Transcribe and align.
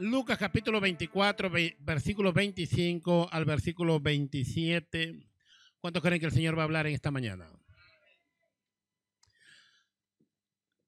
Lucas 0.00 0.38
capítulo 0.38 0.80
24, 0.80 1.50
versículo 1.80 2.32
25 2.32 3.28
al 3.30 3.44
versículo 3.44 4.00
27. 4.00 5.28
¿Cuántos 5.78 6.02
creen 6.02 6.18
que 6.18 6.24
el 6.24 6.32
Señor 6.32 6.56
va 6.56 6.62
a 6.62 6.64
hablar 6.64 6.86
en 6.86 6.94
esta 6.94 7.10
mañana? 7.10 7.46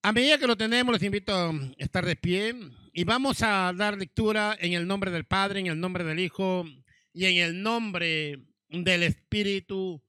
A 0.01 0.13
medida 0.13 0.39
que 0.39 0.47
lo 0.47 0.57
tenemos, 0.57 0.95
les 0.95 1.03
invito 1.03 1.31
a 1.35 1.53
estar 1.77 2.07
de 2.07 2.17
pie 2.17 2.55
y 2.95 3.05
vamos 3.05 3.43
a 3.43 3.75
dar 3.77 3.99
lectura 3.99 4.57
en 4.59 4.73
el 4.73 4.87
nombre 4.87 5.11
del 5.11 5.27
Padre, 5.27 5.61
en 5.61 5.67
el 5.67 5.79
nombre 5.79 6.05
del 6.05 6.19
Hijo 6.19 6.65
y 7.13 7.27
en 7.27 7.37
el 7.37 7.63
nombre 7.63 8.47
del 8.71 9.03
Espíritu 9.03 10.03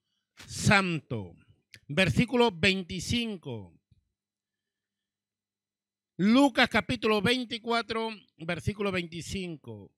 Santo. 0.48 1.36
Versículo 1.90 2.52
25. 2.54 3.73
Lucas 6.18 6.70
capítulo 6.70 7.24
24, 7.24 8.10
versículo 8.38 8.92
25. 8.92 9.92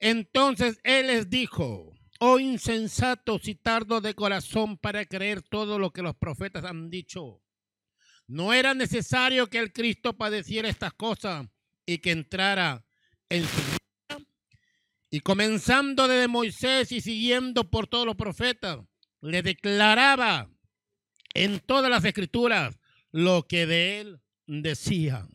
Entonces 0.00 0.78
él 0.82 1.08
les 1.08 1.28
dijo, 1.28 1.92
oh 2.20 2.38
insensatos 2.38 3.46
y 3.46 3.54
tardo 3.54 4.00
de 4.00 4.14
corazón 4.14 4.78
para 4.78 5.04
creer 5.04 5.42
todo 5.42 5.78
lo 5.78 5.90
que 5.90 6.00
los 6.00 6.16
profetas 6.16 6.64
han 6.64 6.88
dicho. 6.88 7.42
No 8.26 8.54
era 8.54 8.72
necesario 8.72 9.48
que 9.48 9.58
el 9.58 9.74
Cristo 9.74 10.16
padeciera 10.16 10.70
estas 10.70 10.94
cosas 10.94 11.46
y 11.84 11.98
que 11.98 12.12
entrara 12.12 12.86
en 13.28 13.44
su 13.44 13.56
vida. 13.56 14.26
Y 15.10 15.20
comenzando 15.20 16.08
desde 16.08 16.28
Moisés 16.28 16.92
y 16.92 17.02
siguiendo 17.02 17.70
por 17.70 17.88
todos 17.88 18.06
los 18.06 18.16
profetas, 18.16 18.78
le 19.20 19.42
declaraba 19.42 20.50
en 21.34 21.60
todas 21.60 21.90
las 21.90 22.06
escrituras 22.06 22.78
lo 23.12 23.46
que 23.46 23.66
de 23.66 24.00
él 24.00 24.20
decía. 24.46 25.26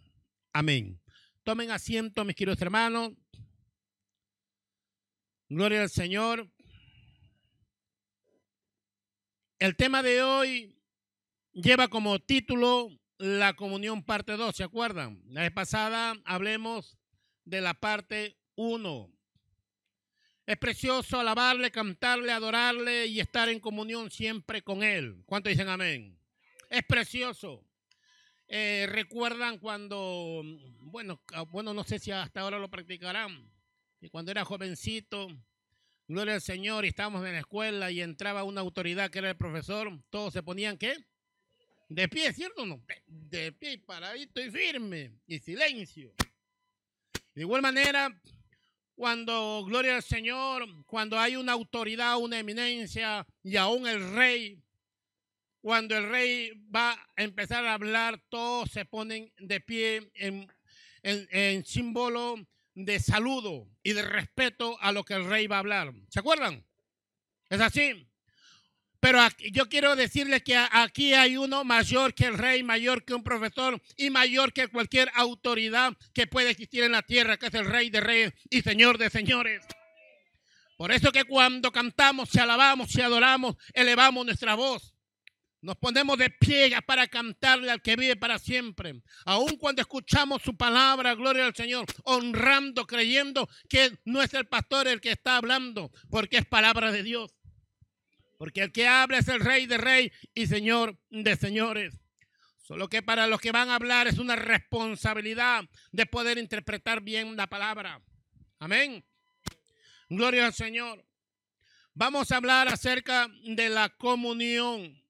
Amén. 0.53 0.99
Tomen 1.43 1.71
asiento, 1.71 2.25
mis 2.25 2.35
queridos 2.35 2.61
hermanos. 2.61 3.13
Gloria 5.47 5.81
al 5.81 5.89
Señor. 5.89 6.49
El 9.59 9.75
tema 9.75 10.03
de 10.03 10.23
hoy 10.23 10.75
lleva 11.53 11.87
como 11.87 12.19
título 12.19 12.89
la 13.17 13.53
comunión 13.53 14.03
parte 14.03 14.35
2, 14.35 14.55
¿se 14.55 14.63
acuerdan? 14.63 15.21
La 15.27 15.41
vez 15.41 15.51
pasada 15.51 16.15
hablemos 16.25 16.97
de 17.45 17.61
la 17.61 17.73
parte 17.73 18.37
1. 18.55 19.09
Es 20.47 20.57
precioso 20.57 21.19
alabarle, 21.19 21.71
cantarle, 21.71 22.31
adorarle 22.31 23.05
y 23.05 23.19
estar 23.19 23.47
en 23.47 23.59
comunión 23.59 24.11
siempre 24.11 24.63
con 24.63 24.83
Él. 24.83 25.23
¿Cuánto 25.25 25.49
dicen 25.49 25.69
amén? 25.69 26.19
Es 26.69 26.83
precioso. 26.83 27.63
Eh, 28.53 28.85
recuerdan 28.89 29.59
cuando, 29.59 30.43
bueno, 30.81 31.21
ah, 31.31 31.43
bueno, 31.43 31.73
no 31.73 31.85
sé 31.85 31.99
si 31.99 32.11
hasta 32.11 32.41
ahora 32.41 32.59
lo 32.59 32.69
practicarán, 32.69 33.49
y 34.01 34.09
cuando 34.09 34.29
era 34.29 34.43
jovencito, 34.43 35.29
gloria 36.05 36.33
al 36.33 36.41
Señor, 36.41 36.83
y 36.83 36.89
estábamos 36.89 37.25
en 37.25 37.31
la 37.31 37.39
escuela 37.39 37.91
y 37.91 38.01
entraba 38.01 38.43
una 38.43 38.59
autoridad 38.59 39.09
que 39.09 39.19
era 39.19 39.29
el 39.29 39.37
profesor, 39.37 39.89
todos 40.09 40.33
se 40.33 40.43
ponían, 40.43 40.77
¿qué? 40.77 40.97
De 41.87 42.09
pie, 42.09 42.33
¿cierto? 42.33 42.65
No, 42.65 42.83
de 43.07 43.53
pie, 43.53 43.77
paradito 43.77 44.41
y 44.41 44.51
firme, 44.51 45.13
y 45.27 45.39
silencio. 45.39 46.13
De 47.33 47.43
igual 47.43 47.61
manera, 47.61 48.21
cuando, 48.95 49.63
gloria 49.65 49.95
al 49.95 50.03
Señor, 50.03 50.67
cuando 50.87 51.17
hay 51.17 51.37
una 51.37 51.53
autoridad, 51.53 52.17
una 52.17 52.39
eminencia, 52.39 53.25
y 53.43 53.55
aún 53.55 53.87
el 53.87 54.13
rey, 54.13 54.61
cuando 55.61 55.95
el 55.95 56.09
rey 56.09 56.51
va 56.75 56.91
a 56.91 57.23
empezar 57.23 57.65
a 57.65 57.75
hablar, 57.75 58.19
todos 58.29 58.69
se 58.71 58.85
ponen 58.85 59.31
de 59.37 59.61
pie 59.61 60.11
en, 60.15 61.65
símbolo 61.65 62.35
de 62.73 62.99
saludo 62.99 63.67
y 63.83 63.93
de 63.93 64.01
respeto 64.01 64.77
a 64.81 64.91
lo 64.91 65.03
que 65.03 65.13
el 65.13 65.25
rey 65.25 65.47
va 65.47 65.57
a 65.57 65.59
hablar. 65.59 65.93
¿Se 66.09 66.19
acuerdan? 66.19 66.65
Es 67.49 67.61
así. 67.61 68.07
Pero 68.99 69.19
yo 69.51 69.67
quiero 69.67 69.95
decirles 69.95 70.43
que 70.43 70.55
aquí 70.55 71.13
hay 71.13 71.35
uno 71.35 71.63
mayor 71.63 72.13
que 72.13 72.25
el 72.25 72.37
rey, 72.37 72.61
mayor 72.61 73.03
que 73.03 73.15
un 73.15 73.23
profesor 73.23 73.81
y 73.97 74.11
mayor 74.11 74.53
que 74.53 74.67
cualquier 74.67 75.11
autoridad 75.15 75.93
que 76.13 76.27
puede 76.27 76.51
existir 76.51 76.83
en 76.83 76.91
la 76.91 77.01
tierra, 77.01 77.37
que 77.37 77.47
es 77.47 77.53
el 77.55 77.65
rey 77.65 77.89
de 77.89 77.99
reyes 77.99 78.33
y 78.49 78.61
señor 78.61 78.99
de 78.99 79.09
señores. 79.09 79.63
Por 80.77 80.91
eso 80.91 81.11
que 81.11 81.23
cuando 81.23 81.71
cantamos, 81.71 82.29
si 82.29 82.39
alabamos, 82.39 82.91
si 82.91 83.01
adoramos, 83.01 83.55
elevamos 83.73 84.25
nuestra 84.25 84.55
voz. 84.55 84.93
Nos 85.61 85.77
ponemos 85.77 86.17
de 86.17 86.31
pie 86.31 86.75
para 86.85 87.07
cantarle 87.07 87.69
al 87.69 87.81
que 87.81 87.95
vive 87.95 88.15
para 88.15 88.39
siempre. 88.39 89.01
Aun 89.25 89.57
cuando 89.57 89.81
escuchamos 89.81 90.41
su 90.41 90.57
palabra, 90.57 91.13
gloria 91.13 91.45
al 91.45 91.55
Señor, 91.55 91.85
honrando, 92.03 92.87
creyendo 92.87 93.47
que 93.69 93.99
no 94.05 94.23
es 94.23 94.33
el 94.33 94.47
pastor 94.47 94.87
el 94.87 94.99
que 94.99 95.11
está 95.11 95.37
hablando, 95.37 95.91
porque 96.09 96.37
es 96.37 96.45
palabra 96.45 96.91
de 96.91 97.03
Dios. 97.03 97.31
Porque 98.39 98.63
el 98.63 98.71
que 98.71 98.87
habla 98.87 99.19
es 99.19 99.27
el 99.27 99.39
rey 99.39 99.67
de 99.67 99.77
reyes 99.77 100.11
y 100.33 100.47
señor 100.47 100.97
de 101.11 101.35
señores. 101.35 102.01
Solo 102.57 102.87
que 102.87 103.03
para 103.03 103.27
los 103.27 103.39
que 103.39 103.51
van 103.51 103.69
a 103.69 103.75
hablar 103.75 104.07
es 104.07 104.17
una 104.17 104.35
responsabilidad 104.35 105.65
de 105.91 106.05
poder 106.07 106.39
interpretar 106.39 107.01
bien 107.01 107.35
la 107.35 107.45
palabra. 107.47 108.01
Amén. 108.57 109.05
Gloria 110.09 110.47
al 110.47 110.53
Señor. 110.53 111.05
Vamos 111.93 112.31
a 112.31 112.37
hablar 112.37 112.67
acerca 112.67 113.27
de 113.43 113.69
la 113.69 113.89
comunión. 113.89 115.00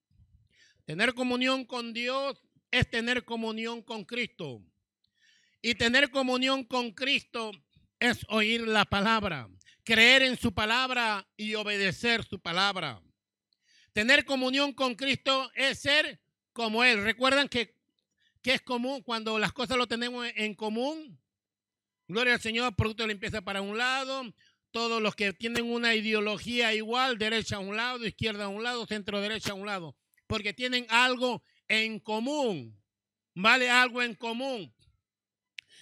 Tener 0.91 1.13
comunión 1.13 1.63
con 1.63 1.94
Dios 1.94 2.44
es 2.69 2.90
tener 2.90 3.24
comunión 3.24 3.81
con 3.81 4.03
Cristo. 4.03 4.62
Y 5.62 5.75
tener 5.75 6.12
comunión 6.12 6.66
con 6.66 6.91
Cristo 6.91 7.53
es 7.97 8.25
oír 8.28 8.68
la 8.68 8.84
palabra, 8.84 9.47
creer 9.85 10.22
en 10.22 10.38
su 10.38 10.53
palabra 10.53 11.25
y 11.38 11.56
obedecer 11.56 12.25
su 12.25 12.41
palabra. 12.41 13.02
Tener 13.94 14.25
comunión 14.25 14.74
con 14.74 14.96
Cristo 14.96 15.50
es 15.56 15.79
ser 15.79 16.19
como 16.52 16.84
Él. 16.84 17.02
¿Recuerdan 17.02 17.47
que, 17.47 17.73
que 18.41 18.56
es 18.56 18.62
común 18.62 19.02
cuando 19.02 19.40
las 19.40 19.53
cosas 19.53 19.78
lo 19.78 19.88
tenemos 19.88 20.28
en 20.35 20.56
común? 20.56 21.18
Gloria 22.09 22.34
al 22.34 22.41
Señor, 22.41 22.75
producto 22.75 23.03
de 23.03 23.13
limpieza 23.13 23.41
para 23.41 23.62
un 23.62 23.78
lado, 23.78 24.23
todos 24.72 25.02
los 25.02 25.16
que 25.16 25.31
tienen 25.31 25.72
una 25.72 25.96
ideología 25.96 26.73
igual, 26.73 27.18
derecha 27.18 27.56
a 27.56 27.59
un 27.59 27.78
lado, 27.78 28.06
izquierda 28.06 28.44
a 28.44 28.50
un 28.50 28.62
lado, 28.62 28.85
centro 28.85 29.22
derecha 29.22 29.52
a 29.52 29.56
un 29.56 29.66
lado 29.66 29.96
porque 30.31 30.53
tienen 30.53 30.85
algo 30.87 31.43
en 31.67 31.99
común. 31.99 32.81
¿Vale? 33.35 33.69
Algo 33.69 34.01
en 34.01 34.15
común. 34.15 34.73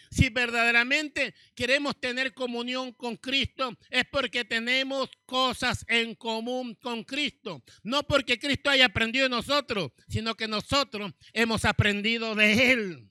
Si 0.09 0.29
verdaderamente 0.29 1.35
queremos 1.53 1.99
tener 1.99 2.33
comunión 2.33 2.91
con 2.93 3.15
Cristo, 3.17 3.77
es 3.91 4.05
porque 4.05 4.45
tenemos 4.45 5.07
cosas 5.27 5.85
en 5.87 6.15
común 6.15 6.73
con 6.81 7.03
Cristo. 7.03 7.63
No 7.83 8.01
porque 8.01 8.39
Cristo 8.39 8.71
haya 8.71 8.85
aprendido 8.85 9.25
de 9.25 9.29
nosotros, 9.29 9.91
sino 10.07 10.33
que 10.33 10.47
nosotros 10.47 11.13
hemos 11.31 11.63
aprendido 11.63 12.33
de 12.33 12.71
Él. 12.71 13.07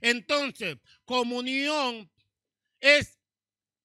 Entonces, 0.00 0.78
comunión 1.04 2.10
es 2.80 3.18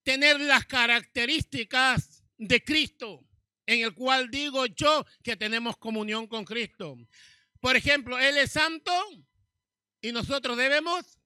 tener 0.04 0.40
las 0.40 0.66
características 0.66 2.24
de 2.38 2.64
Cristo 2.64 3.25
en 3.66 3.82
el 3.82 3.94
cual 3.94 4.30
digo 4.30 4.66
yo 4.66 5.06
que 5.24 5.36
tenemos 5.36 5.78
comunión 5.78 6.28
con 6.28 6.46
Cristo. 6.46 6.98
Por 7.60 7.76
ejemplo, 7.76 8.20
Él 8.20 8.38
es 8.38 8.52
santo 8.52 8.92
y 10.02 10.12
nosotros 10.12 10.58
debemos 10.58 11.18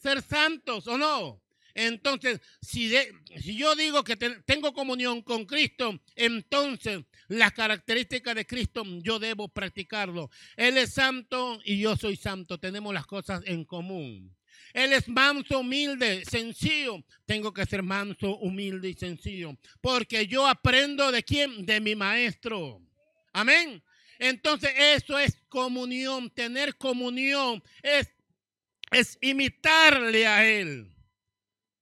ser 0.00 0.22
santos 0.22 0.86
o 0.86 0.98
no. 0.98 1.42
Entonces, 1.74 2.40
si, 2.60 2.92
si 3.40 3.56
yo 3.56 3.74
digo 3.74 4.04
que 4.04 4.16
tengo 4.16 4.74
comunión 4.74 5.22
con 5.22 5.46
Cristo, 5.46 5.98
entonces 6.16 7.00
las 7.28 7.52
características 7.52 8.34
de 8.34 8.46
Cristo 8.46 8.82
yo 9.00 9.18
debo 9.18 9.48
practicarlo. 9.48 10.30
Él 10.56 10.76
es 10.76 10.92
santo 10.92 11.60
y 11.64 11.78
yo 11.78 11.96
soy 11.96 12.16
santo. 12.16 12.58
Tenemos 12.58 12.92
las 12.92 13.06
cosas 13.06 13.42
en 13.46 13.64
común. 13.64 14.36
Él 14.72 14.92
es 14.92 15.08
manso, 15.08 15.60
humilde, 15.60 16.24
sencillo. 16.24 17.04
Tengo 17.26 17.52
que 17.52 17.66
ser 17.66 17.82
manso, 17.82 18.38
humilde 18.38 18.90
y 18.90 18.94
sencillo. 18.94 19.56
Porque 19.80 20.26
yo 20.26 20.46
aprendo 20.46 21.12
de 21.12 21.22
quién? 21.22 21.66
De 21.66 21.80
mi 21.80 21.94
maestro. 21.94 22.80
Amén. 23.32 23.82
Entonces 24.18 24.72
eso 24.76 25.18
es 25.18 25.36
comunión. 25.48 26.30
Tener 26.30 26.76
comunión 26.76 27.62
es, 27.82 28.10
es 28.90 29.18
imitarle 29.20 30.26
a 30.26 30.44
Él. 30.46 30.88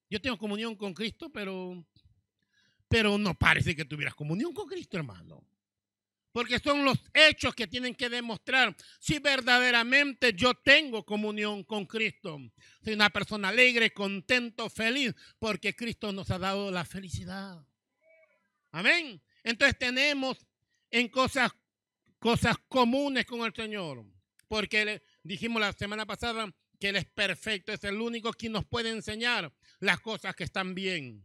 Yo 0.08 0.20
tengo 0.20 0.36
comunión 0.36 0.74
con 0.74 0.92
Cristo, 0.92 1.30
pero, 1.30 1.84
pero 2.88 3.16
no 3.16 3.34
parece 3.34 3.76
que 3.76 3.84
tuvieras 3.84 4.14
comunión 4.14 4.52
con 4.52 4.66
Cristo, 4.66 4.96
hermano. 4.96 5.44
Porque 6.32 6.58
son 6.60 6.84
los 6.84 6.98
hechos 7.12 7.54
que 7.54 7.66
tienen 7.66 7.94
que 7.94 8.08
demostrar 8.08 8.76
si 9.00 9.18
verdaderamente 9.18 10.32
yo 10.32 10.54
tengo 10.54 11.04
comunión 11.04 11.64
con 11.64 11.86
Cristo. 11.86 12.38
Soy 12.84 12.94
una 12.94 13.10
persona 13.10 13.48
alegre, 13.48 13.92
contento, 13.92 14.70
feliz, 14.70 15.14
porque 15.38 15.74
Cristo 15.74 16.12
nos 16.12 16.30
ha 16.30 16.38
dado 16.38 16.70
la 16.70 16.84
felicidad. 16.84 17.64
Amén. 18.70 19.20
Entonces 19.42 19.76
tenemos 19.78 20.46
en 20.90 21.08
cosas, 21.08 21.50
cosas 22.18 22.56
comunes 22.68 23.26
con 23.26 23.40
el 23.40 23.54
Señor. 23.54 24.04
Porque 24.46 25.02
dijimos 25.22 25.60
la 25.60 25.72
semana 25.72 26.06
pasada 26.06 26.52
que 26.78 26.88
Él 26.88 26.96
es 26.96 27.04
perfecto, 27.04 27.72
es 27.72 27.84
el 27.84 28.00
único 28.00 28.32
quien 28.32 28.52
nos 28.52 28.64
puede 28.64 28.90
enseñar 28.90 29.52
las 29.78 30.00
cosas 30.00 30.34
que 30.34 30.44
están 30.44 30.74
bien. 30.74 31.24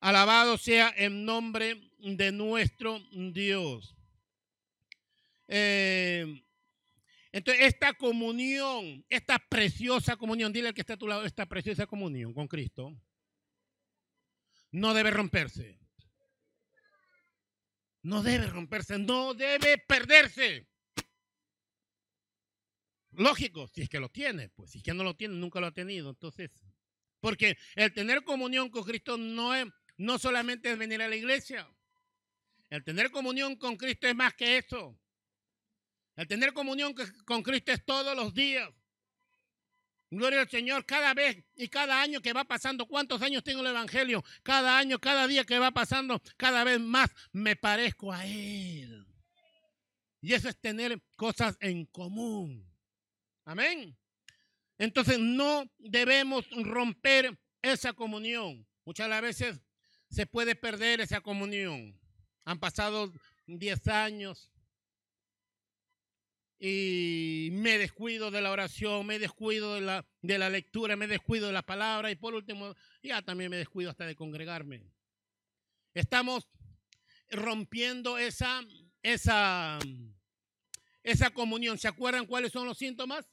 Alabado 0.00 0.56
sea 0.56 0.88
el 0.88 1.24
nombre 1.24 1.92
de 1.98 2.32
nuestro 2.32 3.00
Dios. 3.12 3.94
Eh, 5.46 6.42
entonces, 7.32 7.66
esta 7.66 7.92
comunión, 7.94 9.04
esta 9.08 9.38
preciosa 9.38 10.16
comunión, 10.16 10.52
dile 10.52 10.68
al 10.68 10.74
que 10.74 10.80
está 10.80 10.94
a 10.94 10.98
tu 10.98 11.06
lado, 11.06 11.24
esta 11.24 11.46
preciosa 11.46 11.86
comunión 11.86 12.34
con 12.34 12.48
Cristo, 12.48 12.96
no 14.72 14.94
debe 14.94 15.10
romperse. 15.10 15.78
No 18.02 18.22
debe 18.22 18.46
romperse, 18.46 18.98
no 18.98 19.34
debe 19.34 19.76
perderse. 19.78 20.66
Lógico, 23.12 23.68
si 23.68 23.82
es 23.82 23.88
que 23.88 24.00
lo 24.00 24.08
tiene, 24.08 24.48
pues 24.48 24.70
si 24.70 24.78
es 24.78 24.84
que 24.84 24.94
no 24.94 25.04
lo 25.04 25.14
tiene, 25.14 25.34
nunca 25.34 25.60
lo 25.60 25.66
ha 25.66 25.72
tenido. 25.72 26.08
Entonces, 26.10 26.50
porque 27.20 27.58
el 27.74 27.92
tener 27.92 28.24
comunión 28.24 28.70
con 28.70 28.84
Cristo 28.84 29.18
no 29.18 29.54
es, 29.54 29.66
no 30.00 30.18
solamente 30.18 30.72
es 30.72 30.78
venir 30.78 31.02
a 31.02 31.08
la 31.08 31.16
iglesia. 31.16 31.68
El 32.70 32.82
tener 32.82 33.10
comunión 33.10 33.56
con 33.56 33.76
Cristo 33.76 34.08
es 34.08 34.14
más 34.14 34.32
que 34.32 34.56
eso. 34.56 34.98
El 36.16 36.26
tener 36.26 36.54
comunión 36.54 36.94
con 37.26 37.42
Cristo 37.42 37.72
es 37.72 37.84
todos 37.84 38.16
los 38.16 38.32
días. 38.32 38.70
Gloria 40.08 40.40
al 40.40 40.48
Señor, 40.48 40.86
cada 40.86 41.12
vez 41.12 41.44
y 41.54 41.68
cada 41.68 42.00
año 42.00 42.22
que 42.22 42.32
va 42.32 42.44
pasando, 42.44 42.86
¿cuántos 42.86 43.20
años 43.20 43.44
tengo 43.44 43.60
el 43.60 43.66
Evangelio? 43.66 44.24
Cada 44.42 44.78
año, 44.78 44.98
cada 44.98 45.26
día 45.26 45.44
que 45.44 45.58
va 45.58 45.70
pasando, 45.70 46.20
cada 46.38 46.64
vez 46.64 46.80
más 46.80 47.10
me 47.32 47.54
parezco 47.54 48.10
a 48.10 48.26
Él. 48.26 49.06
Y 50.22 50.32
eso 50.32 50.48
es 50.48 50.58
tener 50.58 50.98
cosas 51.14 51.58
en 51.60 51.84
común. 51.84 52.66
Amén. 53.44 53.94
Entonces 54.78 55.18
no 55.18 55.70
debemos 55.78 56.48
romper 56.50 57.38
esa 57.60 57.92
comunión. 57.92 58.66
Muchas 58.86 59.20
veces 59.20 59.60
se 60.10 60.26
puede 60.26 60.54
perder 60.54 61.00
esa 61.00 61.20
comunión. 61.20 61.98
Han 62.44 62.58
pasado 62.58 63.12
10 63.46 63.88
años, 63.88 64.50
y 66.62 67.48
me 67.52 67.78
descuido 67.78 68.30
de 68.30 68.42
la 68.42 68.50
oración, 68.50 69.06
me 69.06 69.18
descuido 69.18 69.76
de 69.76 69.80
la, 69.80 70.06
de 70.20 70.36
la 70.36 70.50
lectura, 70.50 70.94
me 70.94 71.06
descuido 71.06 71.46
de 71.46 71.54
la 71.54 71.62
palabra 71.62 72.10
y 72.10 72.16
por 72.16 72.34
último, 72.34 72.76
ya 73.02 73.22
también 73.22 73.50
me 73.50 73.56
descuido 73.56 73.88
hasta 73.88 74.04
de 74.04 74.14
congregarme. 74.14 74.84
Estamos 75.94 76.46
rompiendo 77.30 78.18
esa, 78.18 78.62
esa, 79.02 79.78
esa 81.02 81.30
comunión. 81.30 81.78
¿Se 81.78 81.88
acuerdan 81.88 82.26
cuáles 82.26 82.52
son 82.52 82.66
los 82.66 82.76
síntomas? 82.76 83.26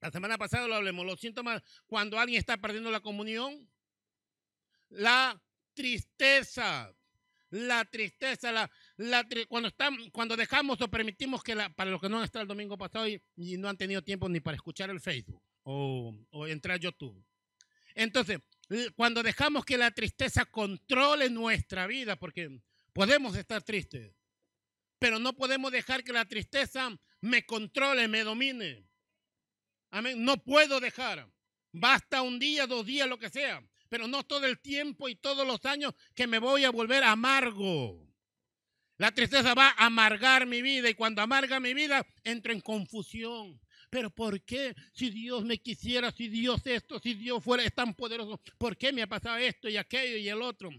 La 0.00 0.12
semana 0.12 0.38
pasada 0.38 0.68
lo 0.68 0.76
hablemos. 0.76 1.04
Los 1.04 1.18
síntomas 1.18 1.60
cuando 1.88 2.20
alguien 2.20 2.38
está 2.38 2.56
perdiendo 2.58 2.90
la 2.92 3.00
comunión. 3.00 3.68
La 4.90 5.42
tristeza, 5.74 6.94
la 7.50 7.84
tristeza, 7.84 8.50
la, 8.52 8.70
cuando, 9.48 9.70
cuando 10.12 10.36
dejamos 10.36 10.80
o 10.80 10.88
permitimos 10.88 11.42
que, 11.42 11.54
la, 11.54 11.68
para 11.74 11.90
los 11.90 12.00
que 12.00 12.08
no 12.08 12.18
han 12.18 12.24
estado 12.24 12.42
el 12.42 12.48
domingo 12.48 12.78
pasado 12.78 13.06
y, 13.06 13.20
no 13.36 13.68
han 13.68 13.76
tenido 13.76 14.02
tiempo 14.02 14.28
ni 14.28 14.40
para 14.40 14.56
escuchar 14.56 14.90
el 14.90 15.00
Facebook 15.00 15.42
o, 15.62 16.14
o 16.30 16.46
entrar 16.46 16.76
a 16.76 16.80
YouTube. 16.80 17.24
Entonces, 17.94 18.40
cuando 18.96 19.22
dejamos 19.22 19.64
que 19.64 19.78
la 19.78 19.90
tristeza 19.90 20.44
controle 20.46 21.30
nuestra 21.30 21.86
vida, 21.86 22.16
porque 22.16 22.60
podemos 22.92 23.36
estar 23.36 23.62
tristes, 23.62 24.12
pero 24.98 25.18
no 25.18 25.34
podemos 25.34 25.70
dejar 25.70 26.02
que 26.02 26.12
la 26.12 26.24
tristeza 26.24 26.90
me 27.20 27.44
controle, 27.44 28.08
me 28.08 28.24
domine. 28.24 28.88
Amén. 29.90 30.24
No 30.24 30.42
puedo 30.42 30.80
dejar. 30.80 31.30
Basta 31.72 32.22
un 32.22 32.38
día, 32.38 32.66
dos 32.66 32.86
días, 32.86 33.08
lo 33.08 33.18
que 33.18 33.28
sea 33.28 33.62
pero 33.94 34.08
no 34.08 34.24
todo 34.24 34.44
el 34.44 34.58
tiempo 34.58 35.08
y 35.08 35.14
todos 35.14 35.46
los 35.46 35.64
años 35.66 35.94
que 36.16 36.26
me 36.26 36.40
voy 36.40 36.64
a 36.64 36.70
volver 36.70 37.04
amargo. 37.04 38.04
La 38.96 39.12
tristeza 39.12 39.54
va 39.54 39.68
a 39.68 39.86
amargar 39.86 40.46
mi 40.46 40.62
vida 40.62 40.90
y 40.90 40.94
cuando 40.94 41.22
amarga 41.22 41.60
mi 41.60 41.74
vida 41.74 42.04
entro 42.24 42.52
en 42.52 42.60
confusión. 42.60 43.60
Pero 43.90 44.10
¿por 44.10 44.42
qué? 44.42 44.74
Si 44.92 45.10
Dios 45.10 45.44
me 45.44 45.58
quisiera, 45.58 46.10
si 46.10 46.26
Dios 46.26 46.66
esto, 46.66 46.98
si 46.98 47.14
Dios 47.14 47.44
fuera 47.44 47.62
es 47.62 47.72
tan 47.72 47.94
poderoso, 47.94 48.42
¿por 48.58 48.76
qué 48.76 48.92
me 48.92 49.00
ha 49.00 49.06
pasado 49.06 49.36
esto 49.36 49.68
y 49.68 49.76
aquello 49.76 50.16
y 50.16 50.28
el 50.28 50.42
otro? 50.42 50.70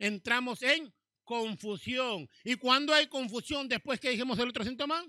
Entramos 0.00 0.62
en 0.62 0.92
confusión. 1.22 2.28
¿Y 2.42 2.56
cuando 2.56 2.92
hay 2.92 3.06
confusión, 3.06 3.68
después 3.68 4.00
que 4.00 4.10
dijimos 4.10 4.36
el 4.40 4.48
otro 4.48 4.64
síntoma? 4.64 5.04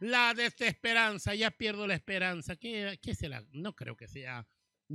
La 0.00 0.34
desesperanza, 0.34 1.36
ya 1.36 1.52
pierdo 1.52 1.86
la 1.86 1.94
esperanza. 1.94 2.56
¿Qué, 2.56 2.98
qué 3.00 3.14
será? 3.14 3.46
No 3.52 3.76
creo 3.76 3.96
que 3.96 4.08
sea 4.08 4.44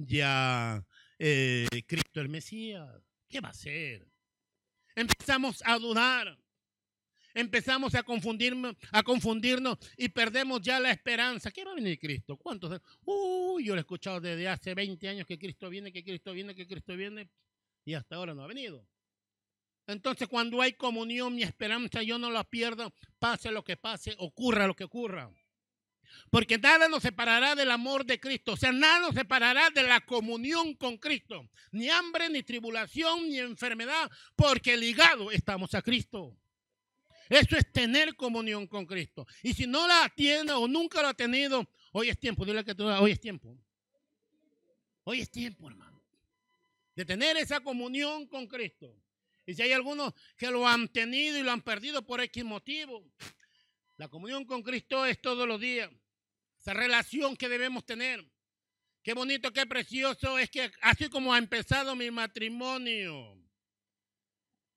ya 0.05 0.85
eh, 1.19 1.67
Cristo 1.85 2.21
el 2.21 2.29
Mesías. 2.29 2.89
¿Qué 3.27 3.41
va 3.41 3.49
a 3.49 3.53
ser? 3.53 4.07
Empezamos 4.95 5.61
a 5.65 5.77
dudar. 5.77 6.37
Empezamos 7.33 7.93
a 7.93 8.01
confundirnos, 8.01 8.75
a 8.91 9.03
confundirnos 9.03 9.77
y 9.95 10.09
perdemos 10.09 10.59
ya 10.59 10.79
la 10.79 10.89
esperanza. 10.89 11.51
¿Qué 11.51 11.63
va 11.63 11.71
a 11.71 11.75
venir 11.75 11.99
Cristo? 11.99 12.35
¿Cuántos? 12.35 12.81
Uy, 13.05 13.65
yo 13.65 13.75
lo 13.75 13.79
he 13.79 13.81
escuchado 13.81 14.19
desde 14.19 14.47
hace 14.47 14.73
20 14.73 15.07
años 15.07 15.27
que 15.27 15.37
Cristo 15.37 15.69
viene, 15.69 15.91
que 15.91 16.03
Cristo 16.03 16.33
viene, 16.33 16.55
que 16.55 16.65
Cristo 16.65 16.95
viene 16.95 17.29
y 17.85 17.93
hasta 17.93 18.15
ahora 18.15 18.33
no 18.33 18.43
ha 18.43 18.47
venido. 18.47 18.87
Entonces, 19.85 20.27
cuando 20.27 20.61
hay 20.61 20.73
comunión, 20.73 21.35
mi 21.35 21.43
esperanza 21.43 22.03
yo 22.03 22.17
no 22.17 22.29
la 22.29 22.43
pierdo, 22.43 22.91
pase 23.19 23.51
lo 23.51 23.63
que 23.63 23.77
pase, 23.77 24.15
ocurra 24.17 24.67
lo 24.67 24.75
que 24.75 24.83
ocurra. 24.83 25.31
Porque 26.29 26.57
nada 26.57 26.87
nos 26.89 27.03
separará 27.03 27.55
del 27.55 27.71
amor 27.71 28.05
de 28.05 28.19
Cristo. 28.19 28.53
O 28.53 28.57
sea, 28.57 28.71
nada 28.71 28.99
nos 28.99 29.15
separará 29.15 29.69
de 29.69 29.83
la 29.83 30.01
comunión 30.01 30.73
con 30.75 30.97
Cristo. 30.97 31.49
Ni 31.71 31.89
hambre, 31.89 32.29
ni 32.29 32.43
tribulación, 32.43 33.29
ni 33.29 33.39
enfermedad. 33.39 34.09
Porque 34.35 34.77
ligado 34.77 35.31
estamos 35.31 35.73
a 35.73 35.81
Cristo. 35.81 36.37
Eso 37.29 37.57
es 37.57 37.71
tener 37.71 38.15
comunión 38.15 38.67
con 38.67 38.85
Cristo. 38.85 39.27
Y 39.43 39.53
si 39.53 39.67
no 39.67 39.87
la 39.87 40.11
tiene 40.15 40.51
o 40.53 40.67
nunca 40.67 41.01
lo 41.01 41.09
ha 41.09 41.13
tenido, 41.13 41.69
hoy 41.91 42.09
es 42.09 42.19
tiempo. 42.19 42.45
Dile 42.45 42.63
que 42.63 42.73
hoy 42.81 43.11
es 43.11 43.19
tiempo. 43.19 43.57
Hoy 45.03 45.21
es 45.21 45.31
tiempo, 45.31 45.69
hermano. 45.69 46.01
De 46.95 47.05
tener 47.05 47.37
esa 47.37 47.59
comunión 47.59 48.27
con 48.27 48.47
Cristo. 48.47 48.93
Y 49.45 49.53
si 49.53 49.61
hay 49.61 49.71
algunos 49.71 50.13
que 50.35 50.51
lo 50.51 50.67
han 50.67 50.89
tenido 50.89 51.37
y 51.37 51.43
lo 51.43 51.51
han 51.51 51.61
perdido 51.61 52.05
por 52.05 52.19
X 52.19 52.43
motivo, 52.43 53.05
la 53.97 54.07
comunión 54.07 54.45
con 54.45 54.63
Cristo 54.63 55.05
es 55.05 55.19
todos 55.21 55.47
los 55.47 55.59
días 55.59 55.91
esa 56.59 56.73
relación 56.73 57.35
que 57.35 57.49
debemos 57.49 57.85
tener. 57.85 58.25
Qué 59.03 59.13
bonito, 59.13 59.53
qué 59.53 59.65
precioso 59.65 60.37
es 60.37 60.49
que 60.49 60.71
así 60.81 61.09
como 61.09 61.33
ha 61.33 61.37
empezado 61.37 61.95
mi 61.95 62.11
matrimonio, 62.11 63.41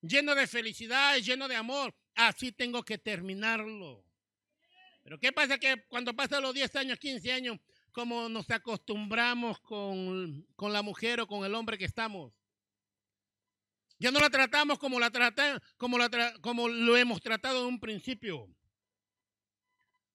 lleno 0.01 0.33
de 0.35 0.47
felicidad, 0.47 1.17
lleno 1.17 1.47
de 1.47 1.55
amor, 1.55 1.93
así 2.15 2.51
tengo 2.51 2.83
que 2.83 2.97
terminarlo. 2.97 4.05
Pero 5.03 5.19
¿qué 5.19 5.31
pasa 5.31 5.57
que 5.57 5.83
cuando 5.87 6.15
pasan 6.15 6.43
los 6.43 6.53
10 6.53 6.75
años, 6.77 6.99
15 6.99 7.33
años, 7.33 7.59
como 7.91 8.29
nos 8.29 8.49
acostumbramos 8.49 9.59
con, 9.59 10.47
con 10.55 10.71
la 10.71 10.81
mujer 10.81 11.19
o 11.19 11.27
con 11.27 11.43
el 11.43 11.53
hombre 11.55 11.77
que 11.77 11.85
estamos? 11.85 12.31
Ya 13.99 14.11
no 14.11 14.19
la 14.19 14.29
tratamos 14.29 14.79
como, 14.79 14.99
la 14.99 15.11
trata, 15.11 15.61
como, 15.77 15.97
la 15.97 16.09
como 16.41 16.67
lo 16.69 16.95
hemos 16.95 17.21
tratado 17.21 17.61
en 17.61 17.73
un 17.73 17.79
principio. 17.79 18.47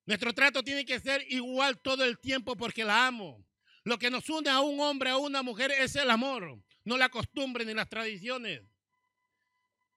Nuestro 0.06 0.32
trato 0.32 0.62
tiene 0.62 0.84
que 0.84 1.00
ser 1.00 1.25
igual 1.28 1.80
todo 1.80 2.04
el 2.04 2.18
tiempo 2.18 2.56
porque 2.56 2.84
la 2.84 3.06
amo. 3.06 3.44
Lo 3.84 3.98
que 3.98 4.10
nos 4.10 4.28
une 4.30 4.48
a 4.48 4.60
un 4.60 4.80
hombre, 4.80 5.10
a 5.10 5.16
una 5.16 5.42
mujer, 5.42 5.70
es 5.72 5.94
el 5.96 6.10
amor, 6.10 6.60
no 6.84 6.96
la 6.96 7.08
costumbre 7.08 7.64
ni 7.64 7.75
las 7.75 7.88
tradiciones. 7.88 8.62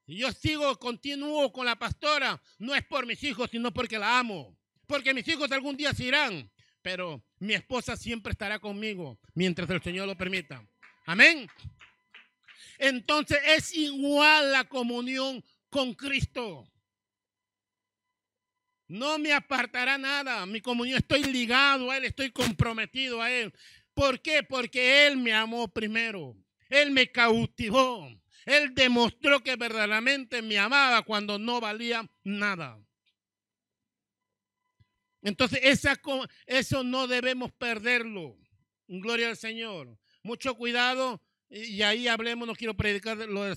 Si 0.05 0.17
yo 0.17 0.31
sigo, 0.31 0.77
continúo 0.77 1.51
con 1.51 1.65
la 1.65 1.77
pastora, 1.77 2.41
no 2.57 2.73
es 2.73 2.83
por 2.85 3.05
mis 3.05 3.23
hijos, 3.23 3.49
sino 3.51 3.71
porque 3.71 3.99
la 3.99 4.19
amo. 4.19 4.57
Porque 4.87 5.13
mis 5.13 5.27
hijos 5.27 5.51
algún 5.51 5.77
día 5.77 5.93
se 5.93 6.05
irán, 6.05 6.51
pero 6.81 7.23
mi 7.37 7.53
esposa 7.53 7.95
siempre 7.95 8.31
estará 8.31 8.57
conmigo 8.57 9.19
mientras 9.35 9.69
el 9.69 9.81
Señor 9.83 10.07
lo 10.07 10.17
permita. 10.17 10.67
Amén. 11.05 11.47
Entonces 12.79 13.39
es 13.45 13.75
igual 13.75 14.51
la 14.51 14.63
comunión 14.63 15.43
con 15.69 15.93
Cristo. 15.93 16.67
No 18.89 19.19
me 19.19 19.31
apartará 19.31 19.99
nada. 19.99 20.45
Mi 20.47 20.61
comunión, 20.61 20.97
estoy 20.97 21.23
ligado 21.23 21.91
a 21.91 21.97
Él, 21.97 22.05
estoy 22.05 22.31
comprometido 22.31 23.21
a 23.21 23.31
Él. 23.31 23.53
¿Por 23.93 24.19
qué? 24.19 24.41
Porque 24.41 25.05
Él 25.05 25.17
me 25.17 25.31
amó 25.31 25.67
primero. 25.67 26.35
Él 26.69 26.89
me 26.89 27.11
cautivó. 27.11 28.09
Él 28.45 28.73
demostró 28.73 29.41
que 29.41 29.55
verdaderamente 29.55 30.41
me 30.41 30.57
amaba 30.57 31.03
cuando 31.03 31.37
no 31.37 31.61
valía 31.61 32.09
nada. 32.23 32.79
Entonces, 35.21 35.59
esa, 35.61 36.01
eso 36.47 36.83
no 36.83 37.05
debemos 37.05 37.51
perderlo. 37.51 38.37
Gloria 38.87 39.29
al 39.29 39.37
Señor. 39.37 39.99
Mucho 40.23 40.55
cuidado. 40.55 41.21
Y 41.47 41.83
ahí 41.83 42.07
hablemos, 42.07 42.47
no 42.47 42.55
quiero 42.55 42.75
predicar 42.75 43.17
lo 43.17 43.43
de, 43.43 43.55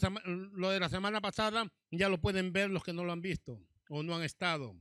lo 0.53 0.71
de 0.71 0.81
la 0.81 0.91
semana 0.91 1.23
pasada. 1.23 1.73
Ya 1.91 2.11
lo 2.11 2.21
pueden 2.21 2.53
ver 2.53 2.69
los 2.69 2.85
que 2.85 2.93
no 2.93 3.03
lo 3.05 3.13
han 3.13 3.23
visto 3.23 3.59
o 3.89 4.03
no 4.03 4.15
han 4.15 4.25
estado. 4.25 4.77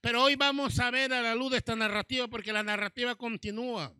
Pero 0.00 0.22
hoy 0.22 0.36
vamos 0.36 0.78
a 0.78 0.90
ver 0.90 1.12
a 1.12 1.22
la 1.22 1.34
luz 1.34 1.52
de 1.52 1.58
esta 1.58 1.76
narrativa 1.76 2.28
porque 2.28 2.52
la 2.52 2.62
narrativa 2.62 3.14
continúa. 3.16 3.92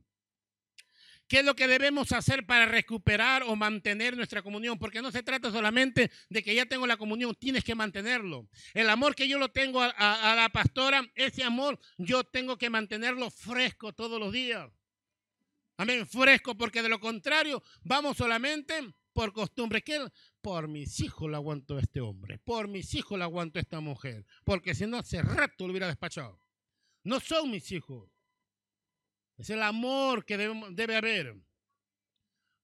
¿Qué 1.29 1.41
es 1.41 1.45
lo 1.45 1.57
que 1.57 1.67
debemos 1.67 2.13
hacer 2.13 2.47
para 2.47 2.67
recuperar 2.67 3.43
o 3.43 3.57
mantener 3.57 4.17
nuestra 4.17 4.43
comunión? 4.43 4.79
Porque 4.79 5.03
no 5.03 5.11
se 5.11 5.25
trata 5.25 5.51
solamente 5.51 6.11
de 6.29 6.43
que 6.43 6.55
ya 6.55 6.67
tengo 6.67 6.87
la 6.87 6.97
comunión, 6.97 7.35
tienes 7.35 7.65
que 7.65 7.75
mantenerlo. 7.75 8.49
El 8.75 8.89
amor 8.89 9.17
que 9.17 9.27
yo 9.27 9.39
lo 9.39 9.51
tengo 9.51 9.83
a, 9.83 10.35
la 10.37 10.49
pastora, 10.53 11.05
ese 11.17 11.43
amor 11.43 11.81
yo 11.99 12.23
tengo 12.23 12.57
que 12.57 12.71
mantenerlo 12.71 13.31
fresco 13.31 13.93
todos 13.93 14.21
los 14.21 14.33
días. 14.33 14.71
Amén, 15.79 16.07
fresco, 16.07 16.57
porque 16.57 16.81
de 16.81 16.89
lo 16.89 17.01
contrario 17.01 17.63
vamos 17.83 18.17
solamente 18.17 18.81
por 19.13 19.33
costumbre. 19.33 19.83
Que 19.83 20.07
por 20.47 20.69
mis 20.69 21.01
hijos 21.01 21.29
lo 21.29 21.37
aguanto 21.37 21.77
a 21.77 21.81
este 21.81 22.01
hombre, 22.01 22.39
por 22.39 22.69
mis 22.69 22.95
hijos 22.95 23.19
lo 23.19 23.25
aguanto 23.25 23.59
a 23.59 23.63
esta 23.63 23.81
mujer, 23.81 24.25
porque 24.45 24.77
si 24.77 24.87
no 24.87 24.97
hace 24.97 25.21
rato 25.21 25.67
lo 25.67 25.73
hubiera 25.73 25.89
despachado. 25.89 26.41
No 27.03 27.19
son 27.19 27.51
mis 27.51 27.73
hijos. 27.73 28.09
Es 29.37 29.51
el 29.51 29.61
amor 29.61 30.25
que 30.25 30.39
debe, 30.39 30.95
haber. 30.95 31.35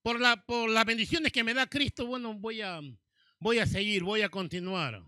Por, 0.01 0.21
la, 0.21 0.47
por 0.47 0.71
las 0.71 0.85
bendiciones 0.85 1.33
que 1.33 1.43
me 1.43 1.55
da 1.55 1.67
Cristo, 1.67 2.07
bueno, 2.07 2.35
voy 2.35 2.61
a, 2.61 2.81
voy 3.41 3.59
a 3.59 3.67
seguir, 3.67 4.05
voy 4.05 4.23
a 4.23 4.29
continuar. 4.29 5.05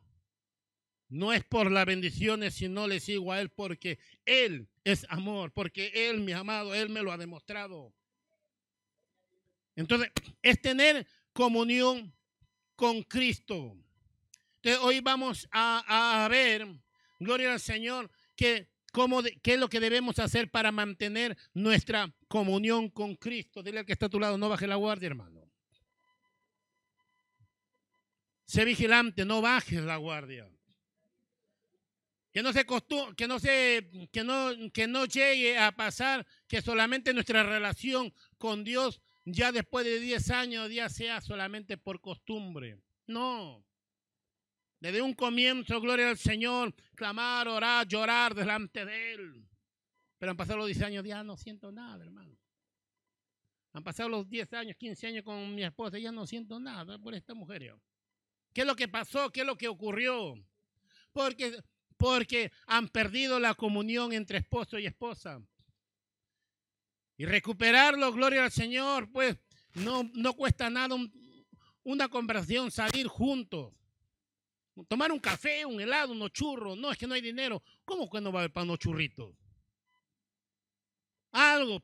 No 1.09 1.33
es 1.33 1.45
por 1.45 1.71
las 1.71 1.87
bendiciones, 1.87 2.55
sino 2.55 2.89
le 2.89 2.99
sigo 2.99 3.31
a 3.31 3.41
Él 3.41 3.51
porque 3.51 4.01
Él 4.27 4.69
es 4.83 5.07
amor, 5.11 5.53
porque 5.53 5.93
Él, 6.11 6.23
mi 6.23 6.33
amado, 6.33 6.75
Él 6.75 6.89
me 6.89 7.05
lo 7.05 7.13
ha 7.13 7.19
demostrado. 7.19 7.95
Entonces, 9.77 10.11
es 10.43 10.61
tener 10.61 11.07
comunión 11.33 12.13
con 12.77 13.03
Cristo. 13.03 13.77
Entonces, 14.57 14.83
hoy 14.83 15.01
vamos 15.01 15.49
a, 15.53 16.27
ver, 16.31 16.67
gloria 17.19 17.53
al 17.53 17.61
Señor, 17.61 18.11
que 18.35 18.69
cómo 18.93 19.23
qué 19.43 19.55
es 19.55 19.61
lo 19.61 19.69
que 19.69 19.81
debemos 19.81 20.19
hacer 20.19 20.51
para 20.51 20.73
mantener 20.73 21.37
nuestra 21.53 22.15
comunión 22.29 22.89
con 22.89 23.15
Cristo. 23.17 23.63
Dile 23.63 23.81
al 23.81 23.87
que 23.87 23.93
está 23.93 24.07
a 24.07 24.11
tu 24.11 24.21
lado, 24.21 24.39
no 24.39 24.49
baje 24.49 24.67
la 24.67 24.77
guardia, 24.77 25.09
hermano. 25.09 25.45
Sé 28.47 28.65
vigilante, 28.65 29.25
no 29.25 29.43
bajes 29.43 29.83
la 29.83 29.97
guardia. 29.97 30.49
Que 32.33 32.43
no 32.43 32.53
se 32.53 32.67
que 33.17 33.29
no 33.29 33.39
se, 33.39 34.09
que 34.11 34.25
no, 34.25 34.51
que 34.73 34.87
no 34.89 35.07
llegue 35.07 35.57
a 35.57 35.73
pasar 35.73 36.27
que 36.49 36.63
solamente 36.63 37.15
nuestra 37.15 37.43
relación 37.43 38.13
con 38.39 38.65
Dios 38.65 39.01
ya 39.25 39.53
después 39.53 39.85
de 39.85 40.01
10 40.01 40.31
años 40.31 40.71
ya 40.71 40.89
sea 40.89 41.21
solamente 41.21 41.77
por 41.77 42.01
costumbre. 42.01 42.79
No. 43.07 43.65
Desde 44.81 45.03
un 45.03 45.15
comienzo, 45.15 45.81
gloria 45.81 46.11
al 46.11 46.19
Señor, 46.19 46.75
clamar, 46.95 47.49
orar, 47.49 47.87
llorar 47.89 48.35
delante 48.35 48.85
de 48.85 49.15
Él. 49.15 49.49
Pero 50.19 50.31
han 50.31 50.37
pasado 50.37 50.59
los 50.59 50.67
10 50.67 50.83
años, 50.83 51.05
ya 51.05 51.23
no 51.23 51.37
siento 51.37 51.73
nada, 51.73 52.05
hermano. 52.05 52.37
Han 53.73 53.83
pasado 53.83 54.09
los 54.09 54.29
10 54.29 54.53
años, 54.53 54.77
15 54.77 55.07
años 55.07 55.25
con 55.25 55.55
mi 55.55 55.65
esposa, 55.65 55.99
ya 55.99 56.13
no 56.13 56.27
siento 56.27 56.61
nada 56.61 56.99
por 56.99 57.15
esta 57.15 57.35
mujer. 57.35 57.75
¿Qué 58.53 58.61
es 58.61 58.67
lo 58.67 58.77
que 58.77 58.89
pasó? 58.89 59.31
¿Qué 59.31 59.41
es 59.41 59.47
lo 59.47 59.57
que 59.57 59.69
ocurrió? 59.69 60.35
Porque 61.13 61.59
porque 61.97 62.53
han 62.67 62.89
perdido 62.89 63.39
la 63.41 63.55
comunión 63.55 64.13
entre 64.13 64.39
esposo 64.39 64.79
y 64.79 64.87
esposa. 64.87 65.41
Y 67.17 67.27
recuperarlo, 67.27 68.13
gloria 68.13 68.45
al 68.45 68.51
Señor, 68.51 69.11
pues 69.13 69.37
no, 69.75 70.11
no 70.15 70.35
cuesta 70.35 70.69
nada 70.71 70.97
una 71.85 72.09
conversación, 72.09 72.71
salir 72.71 73.07
juntos. 73.07 73.73
Tomar 74.89 75.13
un 75.13 75.21
café, 75.21 75.65
un 75.65 75.81
helado, 75.81 76.13
unos 76.13 76.33
churros. 76.33 76.77
No, 76.77 76.91
es 76.91 76.99
que 76.99 77.07
no 77.07 77.15
hay 77.15 77.21
dinero. 77.21 77.63
¿Cómo 77.85 78.11
que 78.11 78.21
no 78.21 78.33
va 78.33 78.41
a 78.41 78.43
haber 78.43 78.53
para 78.53 78.65
unos 78.65 78.79
churritos? 78.79 79.33
Algo, 81.31 81.83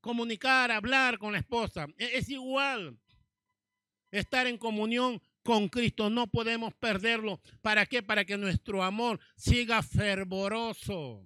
comunicar, 0.00 0.70
hablar 0.70 1.18
con 1.18 1.32
la 1.32 1.38
esposa. 1.38 1.86
E, 1.96 2.18
es 2.18 2.28
igual 2.28 2.98
estar 4.10 4.46
en 4.46 4.58
comunión 4.58 5.22
con 5.42 5.68
Cristo. 5.68 6.10
No 6.10 6.26
podemos 6.26 6.74
perderlo. 6.74 7.40
¿Para 7.62 7.86
qué? 7.86 8.02
Para 8.02 8.24
que 8.24 8.36
nuestro 8.36 8.82
amor 8.82 9.18
siga 9.36 9.82
fervoroso. 9.82 11.22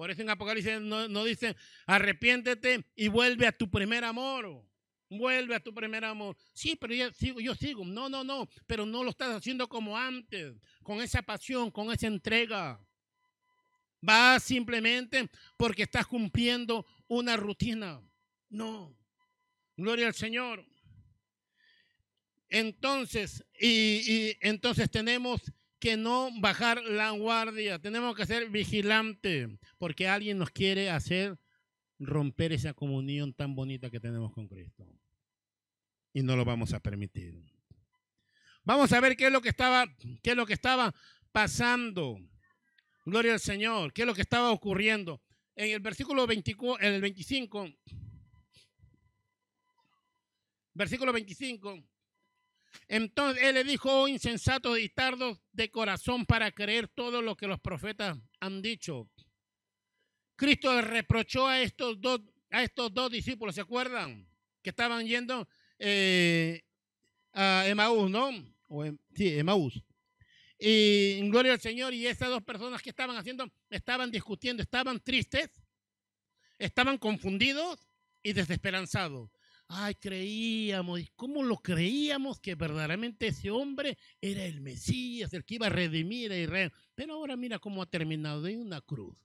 Por 0.00 0.10
eso 0.10 0.22
en 0.22 0.30
Apocalipsis 0.30 0.80
no, 0.80 1.08
no 1.08 1.24
dice, 1.26 1.54
arrepiéntete 1.84 2.86
y 2.96 3.08
vuelve 3.08 3.46
a 3.46 3.52
tu 3.52 3.70
primer 3.70 4.02
amor. 4.02 4.66
Vuelve 5.10 5.54
a 5.54 5.60
tu 5.60 5.74
primer 5.74 6.06
amor. 6.06 6.38
Sí, 6.54 6.74
pero 6.74 6.94
yo 6.94 7.12
sigo, 7.12 7.38
yo 7.38 7.54
sigo. 7.54 7.84
No, 7.84 8.08
no, 8.08 8.24
no. 8.24 8.48
Pero 8.66 8.86
no 8.86 9.04
lo 9.04 9.10
estás 9.10 9.36
haciendo 9.36 9.68
como 9.68 9.98
antes, 9.98 10.54
con 10.82 11.02
esa 11.02 11.20
pasión, 11.20 11.70
con 11.70 11.92
esa 11.92 12.06
entrega. 12.06 12.82
Va 14.02 14.40
simplemente 14.40 15.28
porque 15.58 15.82
estás 15.82 16.06
cumpliendo 16.06 16.86
una 17.06 17.36
rutina. 17.36 18.00
No. 18.48 18.96
Gloria 19.76 20.06
al 20.06 20.14
Señor. 20.14 20.66
Entonces, 22.48 23.44
y, 23.60 24.34
entonces 24.40 24.90
tenemos 24.90 25.42
que 25.80 25.96
no 25.96 26.30
bajar 26.40 26.82
la 26.84 27.10
guardia, 27.10 27.78
tenemos 27.78 28.14
que 28.14 28.26
ser 28.26 28.50
vigilantes, 28.50 29.48
porque 29.78 30.06
alguien 30.06 30.38
nos 30.38 30.50
quiere 30.50 30.90
hacer 30.90 31.38
romper 31.98 32.52
esa 32.52 32.74
comunión 32.74 33.32
tan 33.32 33.54
bonita 33.54 33.90
que 33.90 33.98
tenemos 33.98 34.32
con 34.32 34.46
Cristo. 34.46 34.86
Y 36.12 36.22
no 36.22 36.36
lo 36.36 36.44
vamos 36.44 36.74
a 36.74 36.80
permitir. 36.80 37.42
Vamos 38.62 38.92
a 38.92 39.00
ver 39.00 39.16
qué 39.16 39.26
es 39.26 39.32
lo 39.32 39.40
que 39.40 39.48
estaba, 39.48 39.86
qué 40.22 40.30
es 40.30 40.36
lo 40.36 40.46
que 40.46 40.52
estaba 40.52 40.94
pasando. 41.32 42.18
Gloria 43.06 43.32
al 43.32 43.40
Señor, 43.40 43.92
qué 43.94 44.02
es 44.02 44.06
lo 44.06 44.14
que 44.14 44.20
estaba 44.20 44.50
ocurriendo. 44.50 45.22
En 45.56 45.70
el 45.72 45.80
versículo 45.80 46.26
24, 46.26 46.86
en 46.86 46.94
el 46.94 47.00
25, 47.00 47.68
versículo 50.74 51.12
25, 51.12 51.82
entonces 52.88 53.42
él 53.44 53.54
le 53.54 53.64
dijo, 53.64 54.02
oh, 54.02 54.08
insensatos 54.08 54.78
y 54.78 54.88
tardos 54.88 55.38
de 55.52 55.70
corazón 55.70 56.26
para 56.26 56.50
creer 56.50 56.88
todo 56.88 57.22
lo 57.22 57.36
que 57.36 57.46
los 57.46 57.60
profetas 57.60 58.18
han 58.40 58.62
dicho. 58.62 59.08
Cristo 60.36 60.74
le 60.74 60.82
reprochó 60.82 61.46
a 61.46 61.60
estos 61.60 62.00
dos, 62.00 62.20
a 62.50 62.62
estos 62.62 62.92
dos 62.92 63.10
discípulos, 63.10 63.54
¿se 63.54 63.60
acuerdan? 63.60 64.26
Que 64.62 64.70
estaban 64.70 65.06
yendo 65.06 65.48
eh, 65.78 66.62
a 67.32 67.64
Emaús, 67.66 68.10
¿no? 68.10 68.30
O 68.68 68.84
sí, 69.14 69.38
Emaús. 69.38 69.82
Y 70.58 71.18
en 71.18 71.30
gloria 71.30 71.52
al 71.52 71.60
Señor, 71.60 71.94
y 71.94 72.06
esas 72.06 72.28
dos 72.28 72.42
personas 72.42 72.82
que 72.82 72.90
estaban 72.90 73.16
haciendo, 73.16 73.50
estaban 73.70 74.10
discutiendo, 74.10 74.62
estaban 74.62 75.00
tristes, 75.00 75.48
estaban 76.58 76.98
confundidos 76.98 77.78
y 78.22 78.34
desesperanzados 78.34 79.30
ay, 79.72 79.94
creíamos, 79.94 81.00
¿y 81.00 81.06
cómo 81.14 81.44
lo 81.44 81.56
creíamos 81.58 82.40
que 82.40 82.56
verdaderamente 82.56 83.28
ese 83.28 83.50
hombre 83.50 83.96
era 84.20 84.44
el 84.44 84.60
Mesías, 84.60 85.32
el 85.32 85.44
que 85.44 85.54
iba 85.54 85.68
a 85.68 85.70
redimir 85.70 86.32
a 86.32 86.38
Israel? 86.38 86.72
Pero 86.96 87.14
ahora 87.14 87.36
mira 87.36 87.60
cómo 87.60 87.80
ha 87.80 87.86
terminado 87.86 88.48
en 88.48 88.60
una 88.60 88.80
cruz. 88.80 89.16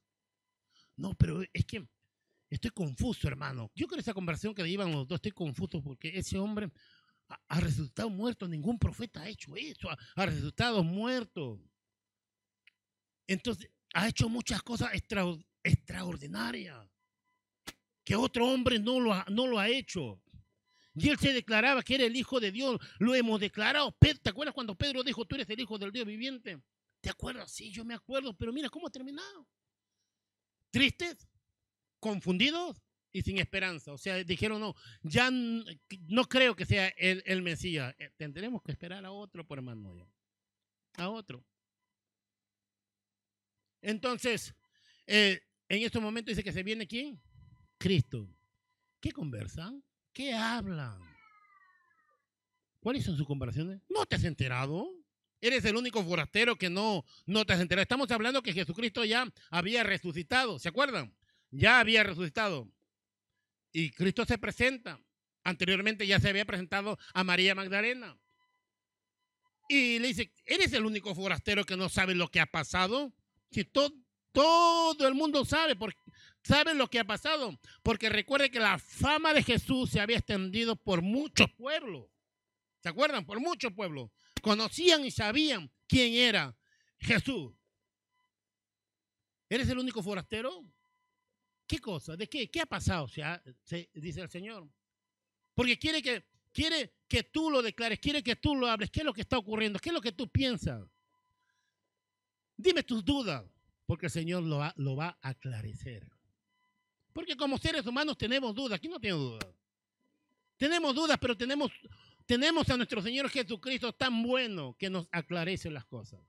No, 0.96 1.16
pero 1.16 1.42
es 1.52 1.66
que 1.66 1.88
estoy 2.50 2.70
confuso, 2.70 3.28
hermano. 3.28 3.72
Yo 3.74 3.88
creo 3.88 4.00
esa 4.00 4.14
conversación 4.14 4.54
que 4.54 4.62
le 4.62 4.70
iban 4.70 4.92
los 4.92 5.08
dos, 5.08 5.16
estoy 5.16 5.32
confuso 5.32 5.82
porque 5.82 6.16
ese 6.16 6.38
hombre 6.38 6.72
ha, 7.48 7.60
resultado 7.60 8.12
muerto. 8.12 8.48
Ningún 8.48 8.78
profeta 8.78 9.24
ha 9.24 9.28
hecho 9.28 9.56
eso, 9.56 9.90
ha, 9.90 10.26
resultado 10.28 10.84
muerto. 10.84 11.60
Entonces, 13.28 13.72
ha 13.96 14.08
hecho 14.08 14.30
muchas 14.30 14.62
cosas 14.62 14.92
extraordinarias 15.64 16.88
que 18.04 18.16
otro 18.16 18.46
hombre 18.46 18.78
no 18.78 19.00
lo 19.00 19.26
no 19.30 19.48
lo 19.48 19.58
ha 19.58 19.68
hecho. 19.68 20.22
Y 20.96 21.10
él 21.10 21.18
se 21.18 21.34
declaraba 21.34 21.84
que 21.84 21.96
era 21.96 22.06
el 22.06 22.16
Hijo 22.16 22.40
de 22.40 22.52
Dios. 22.52 22.80
Lo 23.00 23.14
hemos 23.14 23.40
declarado. 23.40 23.96
¿Te 24.00 24.30
acuerdas 24.30 24.56
cuando 24.56 24.76
Pedro 24.76 25.04
dijo, 25.04 25.26
tú 25.26 25.36
eres 25.36 25.50
el 25.50 25.60
Hijo 25.60 25.78
del 25.78 25.92
Dios 25.92 26.06
viviente? 26.06 26.62
¿Te 27.02 27.10
acuerdas? 27.10 27.52
Sí, 27.52 27.72
yo 27.72 27.84
me 27.84 27.94
acuerdo. 27.94 28.36
Pero 28.36 28.54
mira 28.54 28.70
cómo 28.70 28.88
ha 28.88 28.92
terminado. 28.92 29.48
Tristes, 30.72 31.28
confundidos 32.00 32.82
y 33.12 33.22
sin 33.22 33.38
esperanza. 33.38 33.94
O 33.94 33.98
sea, 33.98 34.24
dijeron, 34.24 34.60
no, 34.60 34.76
ya 35.04 35.30
no 35.32 36.26
creo 36.28 36.56
que 36.56 36.66
sea 36.66 36.88
el, 36.98 37.42
Mesías. 37.42 37.94
Eh, 38.00 38.12
tendremos 38.18 38.62
que 38.64 38.72
esperar 38.72 39.06
a 39.06 39.12
otro, 39.12 39.46
por 39.46 39.58
hermano. 39.58 40.10
A 40.98 41.10
otro. 41.10 41.46
Entonces, 43.82 44.56
eh, 45.08 45.42
en 45.70 45.84
estos 45.84 46.02
momentos 46.02 46.32
dice 46.32 46.44
que 46.44 46.52
se 46.52 46.64
viene 46.64 46.88
quién? 46.88 47.22
Cristo. 47.78 48.28
¿Qué 49.00 49.12
conversan? 49.12 49.85
¿Qué 50.16 50.34
hablan? 50.34 50.98
¿Cuáles 52.80 53.04
son 53.04 53.18
sus 53.18 53.28
comparaciones? 53.28 53.82
¿No 53.90 54.06
te 54.06 54.16
has 54.16 54.24
enterado? 54.24 54.90
Eres 55.42 55.66
el 55.66 55.76
único 55.76 56.02
forastero 56.06 56.56
que 56.56 56.70
no, 56.70 57.04
no 57.26 57.46
te 57.46 57.52
has 57.52 57.60
enterado. 57.60 57.84
Estamos 57.84 58.10
hablando 58.12 58.42
que 58.42 58.54
Jesucristo 58.54 59.04
ya 59.04 59.28
había 59.50 59.84
resucitado. 59.84 60.58
¿Se 60.58 60.70
acuerdan? 60.70 61.14
Ya 61.52 61.82
había 61.82 62.04
resucitado. 62.04 62.72
Y 63.74 63.92
Cristo 63.92 64.24
se 64.24 64.38
presenta. 64.38 65.02
Anteriormente 65.44 66.08
ya 66.08 66.22
se 66.22 66.30
había 66.30 66.46
presentado 66.46 66.98
a 67.14 67.26
María 67.26 67.54
Magdalena. 67.54 68.18
Y 69.68 70.00
le 70.00 70.08
dice, 70.08 70.32
¿eres 70.46 70.72
el 70.72 70.86
único 70.86 71.14
forastero 71.14 71.66
que 71.66 71.76
no 71.76 71.90
sabe 71.90 72.16
lo 72.16 72.30
que 72.30 72.40
ha 72.40 72.46
pasado? 72.46 73.14
Si 73.52 73.66
todo, 73.66 73.92
Todo 74.32 75.08
el 75.08 75.14
mundo 75.14 75.46
sabe, 75.46 75.76
porque, 75.76 75.98
sabe 76.46 76.74
lo 76.74 76.90
que 76.90 77.00
ha 77.00 77.04
pasado. 77.04 77.60
Porque 77.84 78.10
recuerde 78.10 78.52
que 78.52 78.60
la 78.60 78.78
fama 78.80 79.34
de 79.34 79.44
Jesús 79.44 79.90
se 79.90 80.00
había 80.00 80.18
extendido 80.18 80.76
por 80.76 81.02
muchos 81.02 81.52
pueblos. 81.52 82.08
¿Se 82.80 82.90
acuerdan? 82.90 83.26
Por 83.26 83.40
muchos 83.40 83.74
pueblos. 83.74 84.12
Conocían 84.42 85.04
y 85.06 85.12
sabían 85.12 85.72
quién 85.88 86.14
era 86.14 86.56
Jesús. 87.00 87.54
¿Eres 89.50 89.70
el 89.70 89.80
único 89.80 90.04
forastero? 90.04 90.64
¿Qué 91.68 91.80
cosa? 91.80 92.16
¿De 92.16 92.28
qué? 92.28 92.50
¿Qué 92.50 92.62
ha 92.62 92.66
pasado? 92.66 93.08
Se, 93.08 93.90
dice 93.94 94.22
el 94.22 94.30
Señor. 94.30 94.70
Porque 95.56 95.80
quiere 95.80 96.02
que, 96.02 96.26
quiere 96.52 96.94
que 97.08 97.24
tú 97.24 97.50
lo 97.50 97.62
declares, 97.62 98.00
quiere 98.00 98.22
que 98.22 98.36
tú 98.36 98.56
lo 98.56 98.68
hables. 98.68 98.92
¿Qué 98.92 99.00
es 99.00 99.06
lo 99.06 99.14
que 99.14 99.22
está 99.22 99.38
ocurriendo? 99.38 99.80
¿Qué 99.80 99.90
es 99.90 99.94
lo 99.94 100.02
que 100.02 100.12
tú 100.12 100.30
piensas? 100.30 100.88
Dime 102.58 102.84
tus 102.84 103.04
dudas, 103.04 103.44
porque 103.86 104.06
el 104.08 104.12
Señor 104.12 104.44
lo 104.44 104.58
va, 104.58 104.74
lo 104.78 104.96
va 104.96 105.18
a 105.22 105.30
aclarecer. 105.30 106.15
Porque 107.16 107.38
como 107.38 107.58
seres 107.58 107.86
humanos 107.86 108.18
tenemos 108.18 108.54
dudas. 108.54 108.78
¿Quién 108.78 108.92
no 108.92 109.00
tiene 109.00 109.16
dudas? 109.16 109.48
Tenemos 110.58 110.94
dudas, 110.94 111.18
pero 111.18 111.38
tenemos, 111.38 111.72
tenemos 112.26 112.70
a 112.70 112.76
nuestro 112.76 113.02
Señor 113.02 113.30
Jesucristo 113.30 113.94
tan 113.94 114.22
bueno 114.22 114.76
que 114.78 114.90
nos 114.90 115.08
aclarece 115.14 115.72
las 115.72 115.86
cosas. 115.86 116.20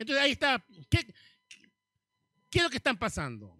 Entonces 0.00 0.24
ahí 0.24 0.32
está. 0.32 0.66
¿Qué, 0.90 1.14
qué 2.50 2.58
es 2.58 2.64
lo 2.64 2.70
que 2.70 2.78
están 2.78 2.98
pasando? 2.98 3.56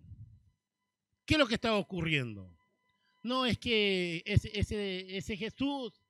¿Qué 1.25 1.35
es 1.35 1.39
lo 1.39 1.47
que 1.47 1.55
está 1.55 1.77
ocurriendo? 1.77 2.53
No 3.23 3.47
es 3.47 3.57
que 3.57 4.25
ese, 4.27 4.51
ese, 5.17 5.37
Jesús 5.37 6.03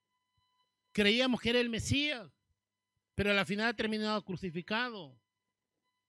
creíamos 0.93 1.39
que 1.39 1.51
era 1.51 1.61
el 1.61 1.69
Mesías, 1.69 2.31
pero 3.15 3.31
al 3.31 3.45
final 3.45 3.67
ha 3.67 3.77
terminado 3.77 4.25
crucificado. 4.25 5.15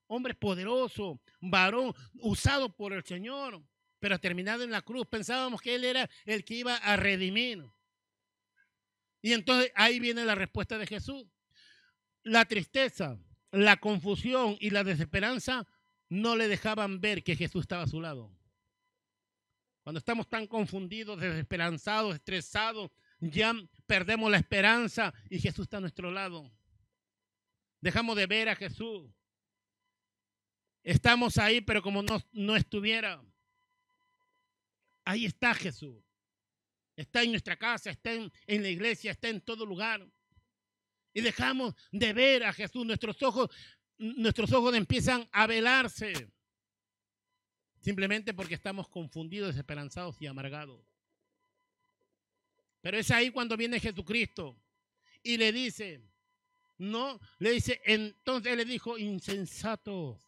Hombre 0.07 0.33
poderoso, 0.33 1.19
varón, 1.41 1.93
usado 2.15 2.75
por 2.75 2.93
el 2.93 3.03
Señor, 3.03 3.61
pero 3.99 4.19
terminado 4.19 4.63
en 4.63 4.71
la 4.71 4.81
cruz. 4.81 5.05
Pensábamos 5.07 5.61
que 5.61 5.75
Él 5.75 5.83
era 5.83 6.09
el 6.25 6.43
que 6.43 6.55
iba 6.55 6.75
a 6.77 6.95
redimir. 6.95 7.63
Y 9.21 9.33
entonces 9.33 9.71
ahí 9.75 9.99
viene 9.99 10.23
la 10.23 10.35
respuesta 10.35 10.77
de 10.77 10.87
Jesús. 10.87 11.25
La 12.23 12.45
tristeza, 12.45 13.19
la 13.51 13.77
confusión 13.77 14.57
y 14.59 14.69
la 14.69 14.83
desesperanza 14.83 15.67
no 16.09 16.35
le 16.35 16.47
dejaban 16.47 17.01
ver 17.01 17.23
que 17.23 17.35
Jesús 17.35 17.61
estaba 17.61 17.83
a 17.83 17.87
su 17.87 18.01
lado. 18.01 18.31
Cuando 19.83 19.99
estamos 19.99 20.27
tan 20.27 20.47
confundidos, 20.47 21.19
desesperanzados, 21.19 22.15
estresados, 22.15 22.91
ya 23.19 23.53
perdemos 23.85 24.29
la 24.29 24.37
esperanza 24.37 25.13
y 25.29 25.39
Jesús 25.39 25.63
está 25.63 25.77
a 25.77 25.81
nuestro 25.81 26.11
lado. 26.11 26.51
Dejamos 27.79 28.15
de 28.17 28.27
ver 28.27 28.49
a 28.49 28.55
Jesús. 28.55 29.09
Estamos 30.87 31.37
ahí, 31.37 31.59
pero 31.59 31.81
como 31.81 32.01
no, 32.01 32.17
no 32.31 32.55
estuviera. 32.55 33.21
Ahí 35.03 35.25
está 35.25 35.53
Jesús. 35.53 36.01
Está 36.95 37.23
en 37.23 37.31
nuestra 37.31 37.57
casa, 37.57 37.89
está 37.89 38.13
en, 38.13 38.31
la 38.47 38.69
iglesia, 38.69 39.11
está 39.11 39.27
en 39.27 39.41
todo 39.41 39.65
lugar. 39.65 40.07
Y 41.13 41.19
dejamos 41.19 41.75
de 41.91 42.13
ver 42.13 42.45
a 42.45 42.53
Jesús. 42.53 42.85
Nuestros 42.85 43.21
ojos, 43.21 43.49
nuestros 43.97 44.49
ojos 44.53 44.73
empiezan 44.75 45.27
a 45.33 45.45
velarse. 45.45 46.31
Simplemente 47.81 48.33
porque 48.33 48.53
estamos 48.53 48.87
confundidos, 48.87 49.49
desesperanzados 49.49 50.15
y 50.21 50.27
amargados. 50.27 50.81
Pero 52.79 52.97
es 52.97 53.11
ahí 53.11 53.29
cuando 53.31 53.57
viene 53.57 53.81
Jesucristo 53.81 54.57
y 55.21 55.35
le 55.35 55.51
dice, 55.51 56.01
no, 56.77 57.19
le 57.39 57.51
dice, 57.51 57.81
entonces 57.83 58.55
le 58.55 58.63
dijo, 58.63 58.97
insensatos 58.97 60.26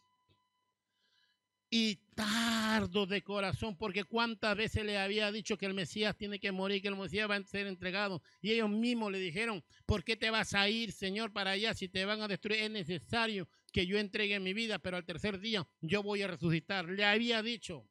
y 1.70 2.00
tardo 2.16 3.06
de 3.06 3.22
corazón, 3.22 3.76
porque 3.76 4.02
cuántas 4.02 4.56
veces 4.56 4.84
le 4.84 4.98
había 4.98 5.30
dicho 5.30 5.56
que 5.56 5.66
el 5.66 5.74
Mesías 5.74 6.16
tiene 6.16 6.40
que 6.40 6.50
morir, 6.50 6.82
que 6.82 6.88
el 6.88 6.96
Mesías 6.96 7.30
va 7.30 7.36
a 7.36 7.44
ser 7.44 7.68
entregado. 7.68 8.22
Y 8.42 8.50
ellos 8.50 8.68
mismos 8.68 9.12
le 9.12 9.20
dijeron, 9.20 9.64
¿por 9.86 10.02
qué 10.02 10.16
te 10.16 10.30
vas 10.30 10.52
a 10.54 10.68
ir, 10.68 10.90
Señor, 10.90 11.32
para 11.32 11.52
allá? 11.52 11.72
Si 11.72 11.88
te 11.88 12.04
van 12.04 12.20
a 12.20 12.28
destruir, 12.28 12.62
es 12.62 12.70
necesario 12.70 13.48
que 13.72 13.86
yo 13.86 13.98
entregue 13.98 14.40
mi 14.40 14.52
vida, 14.52 14.80
pero 14.80 14.96
al 14.96 15.04
tercer 15.04 15.38
día 15.38 15.66
yo 15.80 16.02
voy 16.02 16.22
a 16.22 16.26
resucitar. 16.26 16.86
Le 16.86 17.04
había 17.04 17.40
dicho, 17.40 17.88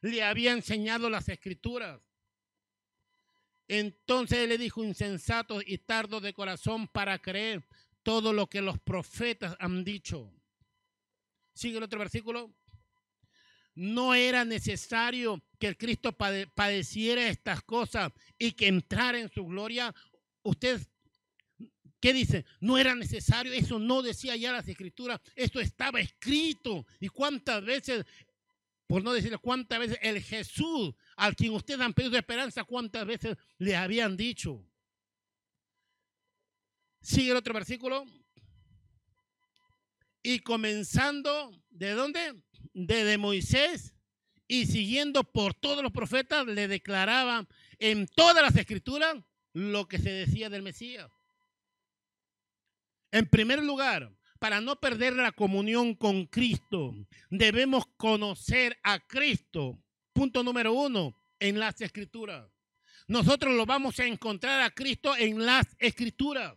le 0.00 0.22
había 0.22 0.52
enseñado 0.52 1.10
las 1.10 1.28
escrituras. 1.28 2.00
Entonces 3.66 4.38
él 4.38 4.50
le 4.50 4.58
dijo, 4.58 4.84
insensato 4.84 5.60
y 5.60 5.78
tardo 5.78 6.20
de 6.20 6.32
corazón 6.32 6.86
para 6.86 7.18
creer 7.18 7.64
todo 8.04 8.32
lo 8.32 8.46
que 8.46 8.60
los 8.60 8.78
profetas 8.78 9.56
han 9.58 9.82
dicho. 9.82 10.30
Sigue 11.54 11.78
el 11.78 11.82
otro 11.82 11.98
versículo 11.98 12.54
no 13.74 14.14
era 14.14 14.44
necesario 14.44 15.42
que 15.58 15.66
el 15.66 15.76
Cristo 15.76 16.12
padeciera 16.12 17.28
estas 17.28 17.62
cosas 17.62 18.12
y 18.38 18.52
que 18.52 18.68
entrara 18.68 19.18
en 19.18 19.30
su 19.30 19.44
gloria. 19.44 19.94
Usted, 20.42 20.80
¿qué 22.00 22.12
dice? 22.12 22.44
No 22.60 22.78
era 22.78 22.94
necesario, 22.94 23.52
eso 23.52 23.78
no 23.78 24.02
decía 24.02 24.36
ya 24.36 24.52
las 24.52 24.68
escrituras, 24.68 25.20
esto 25.34 25.60
estaba 25.60 26.00
escrito. 26.00 26.86
¿Y 27.00 27.08
cuántas 27.08 27.64
veces, 27.64 28.04
por 28.86 29.02
no 29.02 29.12
decirle 29.12 29.38
cuántas 29.38 29.78
veces, 29.78 29.98
el 30.02 30.22
Jesús 30.22 30.94
al 31.16 31.34
quien 31.34 31.52
ustedes 31.52 31.80
han 31.80 31.94
pedido 31.94 32.16
esperanza, 32.16 32.64
cuántas 32.64 33.04
veces 33.06 33.36
le 33.58 33.76
habían 33.76 34.16
dicho? 34.16 34.64
Sigue 37.00 37.32
el 37.32 37.36
otro 37.36 37.54
versículo. 37.54 38.06
Y 40.22 40.38
comenzando, 40.38 41.52
¿de 41.68 41.90
dónde? 41.90 42.34
De 42.74 43.16
Moisés 43.18 43.94
y 44.46 44.66
siguiendo 44.66 45.24
por 45.24 45.54
todos 45.54 45.82
los 45.82 45.92
profetas, 45.92 46.46
le 46.46 46.68
declaraban 46.68 47.48
en 47.78 48.06
todas 48.06 48.42
las 48.42 48.56
escrituras 48.56 49.16
lo 49.52 49.88
que 49.88 49.98
se 49.98 50.10
decía 50.10 50.50
del 50.50 50.62
Mesías. 50.62 51.10
En 53.10 53.26
primer 53.28 53.62
lugar, 53.62 54.12
para 54.38 54.60
no 54.60 54.76
perder 54.76 55.14
la 55.14 55.32
comunión 55.32 55.94
con 55.94 56.26
Cristo, 56.26 56.94
debemos 57.30 57.86
conocer 57.96 58.78
a 58.82 58.98
Cristo. 59.00 59.78
Punto 60.12 60.42
número 60.42 60.72
uno, 60.72 61.16
en 61.38 61.58
las 61.58 61.80
escrituras. 61.80 62.50
Nosotros 63.06 63.54
lo 63.54 63.66
vamos 63.66 63.98
a 64.00 64.06
encontrar 64.06 64.62
a 64.62 64.70
Cristo 64.70 65.16
en 65.16 65.44
las 65.44 65.66
escrituras. 65.78 66.54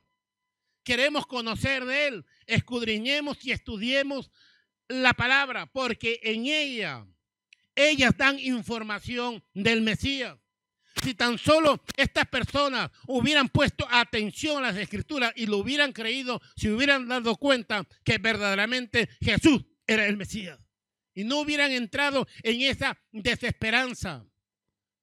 Queremos 0.84 1.28
conocer 1.28 1.86
de 1.86 2.08
Él. 2.08 2.26
Escudriñemos 2.46 3.44
y 3.46 3.52
estudiemos 3.52 4.32
la 4.88 5.14
palabra, 5.14 5.66
porque 5.66 6.20
en 6.24 6.46
ella, 6.46 7.06
ellas 7.76 8.16
dan 8.18 8.40
información 8.40 9.44
del 9.54 9.82
Mesías. 9.82 10.38
Si 11.04 11.14
tan 11.14 11.38
solo 11.38 11.84
estas 11.96 12.26
personas 12.28 12.90
hubieran 13.06 13.50
puesto 13.50 13.88
atención 13.90 14.58
a 14.58 14.72
las 14.72 14.78
escrituras 14.78 15.32
y 15.36 15.46
lo 15.46 15.58
hubieran 15.58 15.94
creído, 15.94 16.42
si 16.56 16.70
hubieran 16.70 17.08
dado 17.08 17.36
cuenta 17.36 17.86
que 18.04 18.18
verdaderamente 18.18 19.08
Jesús 19.22 19.64
era 19.86 20.08
el 20.08 20.18
Mesías. 20.18 20.60
Y 21.14 21.24
no 21.24 21.40
hubieran 21.40 21.72
entrado 21.72 22.28
en 22.44 22.62
esa 22.62 22.98
desesperanza. 23.12 24.26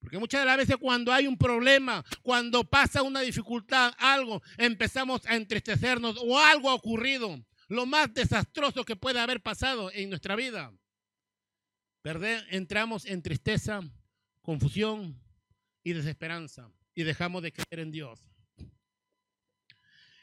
Porque 0.00 0.18
muchas 0.18 0.42
de 0.42 0.46
las 0.46 0.58
veces 0.58 0.76
cuando 0.76 1.12
hay 1.12 1.26
un 1.26 1.38
problema, 1.38 2.04
cuando 2.22 2.64
pasa 2.64 3.02
una 3.02 3.20
dificultad, 3.20 3.94
algo, 3.98 4.42
empezamos 4.58 5.24
a 5.26 5.36
entristecernos 5.36 6.16
o 6.20 6.38
algo 6.38 6.70
ha 6.70 6.74
ocurrido 6.74 7.42
lo 7.68 7.86
más 7.86 8.12
desastroso 8.12 8.84
que 8.84 8.96
puede 8.96 9.20
haber 9.20 9.42
pasado 9.42 9.90
en 9.92 10.08
nuestra 10.08 10.36
vida. 10.36 10.72
Entramos 12.50 13.06
en 13.06 13.22
tristeza, 13.22 13.80
confusión 14.42 15.18
y 15.82 15.92
desesperanza 15.92 16.70
y 16.94 17.02
dejamos 17.02 17.42
de 17.42 17.52
creer 17.52 17.80
en 17.80 17.90
Dios. 17.90 18.20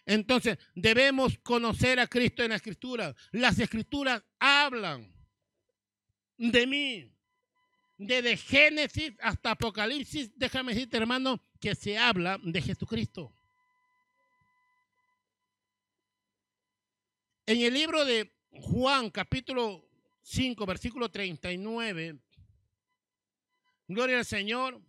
Entonces, 0.06 0.58
debemos 0.76 1.38
conocer 1.40 2.00
a 2.00 2.08
Cristo 2.08 2.44
en 2.44 2.50
la 2.50 2.56
Escritura. 2.56 3.16
Las 3.32 3.60
Escrituras 3.60 4.24
hablan 4.40 5.12
de 6.38 6.68
mí. 6.68 7.12
Desde 7.98 8.36
Génesis 8.36 9.14
hasta 9.20 9.52
Apocalipsis, 9.52 10.32
déjame 10.36 10.74
decirte, 10.74 10.98
hermano, 10.98 11.44
que 11.60 11.76
se 11.76 12.00
habla 12.00 12.40
de 12.42 12.60
Jesucristo. 12.60 13.32
En 17.52 17.60
el 17.60 17.74
libro 17.74 18.06
de 18.06 18.32
Juan, 18.50 19.10
capítulo 19.10 19.86
5, 20.22 20.66
versículo 20.66 21.12
39, 21.12 22.18
gloria 23.90 24.20
al 24.20 24.26
Señor. 24.26 24.82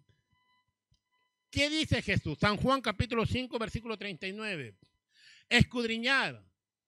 ¿Qué 1.51 1.69
dice 1.69 2.01
Jesús? 2.03 2.39
San 2.39 2.57
Juan, 2.57 2.81
capítulo 2.81 3.27
5, 3.27 3.59
versículo 3.59 3.99
39. 3.99 4.77
Escudriñar, 5.49 6.41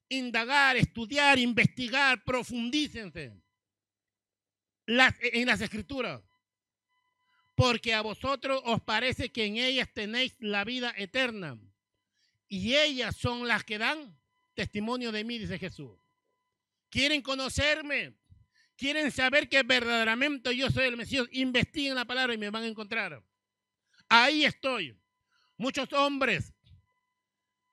indagar, 0.08 0.76
estudiar, 0.76 1.40
investigar, 1.40 2.22
profundícense 2.22 3.32
en 4.87 5.46
las 5.46 5.60
escrituras. 5.60 6.22
Porque 7.56 7.94
a 7.94 8.02
vosotros 8.02 8.62
os 8.64 8.80
parece 8.80 9.32
que 9.32 9.46
en 9.46 9.56
ellas 9.56 9.88
tenéis 9.92 10.37
la 10.38 10.62
vida 10.62 10.94
eterna. 10.96 11.58
Y 12.46 12.76
ellas 12.76 13.16
son 13.16 13.48
las 13.48 13.64
que 13.64 13.78
dan 13.78 14.16
testimonio 14.54 15.12
de 15.12 15.24
mí, 15.24 15.38
dice 15.38 15.58
Jesús. 15.58 15.98
quieren 16.90 17.22
conocerme, 17.22 18.14
quieren 18.76 19.10
saber 19.10 19.48
que 19.48 19.62
verdaderamente 19.62 20.56
yo 20.56 20.70
soy 20.70 20.86
el 20.86 20.96
Mesías, 20.96 21.26
investiguen 21.32 21.96
la 21.96 22.04
palabra 22.04 22.34
y 22.34 22.38
me 22.38 22.50
van 22.50 22.62
a 22.62 22.68
encontrar. 22.68 23.22
Ahí 24.08 24.44
estoy. 24.44 24.96
Muchos 25.56 25.92
hombres 25.92 26.52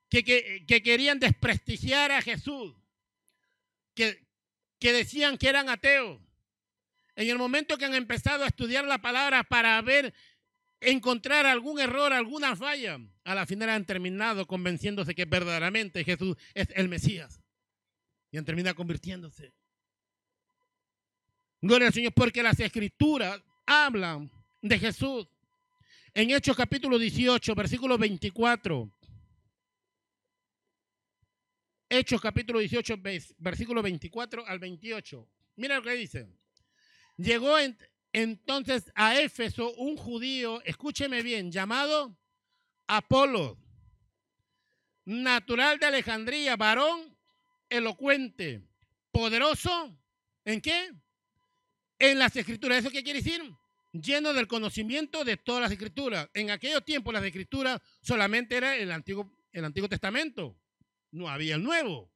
que, 0.09 0.23
que, 0.23 0.83
querían 0.83 1.19
desprestigiar 1.19 2.11
a 2.11 2.21
Jesús, 2.21 2.75
que, 3.93 4.25
que 4.79 4.91
decían 4.91 5.37
que 5.37 5.49
eran 5.49 5.69
ateos. 5.69 6.19
En 7.15 7.29
el 7.29 7.37
momento 7.37 7.77
que 7.77 7.85
han 7.85 7.93
empezado 7.93 8.43
a 8.43 8.47
estudiar 8.47 8.85
la 8.85 9.01
palabra 9.01 9.43
para 9.43 9.81
ver, 9.81 10.13
encontrar 10.79 11.45
algún 11.45 11.79
error, 11.79 12.11
alguna 12.11 12.55
falla, 12.55 12.99
a 13.23 13.35
la 13.35 13.45
final 13.45 13.69
han 13.69 13.85
terminado 13.85 14.47
convenciéndose 14.47 15.13
que 15.13 15.25
verdaderamente 15.25 16.03
Jesús 16.03 16.35
es 16.53 16.67
el 16.75 16.89
Mesías. 16.89 17.41
Y 18.31 18.37
han 18.37 18.45
terminado 18.45 18.75
convirtiéndose. 18.75 19.53
Gloria 21.61 21.87
al 21.87 21.93
Señor, 21.93 22.13
porque 22.13 22.41
las 22.41 22.59
escrituras 22.59 23.41
hablan 23.65 24.31
de 24.61 24.79
Jesús. 24.79 25.27
En 26.13 26.31
Hechos 26.31 26.57
capítulo 26.57 26.97
18, 26.97 27.53
versículo 27.53 27.97
24. 27.97 28.91
Hechos 31.89 32.21
capítulo 32.21 32.59
18, 32.59 32.95
versículo 33.37 33.81
24 33.81 34.47
al 34.47 34.59
28. 34.59 35.27
Mira 35.57 35.75
lo 35.75 35.83
que 35.83 35.91
dice. 35.91 36.27
Llegó 37.17 37.55
entonces 38.13 38.91
a 38.95 39.19
Éfeso 39.19 39.73
un 39.73 39.97
judío, 39.97 40.61
escúcheme 40.63 41.21
bien, 41.21 41.51
llamado 41.51 42.17
Apolo, 42.93 43.57
natural 45.05 45.79
de 45.79 45.85
Alejandría, 45.85 46.57
varón 46.57 47.17
elocuente, 47.69 48.67
poderoso, 49.11 49.97
¿en 50.43 50.59
qué? 50.59 50.91
En 51.99 52.19
las 52.19 52.35
escrituras. 52.35 52.79
¿Eso 52.79 52.91
qué 52.91 53.01
quiere 53.01 53.21
decir? 53.21 53.41
Lleno 53.93 54.33
del 54.33 54.45
conocimiento 54.45 55.23
de 55.23 55.37
todas 55.37 55.61
las 55.61 55.71
escrituras. 55.71 56.29
En 56.33 56.51
aquellos 56.51 56.83
tiempos 56.83 57.13
las 57.13 57.23
escrituras 57.23 57.79
solamente 58.01 58.57
era 58.57 58.75
el 58.75 58.91
Antiguo, 58.91 59.31
el 59.53 59.63
Antiguo 59.63 59.87
Testamento 59.87 60.59
no 61.11 61.29
había 61.29 61.55
el 61.55 61.63
nuevo. 61.63 62.11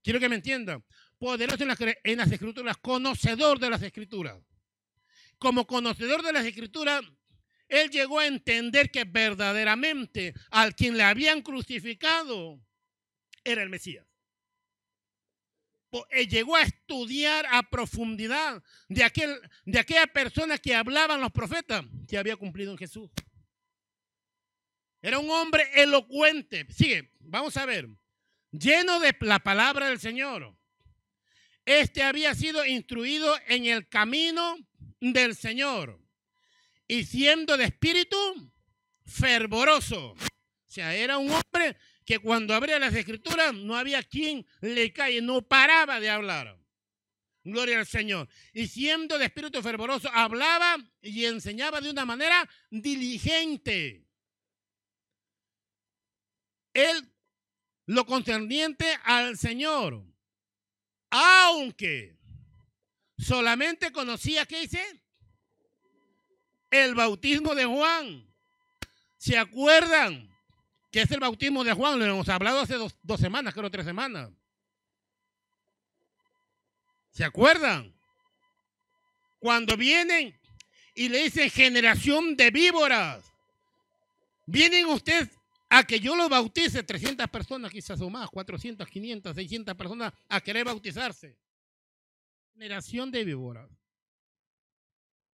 Quiero 0.00 0.20
que 0.20 0.28
me 0.28 0.36
entiendan. 0.36 0.84
Poderoso 1.18 1.64
en 1.64 1.68
las, 1.70 1.78
en 1.80 2.18
las 2.18 2.30
escrituras, 2.30 2.76
conocedor 2.76 3.58
de 3.58 3.70
las 3.70 3.82
escrituras. 3.82 4.38
Como 5.40 5.66
conocedor 5.66 6.22
de 6.22 6.32
las 6.32 6.46
escrituras, 6.46 7.02
él 7.68 7.90
llegó 7.90 8.20
a 8.20 8.26
entender 8.26 8.90
que 8.90 9.04
verdaderamente 9.04 10.34
al 10.50 10.74
quien 10.74 10.96
le 10.96 11.02
habían 11.02 11.42
crucificado 11.42 12.60
era 13.44 13.62
el 13.62 13.68
Mesías. 13.68 14.06
Él 16.10 16.28
llegó 16.28 16.56
a 16.56 16.62
estudiar 16.62 17.46
a 17.50 17.62
profundidad 17.62 18.62
de, 18.88 19.02
aquel, 19.02 19.34
de 19.64 19.78
aquella 19.78 20.06
persona 20.06 20.58
que 20.58 20.74
hablaban 20.74 21.20
los 21.20 21.32
profetas 21.32 21.84
que 22.06 22.18
había 22.18 22.36
cumplido 22.36 22.72
en 22.72 22.78
Jesús. 22.78 23.10
Era 25.00 25.18
un 25.18 25.30
hombre 25.30 25.64
elocuente. 25.74 26.66
Sigue, 26.70 27.12
vamos 27.20 27.56
a 27.56 27.64
ver. 27.64 27.88
Lleno 28.50 29.00
de 29.00 29.16
la 29.20 29.38
palabra 29.38 29.88
del 29.88 29.98
Señor. 29.98 30.54
Este 31.64 32.02
había 32.02 32.34
sido 32.34 32.64
instruido 32.66 33.34
en 33.46 33.64
el 33.64 33.88
camino 33.88 34.56
del 35.00 35.34
Señor 35.34 36.05
y 36.88 37.04
siendo 37.04 37.56
de 37.56 37.64
espíritu 37.64 38.16
fervoroso. 39.04 40.12
O 40.12 40.68
sea, 40.68 40.94
era 40.94 41.18
un 41.18 41.30
hombre 41.30 41.76
que 42.04 42.18
cuando 42.18 42.54
abría 42.54 42.78
las 42.78 42.94
escrituras 42.94 43.54
no 43.54 43.76
había 43.76 44.02
quien 44.02 44.46
le 44.60 44.92
cae, 44.92 45.20
no 45.20 45.42
paraba 45.42 46.00
de 46.00 46.10
hablar. 46.10 46.58
Gloria 47.44 47.78
al 47.78 47.86
Señor. 47.86 48.28
Y 48.52 48.66
siendo 48.66 49.18
de 49.18 49.26
espíritu 49.26 49.62
fervoroso, 49.62 50.10
hablaba 50.12 50.76
y 51.00 51.24
enseñaba 51.24 51.80
de 51.80 51.90
una 51.90 52.04
manera 52.04 52.48
diligente 52.70 54.06
él 56.76 57.12
lo 57.86 58.04
concerniente 58.04 58.86
al 59.04 59.38
Señor. 59.38 60.04
Aunque 61.10 62.18
solamente 63.18 63.92
conocía, 63.92 64.44
¿qué 64.44 64.60
dice? 64.60 65.02
El 66.84 66.94
bautismo 66.94 67.54
de 67.54 67.64
Juan. 67.64 68.26
¿Se 69.16 69.38
acuerdan? 69.38 70.36
que 70.96 71.02
es 71.02 71.10
el 71.10 71.20
bautismo 71.20 71.62
de 71.62 71.74
Juan? 71.74 71.98
Lo 71.98 72.06
hemos 72.06 72.26
hablado 72.30 72.60
hace 72.60 72.74
dos, 72.74 73.20
semanas, 73.20 73.52
creo 73.52 73.70
tres 73.70 73.84
semanas. 73.84 74.30
¿Se 77.10 77.22
acuerdan? 77.22 77.94
Cuando 79.38 79.76
vienen 79.76 80.34
y 80.94 81.10
le 81.10 81.24
dicen 81.24 81.50
generación 81.50 82.34
de 82.34 82.50
víboras, 82.50 83.30
vienen 84.46 84.86
ustedes 84.86 85.28
a 85.68 85.84
que 85.84 86.00
yo 86.00 86.16
lo 86.16 86.30
bautice 86.30 86.82
300 86.82 87.28
personas 87.28 87.70
quizás 87.70 88.00
o 88.00 88.08
más, 88.08 88.30
400, 88.30 88.88
500, 88.88 89.34
600 89.34 89.74
personas 89.74 90.14
a 90.30 90.40
querer 90.40 90.64
bautizarse. 90.64 91.36
Generación 92.54 93.10
de 93.10 93.22
víboras. 93.22 93.68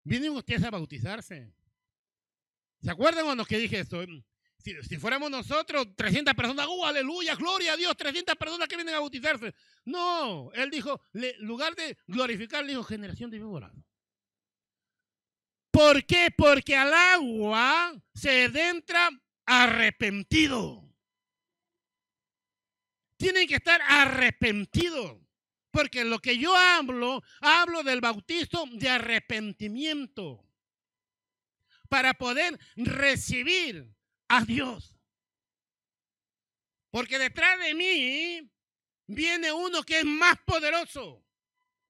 ¿Vienen 0.08 0.32
ustedes 0.32 0.64
a 0.64 0.70
bautizarse? 0.70 1.52
¿Se 2.80 2.90
acuerdan 2.90 3.26
cuando 3.26 3.44
que 3.44 3.58
dije 3.58 3.80
esto? 3.80 4.02
Si, 4.56 4.74
si, 4.82 4.96
fuéramos 4.96 5.30
nosotros, 5.30 5.86
300 5.94 6.34
personas, 6.34 6.66
¡uh, 6.66 6.86
aleluya, 6.86 7.34
gloria 7.34 7.74
a 7.74 7.76
Dios! 7.76 7.94
300 7.94 8.34
personas 8.36 8.68
que 8.68 8.76
vienen 8.76 8.94
a 8.94 9.00
bautizarse. 9.00 9.54
No, 9.84 10.50
él 10.54 10.70
dijo, 10.70 11.02
en 11.12 11.46
lugar 11.46 11.74
de 11.74 11.98
glorificar, 12.06 12.66
dijo 12.66 12.82
generación 12.84 13.30
de 13.30 13.36
víboras. 13.36 13.70
¿Por 15.70 16.02
qué? 16.06 16.32
Porque 16.34 16.74
al 16.74 16.94
agua 16.94 17.92
se 18.14 18.44
adentra 18.44 19.10
arrepentido. 19.44 20.90
Tienen 23.18 23.46
que 23.46 23.56
estar 23.56 23.82
arrepentidos. 23.86 25.18
Porque 25.70 26.04
lo 26.04 26.18
que 26.18 26.38
yo 26.38 26.54
hablo, 26.56 27.22
hablo 27.40 27.82
del 27.82 28.00
bautizo 28.00 28.64
de 28.72 28.88
arrepentimiento. 28.88 30.44
Para 31.88 32.14
poder 32.14 32.58
recibir 32.76 33.94
a 34.28 34.44
Dios. 34.44 34.98
Porque 36.90 37.18
detrás 37.18 37.58
de 37.60 37.74
mí 37.74 38.50
viene 39.06 39.52
uno 39.52 39.82
que 39.82 40.00
es 40.00 40.04
más 40.04 40.36
poderoso, 40.44 41.24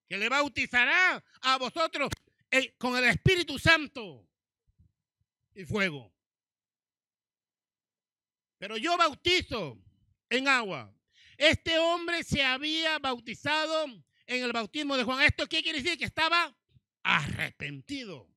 que 0.08 0.16
le 0.16 0.28
bautizará 0.28 1.22
a 1.40 1.58
vosotros 1.58 2.10
eh, 2.50 2.74
con 2.78 2.96
el 2.96 3.04
Espíritu 3.04 3.58
Santo 3.58 4.26
y 5.54 5.64
fuego. 5.64 6.12
Pero 8.58 8.76
yo 8.76 8.96
bautizo 8.96 9.78
en 10.30 10.48
agua. 10.48 10.92
Este 11.38 11.78
hombre 11.78 12.24
se 12.24 12.42
había 12.42 12.98
bautizado 12.98 13.86
en 14.26 14.44
el 14.44 14.52
bautismo 14.52 14.96
de 14.96 15.04
Juan. 15.04 15.22
¿Esto 15.22 15.46
qué 15.46 15.62
quiere 15.62 15.80
decir? 15.80 15.96
Que 15.96 16.04
estaba 16.04 16.54
arrepentido. 17.04 18.28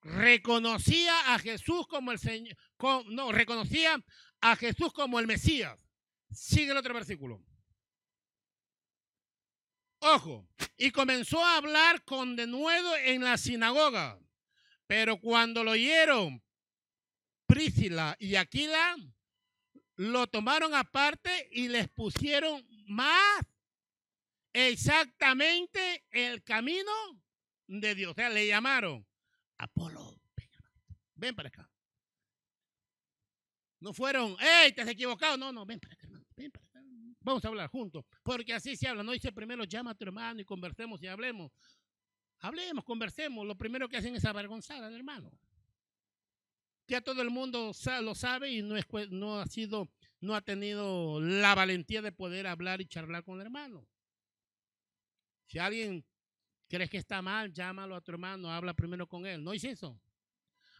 Reconocía 0.00 1.34
a 1.34 1.38
Jesús 1.38 1.86
como 1.86 2.10
el 2.10 2.18
Señor. 2.18 2.56
no, 3.10 3.30
reconocía 3.32 4.02
a 4.40 4.56
Jesús 4.56 4.94
como 4.94 5.20
el 5.20 5.26
Mesías. 5.26 5.78
Sigue 6.32 6.72
el 6.72 6.78
otro 6.78 6.94
versículo. 6.94 7.44
Ojo, 10.00 10.48
y 10.78 10.90
comenzó 10.90 11.44
a 11.44 11.58
hablar 11.58 12.02
con 12.04 12.34
denuedo 12.34 12.96
en 12.96 13.22
la 13.22 13.36
sinagoga. 13.36 14.18
Pero 14.86 15.20
cuando 15.20 15.62
lo 15.62 15.72
oyeron 15.72 16.42
Prísila 17.46 18.16
y 18.18 18.36
Aquila, 18.36 18.96
lo 19.96 20.26
tomaron 20.26 20.74
aparte 20.74 21.48
y 21.52 21.68
les 21.68 21.88
pusieron 21.88 22.66
más 22.86 23.46
exactamente 24.52 26.04
el 26.10 26.42
camino 26.42 26.90
de 27.66 27.94
Dios. 27.94 28.12
O 28.12 28.14
sea, 28.14 28.30
le 28.30 28.46
llamaron 28.46 29.06
Apolo. 29.58 30.20
Ven 31.14 31.34
para 31.34 31.48
acá. 31.48 31.70
No 33.80 33.92
fueron, 33.92 34.36
hey, 34.40 34.72
te 34.74 34.82
has 34.82 34.88
equivocado. 34.88 35.36
No, 35.36 35.52
no, 35.52 35.66
ven 35.66 35.80
para 35.80 35.94
acá, 35.94 36.06
hermano. 36.06 36.26
Ven 36.36 36.50
para 36.50 36.64
acá. 36.66 36.80
Vamos 37.20 37.44
a 37.44 37.48
hablar 37.48 37.68
juntos. 37.68 38.04
Porque 38.22 38.54
así 38.54 38.76
se 38.76 38.88
habla. 38.88 39.02
No 39.02 39.12
dice 39.12 39.32
primero 39.32 39.64
llama 39.64 39.92
a 39.92 39.94
tu 39.94 40.04
hermano 40.04 40.40
y 40.40 40.44
conversemos 40.44 41.02
y 41.02 41.06
hablemos. 41.06 41.52
Hablemos, 42.40 42.84
conversemos. 42.84 43.46
Lo 43.46 43.56
primero 43.56 43.88
que 43.88 43.96
hacen 43.96 44.16
es 44.16 44.24
avergonzar 44.24 44.82
al 44.82 44.94
hermano. 44.94 45.32
Ya 46.92 47.00
todo 47.00 47.22
el 47.22 47.30
mundo 47.30 47.72
lo 48.02 48.14
sabe 48.14 48.50
y 48.50 48.60
no, 48.60 48.76
es, 48.76 48.84
no 49.08 49.40
ha 49.40 49.46
sido, 49.46 49.90
no 50.20 50.34
ha 50.34 50.42
tenido 50.42 51.22
la 51.22 51.54
valentía 51.54 52.02
de 52.02 52.12
poder 52.12 52.46
hablar 52.46 52.82
y 52.82 52.86
charlar 52.86 53.24
con 53.24 53.36
el 53.36 53.46
hermano. 53.46 53.88
Si 55.46 55.58
alguien 55.58 56.04
crees 56.68 56.90
que 56.90 56.98
está 56.98 57.22
mal, 57.22 57.50
llámalo 57.50 57.96
a 57.96 58.02
tu 58.02 58.10
hermano, 58.10 58.52
habla 58.52 58.74
primero 58.74 59.08
con 59.08 59.24
él. 59.24 59.42
¿No 59.42 59.54
hice 59.54 59.70
eso? 59.70 59.98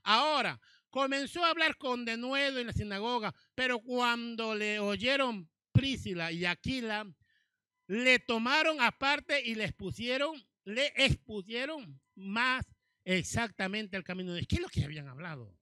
Ahora, 0.03 0.61
comenzó 0.91 1.47
a 1.47 1.49
hablar 1.49 1.79
con 1.79 2.05
denuedo 2.05 2.59
en 2.59 2.67
la 2.67 2.75
sinagoga, 2.75 3.35
pero 3.55 3.79
cuando 3.79 4.55
le 4.55 4.81
oyeron 4.81 5.49
Prísila 5.73 6.31
y 6.31 6.45
Aquila, 6.45 7.11
le 7.87 8.19
tomaron 8.19 8.83
aparte 8.83 9.41
y 9.43 9.55
le 9.55 9.65
expusieron, 9.65 10.47
le 10.65 10.93
expusieron 10.95 11.99
más 12.15 12.67
exactamente 13.03 13.97
el 13.97 14.05
camino 14.05 14.35
de 14.35 14.45
qué 14.45 14.57
es 14.57 14.61
lo 14.61 14.69
que 14.69 14.85
habían 14.85 15.09
hablado. 15.09 15.62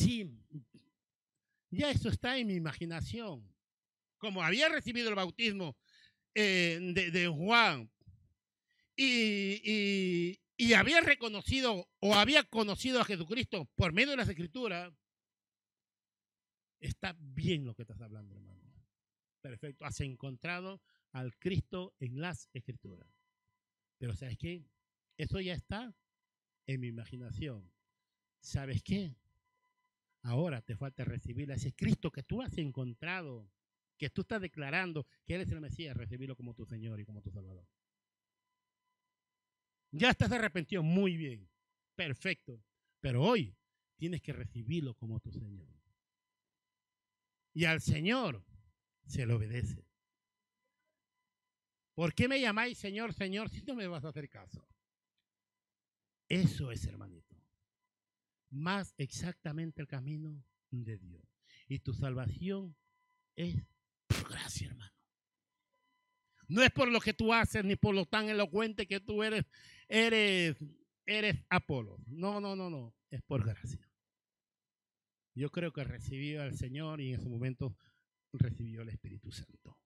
Sí, 0.00 0.30
ya 1.70 1.90
eso 1.90 2.08
está 2.08 2.38
en 2.38 2.46
mi 2.46 2.54
imaginación. 2.54 3.46
Como 4.16 4.42
había 4.42 4.70
recibido 4.70 5.10
el 5.10 5.14
bautismo 5.14 5.76
eh, 6.34 6.78
de, 7.12 7.28
Juan 7.28 7.90
y, 8.96 10.40
y 10.56 10.72
había 10.72 11.02
reconocido 11.02 11.86
o 12.00 12.14
había 12.14 12.44
conocido 12.44 13.00
a 13.00 13.04
Jesucristo 13.04 13.68
por 13.74 13.92
medio 13.92 14.12
de 14.12 14.16
las 14.16 14.28
escrituras, 14.28 14.90
está 16.80 17.14
bien 17.18 17.66
lo 17.66 17.74
que 17.74 17.82
estás 17.82 18.00
hablando, 18.00 18.34
hermano. 18.34 18.60
Perfecto, 19.42 19.84
has 19.84 20.00
encontrado 20.00 20.80
al 21.12 21.36
Cristo 21.36 21.94
en 21.98 22.20
las 22.22 22.48
escrituras. 22.54 23.08
Pero 23.98 24.14
¿sabes 24.14 24.38
qué? 24.38 24.64
Eso 25.18 25.40
ya 25.40 25.52
está 25.52 25.94
en 26.66 26.80
mi 26.80 26.88
imaginación. 26.88 27.70
¿Sabes 28.40 28.82
qué? 28.82 29.14
Ahora 30.22 30.60
te 30.60 30.76
falta 30.76 31.04
recibir 31.04 31.50
a 31.50 31.54
ese 31.54 31.72
Cristo 31.74 32.10
que 32.10 32.22
tú 32.22 32.42
has 32.42 32.56
encontrado, 32.58 33.50
que 33.96 34.10
tú 34.10 34.22
estás 34.22 34.40
declarando 34.40 35.06
que 35.24 35.34
Él 35.34 35.42
es 35.42 35.50
el 35.50 35.60
Mesías, 35.60 35.96
recibirlo 35.96 36.36
como 36.36 36.54
tu 36.54 36.66
Señor 36.66 37.00
y 37.00 37.04
como 37.04 37.22
tu 37.22 37.30
Salvador. 37.30 37.66
Ya 39.92 40.10
estás 40.10 40.30
arrepentido, 40.32 40.82
muy 40.82 41.16
bien, 41.16 41.48
perfecto. 41.96 42.62
Pero 43.00 43.22
hoy 43.22 43.56
tienes 43.96 44.20
que 44.22 44.32
recibirlo 44.32 44.94
como 44.94 45.20
tu 45.20 45.32
Señor. 45.32 45.68
Y 47.52 47.64
al 47.64 47.80
Señor 47.80 48.44
se 49.06 49.26
le 49.26 49.34
obedece. 49.34 49.84
¿Por 51.94 52.14
qué 52.14 52.28
me 52.28 52.40
llamáis 52.40 52.78
Señor, 52.78 53.12
Señor, 53.12 53.50
si 53.50 53.62
no 53.62 53.74
me 53.74 53.86
vas 53.86 54.04
a 54.04 54.08
hacer 54.08 54.28
caso? 54.28 54.66
Eso 56.28 56.70
es, 56.70 56.84
hermanito. 56.86 57.29
Más 58.50 58.94
exactamente 58.98 59.80
el 59.80 59.88
camino 59.88 60.44
de 60.70 60.98
Dios. 60.98 61.22
Y 61.68 61.78
tu 61.78 61.94
salvación 61.94 62.76
es 63.36 63.56
por 64.06 64.28
gracia, 64.28 64.68
hermano. 64.68 64.92
No 66.48 66.62
es 66.62 66.70
por 66.72 66.90
lo 66.90 67.00
que 67.00 67.14
tú 67.14 67.32
haces 67.32 67.64
ni 67.64 67.76
por 67.76 67.94
lo 67.94 68.06
tan 68.06 68.28
elocuente 68.28 68.88
que 68.88 68.98
tú 68.98 69.22
eres, 69.22 69.44
eres, 69.88 70.56
eres 71.06 71.36
Apolo. 71.48 72.02
No, 72.06 72.40
no, 72.40 72.56
no, 72.56 72.68
no. 72.68 72.92
Es 73.08 73.22
por 73.22 73.44
gracia. 73.44 73.88
Yo 75.34 75.50
creo 75.50 75.72
que 75.72 75.84
recibió 75.84 76.42
al 76.42 76.56
Señor 76.56 77.00
y 77.00 77.12
en 77.12 77.20
ese 77.20 77.28
momento 77.28 77.76
recibió 78.32 78.82
el 78.82 78.88
Espíritu 78.88 79.30
Santo. 79.30 79.78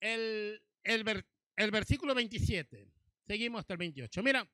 El, 0.00 0.60
el, 0.82 1.24
el 1.56 1.70
versículo 1.70 2.14
27. 2.16 2.90
Seguimos 3.24 3.60
hasta 3.60 3.74
el 3.74 3.78
28. 3.78 4.22
Mira, 4.24 4.48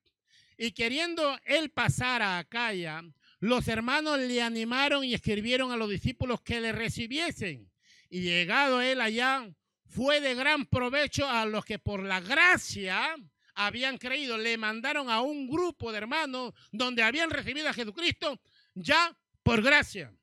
y 0.62 0.72
queriendo 0.72 1.38
él 1.46 1.70
pasar 1.70 2.20
a 2.20 2.36
Acaya, 2.36 3.02
los 3.38 3.66
hermanos 3.66 4.18
le 4.18 4.42
animaron 4.42 5.02
y 5.02 5.14
escribieron 5.14 5.72
a 5.72 5.76
los 5.76 5.88
discípulos 5.88 6.42
que 6.42 6.60
le 6.60 6.70
recibiesen. 6.72 7.72
Y 8.10 8.20
llegado 8.20 8.82
él 8.82 9.00
allá, 9.00 9.50
fue 9.86 10.20
de 10.20 10.34
gran 10.34 10.66
provecho 10.66 11.26
a 11.26 11.46
los 11.46 11.64
que 11.64 11.78
por 11.78 12.02
la 12.02 12.20
gracia 12.20 13.16
habían 13.54 13.96
creído. 13.96 14.36
Le 14.36 14.58
mandaron 14.58 15.08
a 15.08 15.22
un 15.22 15.48
grupo 15.48 15.92
de 15.92 15.96
hermanos 15.96 16.52
donde 16.70 17.02
habían 17.02 17.30
recibido 17.30 17.70
a 17.70 17.72
Jesucristo 17.72 18.38
ya 18.74 19.16
por 19.42 19.62
gracia. 19.62 20.14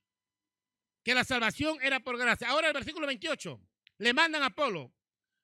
Que 1.04 1.16
la 1.16 1.24
salvación 1.24 1.80
era 1.82 2.00
por 2.00 2.16
gracia. 2.16 2.50
Ahora 2.50 2.68
el 2.68 2.74
versículo 2.76 3.08
28. 3.08 3.60
Le 3.98 4.14
mandan 4.14 4.44
a 4.44 4.48
Apolo. 4.48 4.94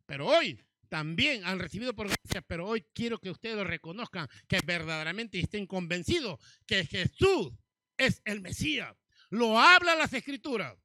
Pero 0.05 0.27
hoy 0.27 0.63
también 0.93 1.43
han 1.43 1.57
recibido 1.57 1.95
por 1.95 2.05
gracia. 2.05 2.43
Pero 2.43 2.67
hoy 2.67 2.85
quiero 2.93 3.17
que 3.17 3.31
ustedes 3.31 3.55
lo 3.55 3.63
reconozcan. 3.63 4.29
Que 4.47 4.59
verdaderamente 4.63 5.39
estén 5.39 5.65
convencidos 5.65 6.39
que 6.67 6.85
Jesús 6.85 7.51
es 7.97 8.21
el 8.25 8.41
Mesías. 8.41 8.95
Lo 9.31 9.59
hablan 9.59 9.97
las 9.97 10.13
escrituras. 10.13 10.77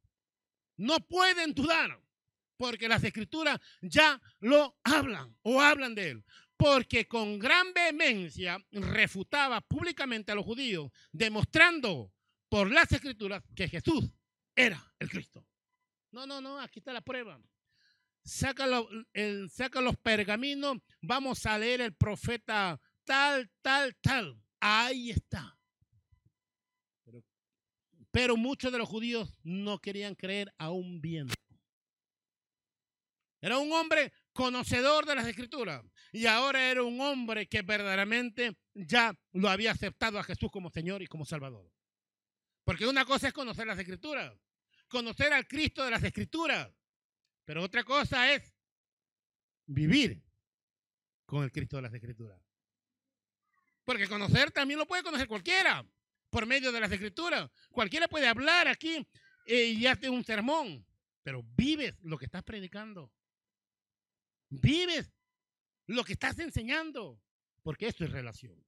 No 0.78 0.98
pueden 1.00 1.52
dudar 1.52 2.00
porque 2.56 2.88
las 2.88 3.04
escrituras 3.04 3.60
ya 3.82 4.18
lo 4.40 4.78
hablan 4.82 5.36
o 5.42 5.60
hablan 5.60 5.94
de 5.94 6.12
él. 6.12 6.24
Porque 6.56 7.06
con 7.06 7.38
gran 7.38 7.74
vehemencia 7.74 8.64
refutaba 8.70 9.60
públicamente 9.60 10.32
a 10.32 10.34
los 10.34 10.46
judíos, 10.46 10.90
demostrando 11.12 12.14
por 12.48 12.72
las 12.72 12.90
escrituras 12.92 13.44
que 13.54 13.68
Jesús 13.68 14.10
era 14.56 14.82
el 15.00 15.10
Cristo. 15.10 15.44
No, 16.12 16.26
no, 16.26 16.40
no, 16.40 16.58
aquí 16.58 16.78
está 16.78 16.94
la 16.94 17.02
prueba. 17.02 17.38
Saca, 18.24 18.66
saca 19.50 19.80
los 19.80 19.96
pergaminos, 19.96 20.78
vamos 21.00 21.46
a 21.46 21.58
leer 21.58 21.80
el 21.80 21.94
profeta 21.94 22.80
tal, 23.04 23.50
tal, 23.62 23.96
tal. 24.02 24.42
Ahí 24.60 25.10
está. 25.10 25.58
Pero, 28.10 28.36
muchos 28.36 28.72
de 28.72 28.78
los 28.78 28.88
judíos 28.88 29.38
no 29.44 29.78
querían 29.78 30.14
creer 30.14 30.52
aún 30.58 31.00
bien. 31.00 31.28
Era 33.40 33.58
un 33.58 33.72
hombre 33.72 34.12
conocedor 34.32 35.06
de 35.06 35.14
las 35.14 35.26
escrituras 35.26 35.84
y 36.12 36.26
ahora 36.26 36.70
era 36.70 36.82
un 36.82 37.00
hombre 37.00 37.46
que 37.46 37.62
verdaderamente 37.62 38.56
ya 38.74 39.16
lo 39.32 39.48
había 39.48 39.70
aceptado 39.70 40.18
a 40.18 40.24
Jesús 40.24 40.50
como 40.50 40.70
Señor 40.70 41.02
y 41.02 41.06
como 41.06 41.24
Salvador. 41.24 41.70
Porque 42.64 42.86
una 42.86 43.04
cosa 43.04 43.28
es 43.28 43.32
conocer 43.32 43.66
las 43.66 43.78
escrituras, 43.78 44.36
conocer 44.88 45.32
al 45.32 45.46
Cristo 45.46 45.84
de 45.84 45.92
las 45.92 46.02
escrituras, 46.02 46.68
pero 47.48 47.62
otra 47.62 47.82
cosa 47.82 48.30
es 48.30 48.54
vivir 49.64 50.22
con 51.24 51.44
el 51.44 51.50
Cristo 51.50 51.76
de 51.76 51.82
las 51.82 51.94
escrituras. 51.94 52.38
Porque 53.84 54.06
conocer 54.06 54.50
también 54.50 54.78
lo 54.78 54.86
puede 54.86 55.02
conocer 55.02 55.26
cualquiera 55.26 55.82
por 56.28 56.44
medio 56.44 56.70
de 56.72 56.80
las 56.80 56.92
escrituras. 56.92 57.50
Cualquiera 57.70 58.06
puede 58.06 58.28
hablar 58.28 58.68
aquí 58.68 58.96
eh, 59.46 59.64
y 59.64 59.86
hace 59.86 60.10
un 60.10 60.22
sermón, 60.24 60.86
pero 61.22 61.42
vives 61.56 61.94
lo 62.02 62.18
que 62.18 62.26
estás 62.26 62.42
predicando. 62.42 63.10
Vives 64.50 65.10
lo 65.86 66.04
que 66.04 66.12
estás 66.12 66.38
enseñando, 66.40 67.18
porque 67.62 67.86
esto 67.86 68.04
es 68.04 68.12
relación. 68.12 68.62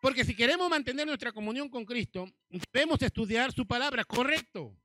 Porque 0.00 0.24
si 0.24 0.34
queremos 0.34 0.68
mantener 0.68 1.06
nuestra 1.06 1.30
comunión 1.30 1.68
con 1.68 1.84
Cristo, 1.84 2.28
debemos 2.72 3.00
estudiar 3.02 3.52
su 3.52 3.64
palabra, 3.68 4.04
correcto. 4.04 4.81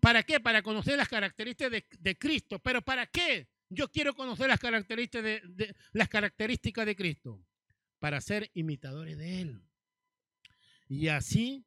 ¿Para 0.00 0.22
qué? 0.22 0.40
Para 0.40 0.62
conocer 0.62 0.96
las 0.96 1.08
características 1.08 1.82
de, 1.98 2.18
Cristo. 2.18 2.58
¿Pero 2.58 2.82
para 2.82 3.06
qué? 3.06 3.48
Yo 3.68 3.90
quiero 3.90 4.14
conocer 4.14 4.48
las 4.48 4.60
características 4.60 5.24
de, 5.24 5.74
las 5.92 6.08
características 6.08 6.86
de 6.86 6.96
Cristo. 6.96 7.44
Para 7.98 8.20
ser 8.20 8.50
imitadores 8.54 9.16
de 9.16 9.40
Él. 9.40 9.62
Y 10.88 11.08
así 11.08 11.64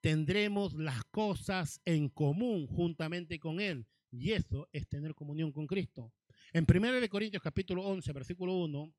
tendremos 0.00 0.74
las 0.74 1.04
cosas 1.04 1.80
en 1.84 2.08
común 2.08 2.66
juntamente 2.66 3.38
con 3.38 3.60
Él. 3.60 3.86
Y 4.10 4.32
eso 4.32 4.68
es 4.72 4.88
tener 4.88 5.14
comunión 5.14 5.52
con 5.52 5.66
Cristo. 5.66 6.12
En 6.52 6.66
1 6.68 7.08
Corintios 7.08 7.42
capítulo 7.42 7.84
11, 7.84 8.12
versículo 8.12 8.54
1, 8.54 8.92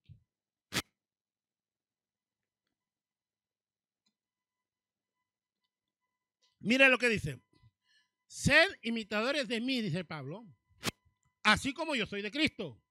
mira 6.60 6.88
lo 6.88 6.98
que 6.98 7.10
dice. 7.10 7.40
Sed 8.32 8.80
imitadores 8.82 9.50
de 9.50 9.60
mí, 9.60 9.82
dice 9.82 10.06
Pablo, 10.06 10.48
así 11.44 11.74
como 11.74 11.96
yo 11.96 12.06
soy 12.06 12.22
de 12.22 12.32
Cristo. 12.32 12.82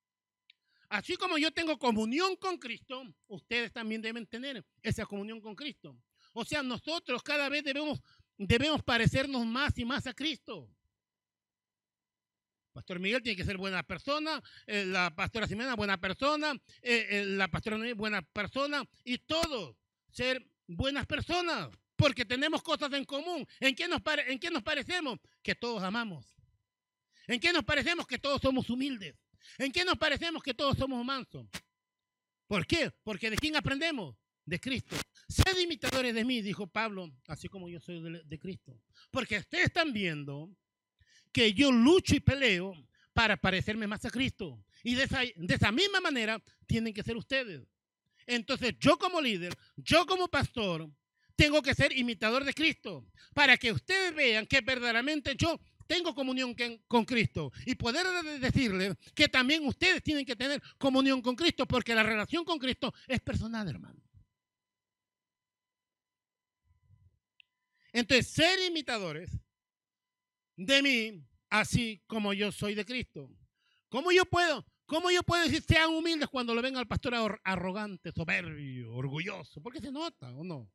Así 0.90 1.16
como 1.16 1.38
yo 1.38 1.50
tengo 1.50 1.78
comunión 1.78 2.36
con 2.36 2.58
Cristo, 2.58 3.02
ustedes 3.26 3.72
también 3.72 4.02
deben 4.02 4.26
tener 4.26 4.62
esa 4.82 5.06
comunión 5.06 5.40
con 5.40 5.54
Cristo. 5.54 5.96
O 6.34 6.44
sea, 6.44 6.62
nosotros 6.62 7.22
cada 7.22 7.48
vez 7.48 7.64
debemos, 7.64 8.02
debemos 8.36 8.82
parecernos 8.82 9.46
más 9.46 9.78
y 9.78 9.86
más 9.86 10.06
a 10.06 10.12
Cristo. 10.12 10.70
Pastor 12.74 13.00
Miguel 13.00 13.22
tiene 13.22 13.38
que 13.38 13.44
ser 13.44 13.56
buena 13.56 13.82
persona, 13.82 14.42
eh, 14.66 14.84
la 14.84 15.14
pastora 15.16 15.48
Ximena 15.48 15.74
buena 15.74 15.98
persona, 15.98 16.52
eh, 16.82 17.06
eh, 17.08 17.24
la 17.24 17.48
pastora 17.48 17.78
buena 17.94 18.20
persona 18.20 18.84
y 19.04 19.16
todos 19.16 19.74
ser 20.10 20.46
buenas 20.66 21.06
personas, 21.06 21.70
porque 22.00 22.24
tenemos 22.24 22.62
cosas 22.62 22.90
en 22.94 23.04
común. 23.04 23.46
¿En 23.60 23.74
qué, 23.74 23.86
nos 23.86 24.00
¿En 24.26 24.38
qué 24.38 24.50
nos 24.50 24.62
parecemos? 24.62 25.18
Que 25.42 25.54
todos 25.54 25.82
amamos. 25.82 26.34
¿En 27.26 27.38
qué 27.38 27.52
nos 27.52 27.62
parecemos? 27.62 28.06
Que 28.06 28.18
todos 28.18 28.40
somos 28.40 28.70
humildes. 28.70 29.14
¿En 29.58 29.70
qué 29.70 29.84
nos 29.84 29.98
parecemos? 29.98 30.42
Que 30.42 30.54
todos 30.54 30.78
somos 30.78 31.04
mansos. 31.04 31.46
¿Por 32.46 32.66
qué? 32.66 32.90
Porque 33.02 33.28
de 33.28 33.36
quién 33.36 33.54
aprendemos? 33.54 34.16
De 34.46 34.58
Cristo. 34.58 34.96
Sed 35.28 35.58
imitadores 35.58 36.14
de 36.14 36.24
mí, 36.24 36.40
dijo 36.40 36.66
Pablo, 36.66 37.12
así 37.28 37.48
como 37.48 37.68
yo 37.68 37.78
soy 37.78 38.00
de, 38.00 38.22
de 38.24 38.38
Cristo. 38.38 38.80
Porque 39.10 39.36
ustedes 39.36 39.66
están 39.66 39.92
viendo 39.92 40.50
que 41.32 41.52
yo 41.52 41.70
lucho 41.70 42.16
y 42.16 42.20
peleo 42.20 42.74
para 43.12 43.36
parecerme 43.36 43.86
más 43.86 44.06
a 44.06 44.10
Cristo. 44.10 44.64
Y 44.82 44.94
de 44.94 45.04
esa, 45.04 45.20
de 45.20 45.54
esa 45.54 45.70
misma 45.70 46.00
manera 46.00 46.42
tienen 46.66 46.94
que 46.94 47.02
ser 47.02 47.16
ustedes. 47.16 47.62
Entonces 48.26 48.74
yo 48.78 48.98
como 48.98 49.20
líder, 49.20 49.54
yo 49.76 50.06
como 50.06 50.28
pastor, 50.28 50.90
tengo 51.40 51.62
que 51.62 51.74
ser 51.74 51.96
imitador 51.96 52.44
de 52.44 52.52
Cristo 52.52 53.06
para 53.32 53.56
que 53.56 53.72
ustedes 53.72 54.14
vean 54.14 54.46
que 54.46 54.60
verdaderamente 54.60 55.34
yo 55.38 55.58
tengo 55.86 56.14
comunión 56.14 56.54
con 56.86 57.06
Cristo 57.06 57.50
y 57.64 57.76
poder 57.76 58.06
decirle 58.40 58.94
que 59.14 59.26
también 59.26 59.66
ustedes 59.66 60.02
tienen 60.02 60.26
que 60.26 60.36
tener 60.36 60.60
comunión 60.76 61.22
con 61.22 61.34
Cristo 61.34 61.66
porque 61.66 61.94
la 61.94 62.02
relación 62.02 62.44
con 62.44 62.58
Cristo 62.58 62.92
es 63.08 63.20
personal, 63.20 63.66
hermano. 63.66 64.02
Entonces, 67.90 68.28
ser 68.28 68.60
imitadores 68.60 69.30
de 70.56 70.82
mí, 70.82 71.24
así 71.48 72.02
como 72.06 72.34
yo 72.34 72.52
soy 72.52 72.74
de 72.74 72.84
Cristo. 72.84 73.30
¿Cómo 73.88 74.12
yo 74.12 74.26
puedo? 74.26 74.66
¿Cómo 74.84 75.10
yo 75.10 75.22
puedo 75.22 75.42
decir 75.42 75.62
sean 75.62 75.88
humildes 75.88 76.28
cuando 76.28 76.54
lo 76.54 76.60
venga 76.60 76.80
al 76.80 76.86
pastor 76.86 77.40
arrogante, 77.44 78.12
soberbio, 78.12 78.92
orgulloso? 78.92 79.62
Porque 79.62 79.80
se 79.80 79.90
nota, 79.90 80.30
¿o 80.32 80.44
no? 80.44 80.70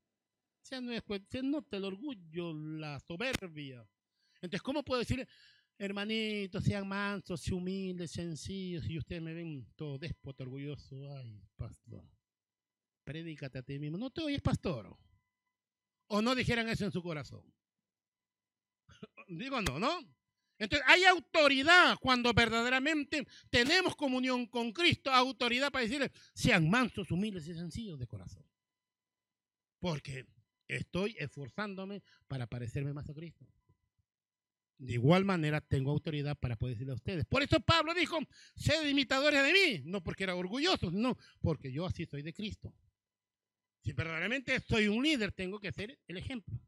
Se, 0.66 1.44
nota 1.44 1.78
el 1.78 1.86
orgullo, 1.86 2.54
la 2.54 3.00
soberbia. 3.00 3.88
Entonces, 4.36 4.62
¿cómo 4.62 4.84
puedo 4.84 5.00
decir, 5.00 5.28
hermanitos, 5.78 6.64
sean 6.64 6.88
mansos, 6.88 7.48
humildes, 7.50 8.12
sencillos, 8.12 8.90
y 8.90 8.98
ustedes 8.98 9.22
me 9.22 9.34
ven 9.34 9.68
todo 9.76 9.98
déspota, 9.98 10.44
orgulloso? 10.44 11.12
Ay, 11.16 11.42
pastor, 11.56 12.04
predícate 13.04 13.60
a 13.60 13.64
ti 13.64 13.80
mismo. 13.80 13.98
No 13.98 14.10
te 14.10 14.22
oyes, 14.22 14.42
pastor 14.42 14.98
o 16.08 16.22
no 16.22 16.36
dijeran 16.36 16.70
eso 16.70 16.86
en 16.86 16.92
su 16.92 17.02
corazón. 17.02 17.44
Digo 19.28 19.62
no, 19.62 19.80
¿no? 19.80 20.00
Entonces 20.58 20.88
hay 20.88 21.04
autoridad 21.04 21.98
cuando 22.00 22.34
verdaderamente 22.34 23.28
tenemos 23.50 23.96
comunión 23.96 24.46
con 24.48 24.72
Cristo, 24.72 25.12
autoridad 25.12 25.72
para 25.72 25.84
decirle, 25.84 26.12
sean 26.34 26.70
mansos, 26.70 27.12
humildes 27.12 27.48
y 27.48 27.54
sencillos 27.54 28.00
de 28.00 28.08
corazón. 28.08 28.46
Porque 29.80 30.26
estoy 30.68 31.16
esforzándome 31.20 32.02
para 32.28 32.48
parecerme 32.48 32.94
más 32.94 33.10
a 33.10 33.14
Cristo. 33.14 33.46
De 34.78 34.94
igual 34.94 35.24
manera 35.24 35.62
tengo 35.62 35.92
autoridad 35.92 36.38
para 36.38 36.58
poder 36.58 36.76
decirle 36.76 36.94
a 36.94 36.96
ustedes. 36.96 37.26
Por 37.26 37.42
eso 37.42 37.60
Pablo 37.62 37.94
dijo, 37.94 38.20
sed 38.56 38.86
imitadores 38.88 39.42
de 39.44 39.54
mí, 39.54 39.82
no 39.86 40.04
porque 40.04 40.24
era 40.26 40.36
orgulloso, 40.36 40.92
no, 40.92 41.18
porque 41.40 41.72
yo 41.72 41.86
así 41.86 42.06
soy 42.06 42.22
de 42.22 42.34
Cristo. 42.34 42.74
Si 43.82 43.94
verdaderamente 43.94 44.60
soy 44.60 44.88
un 44.88 45.04
líder, 45.04 45.32
tengo 45.32 45.60
que 45.60 45.72
ser 45.72 45.98
el 46.08 46.18
ejemplo. 46.18 46.60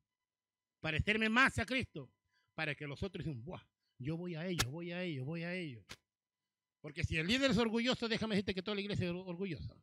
Parecerme 0.80 1.30
más 1.30 1.58
a 1.60 1.66
Cristo. 1.66 2.12
Para 2.54 2.76
que 2.76 2.88
los 2.88 3.04
otros 3.04 3.26
digan, 3.26 3.44
Buah, 3.44 3.62
yo 4.00 4.18
voy 4.18 4.36
a 4.36 4.46
ellos, 4.48 4.66
voy 4.72 4.92
a 4.92 5.04
ellos, 5.04 5.26
voy 5.26 5.44
a 5.44 5.54
ellos. 5.54 5.86
Porque 6.80 7.04
si 7.04 7.18
el 7.18 7.28
líder 7.28 7.52
es 7.52 7.58
orgulloso, 7.58 8.08
déjame 8.08 8.36
decirte 8.36 8.54
que 8.54 8.62
toda 8.62 8.76
la 8.76 8.82
iglesia 8.82 9.08
es 9.08 9.14
orgullosa. 9.14 9.76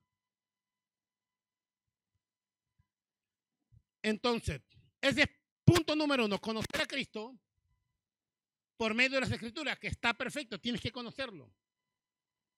Entonces, 4.05 4.61
ese 5.01 5.23
es 5.23 5.29
punto 5.65 5.97
número 5.97 6.27
uno, 6.27 6.39
conocer 6.39 6.81
a 6.81 6.87
Cristo 6.87 7.37
por 8.77 8.95
medio 8.95 9.17
de 9.17 9.23
las 9.23 9.33
escrituras, 9.33 9.79
que 9.79 9.89
está 9.89 10.15
perfecto, 10.15 10.61
tienes 10.61 10.81
que 10.81 10.93
conocerlo. 10.93 11.53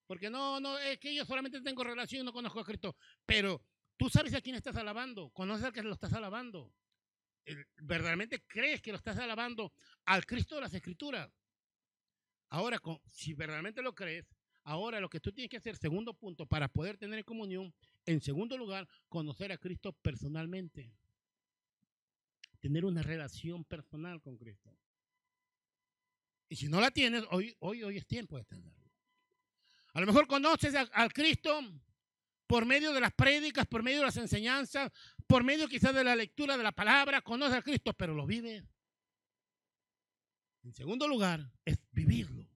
Porque 0.07 0.29
no, 0.29 0.61
no, 0.61 0.79
es 0.79 0.99
que 0.99 1.15
yo 1.15 1.25
solamente 1.25 1.63
tengo 1.63 1.83
relación 1.83 2.21
y 2.21 2.25
no 2.25 2.33
conozco 2.33 2.61
a 2.61 2.65
Cristo. 2.65 2.95
Pero 3.25 3.63
Tú 3.97 4.11
sabes 4.11 4.35
a 4.35 4.41
quién 4.41 4.57
estás 4.57 4.77
alabando, 4.77 5.31
conoces 5.31 5.65
al 5.65 5.73
que 5.73 5.83
lo 5.83 5.95
estás 5.95 6.13
alabando. 6.13 6.71
¿Verdaderamente 7.79 8.43
crees 8.47 8.83
que 8.83 8.91
lo 8.91 8.99
estás 8.99 9.19
alabando 9.19 9.73
al 10.05 10.27
Cristo 10.27 10.57
de 10.57 10.63
las 10.63 10.75
Escrituras? 10.75 11.31
Ahora, 12.51 12.79
si 13.07 13.33
verdaderamente 13.33 13.83
lo 13.83 13.95
crees, 13.95 14.27
ahora 14.65 15.01
lo 15.01 15.09
que 15.09 15.21
tú 15.21 15.33
tienes 15.33 15.49
que 15.49 15.57
hacer, 15.57 15.77
segundo 15.77 16.13
punto, 16.13 16.47
para 16.47 16.69
poder 16.69 16.99
tener 16.99 17.25
comunión, 17.25 17.73
en 18.05 18.21
segundo 18.21 18.59
lugar, 18.59 18.87
conocer 19.09 19.51
a 19.51 19.59
Cristo 19.59 19.93
personalmente. 19.93 20.93
Tener 22.61 22.85
una 22.85 23.03
relación 23.03 23.65
personal 23.65 24.21
con 24.21 24.37
Cristo. 24.37 24.77
Y 26.49 26.57
si 26.57 26.69
no 26.69 26.81
la 26.81 26.91
tienes, 26.91 27.25
hoy, 27.31 27.57
hoy, 27.61 27.83
hoy 27.83 27.97
es 27.97 28.07
tiempo 28.07 28.37
de 28.37 28.45
tenerlo. 28.45 28.91
A 29.95 30.01
lo 30.01 30.07
mejor 30.07 30.27
conoces 30.27 30.75
al 30.75 31.13
Cristo 31.13 31.61
por 32.47 32.67
medio 32.67 32.93
de 32.93 33.01
las 33.01 33.13
prédicas, 33.13 33.67
por 33.67 33.83
medio 33.83 34.01
de 34.01 34.07
las 34.07 34.17
enseñanzas, 34.17 34.93
por 35.27 35.43
medio 35.43 35.69
quizás 35.69 35.95
de 35.95 36.05
la 36.05 36.15
lectura 36.15 36.57
de 36.57 36.63
la 36.63 36.73
palabra, 36.73 37.23
conoce 37.23 37.57
a 37.57 37.63
Cristo, 37.63 37.93
pero 37.93 38.15
lo 38.15 38.27
vive. 38.27 38.65
En 40.63 40.73
segundo 40.75 41.09
lugar, 41.09 41.51
es 41.65 41.79
vivirlo. 41.93 42.47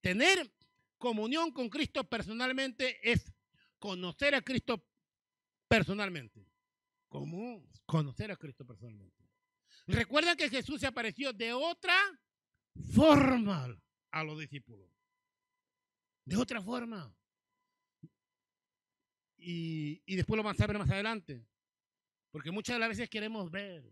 Tener 0.00 0.52
comunión 0.98 1.50
con 1.50 1.68
Cristo 1.68 2.04
personalmente 2.04 3.10
es 3.10 3.32
conocer 3.78 4.34
a 4.34 4.42
Cristo 4.42 4.86
personalmente. 5.68 6.46
¿Cómo? 7.12 7.62
Conocer 7.84 8.32
a 8.32 8.36
Cristo 8.36 8.64
personalmente. 8.64 9.28
Recuerda 9.86 10.34
que 10.34 10.48
Jesús 10.48 10.80
se 10.80 10.86
apareció 10.86 11.30
de 11.34 11.52
otra 11.52 11.94
forma 12.94 13.78
a 14.10 14.24
los 14.24 14.40
discípulos. 14.40 14.88
De 16.24 16.38
otra 16.38 16.62
forma. 16.62 17.14
Y, 19.36 20.16
después 20.16 20.38
lo 20.38 20.42
vamos 20.42 20.58
a 20.58 20.66
ver 20.66 20.78
más 20.78 20.88
adelante. 20.88 21.46
Porque 22.30 22.50
muchas 22.50 22.76
de 22.76 22.80
las 22.80 22.88
veces 22.88 23.10
queremos 23.10 23.50
ver, 23.50 23.84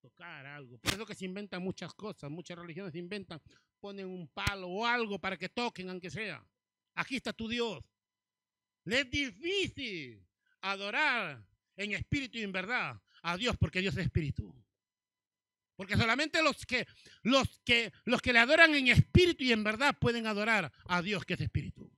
tocar 0.00 0.46
algo. 0.46 0.78
Por 0.78 0.92
eso 0.92 1.04
que 1.04 1.16
se 1.16 1.24
inventan 1.24 1.60
muchas 1.60 1.92
cosas, 1.94 2.30
muchas 2.30 2.56
religiones 2.56 2.92
se 2.92 3.00
inventan, 3.00 3.42
ponen 3.80 4.06
un 4.06 4.28
palo 4.28 4.68
o 4.68 4.86
algo 4.86 5.18
para 5.18 5.36
que 5.36 5.48
toquen, 5.48 5.90
aunque 5.90 6.10
sea. 6.10 6.46
Aquí 6.94 7.16
está 7.16 7.32
tu 7.32 7.48
Dios. 7.48 7.82
es 8.84 9.10
difícil 9.10 10.24
adorar 10.60 11.44
en 11.78 11.92
espíritu 11.92 12.38
y 12.38 12.42
en 12.42 12.52
verdad 12.52 13.00
a 13.22 13.36
Dios 13.36 13.56
porque 13.58 13.80
Dios 13.80 13.96
es 13.96 14.04
espíritu. 14.04 14.54
Porque 15.76 15.96
solamente 15.96 16.42
los 16.42 16.66
que, 16.66 16.86
los 17.22 17.60
que, 17.64 17.92
los 18.04 18.20
que 18.20 18.32
le 18.32 18.40
adoran 18.40 18.74
en 18.74 18.88
espíritu 18.88 19.44
y 19.44 19.52
en 19.52 19.62
verdad 19.62 19.96
pueden 19.98 20.26
adorar 20.26 20.72
a 20.86 21.02
Dios 21.02 21.24
que 21.24 21.34
es 21.34 21.40
espíritu. 21.40 21.90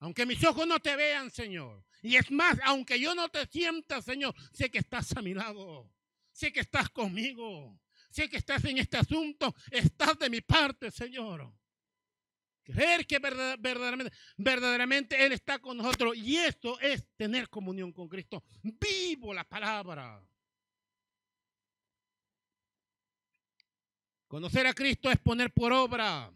Aunque 0.00 0.26
mis 0.26 0.44
ojos 0.44 0.66
no 0.66 0.78
te 0.78 0.94
vean, 0.94 1.30
Señor. 1.30 1.82
Y 2.02 2.16
es 2.16 2.30
más, 2.30 2.58
aunque 2.64 3.00
yo 3.00 3.14
no 3.14 3.30
te 3.30 3.46
sienta, 3.46 4.02
Señor, 4.02 4.34
sé 4.52 4.70
que 4.70 4.78
estás 4.78 5.16
a 5.16 5.22
mi 5.22 5.32
lado. 5.32 5.90
Sé 6.30 6.52
que 6.52 6.60
estás 6.60 6.90
conmigo. 6.90 7.80
Sé 8.10 8.28
que 8.28 8.36
estás 8.36 8.62
en 8.66 8.76
este 8.78 8.98
asunto. 8.98 9.54
Estás 9.70 10.18
de 10.18 10.28
mi 10.28 10.42
parte, 10.42 10.90
Señor. 10.90 11.50
Creer 12.66 13.06
que 13.06 13.20
verdaderamente, 13.20 14.12
verdaderamente 14.36 15.24
Él 15.24 15.32
está 15.32 15.60
con 15.60 15.76
nosotros. 15.76 16.16
Y 16.16 16.36
esto 16.36 16.80
es 16.80 17.06
tener 17.16 17.48
comunión 17.48 17.92
con 17.92 18.08
Cristo. 18.08 18.42
Vivo 18.62 19.32
la 19.32 19.44
palabra. 19.44 20.20
Conocer 24.26 24.66
a 24.66 24.74
Cristo 24.74 25.08
es 25.12 25.18
poner 25.18 25.52
por 25.52 25.72
obra 25.72 26.28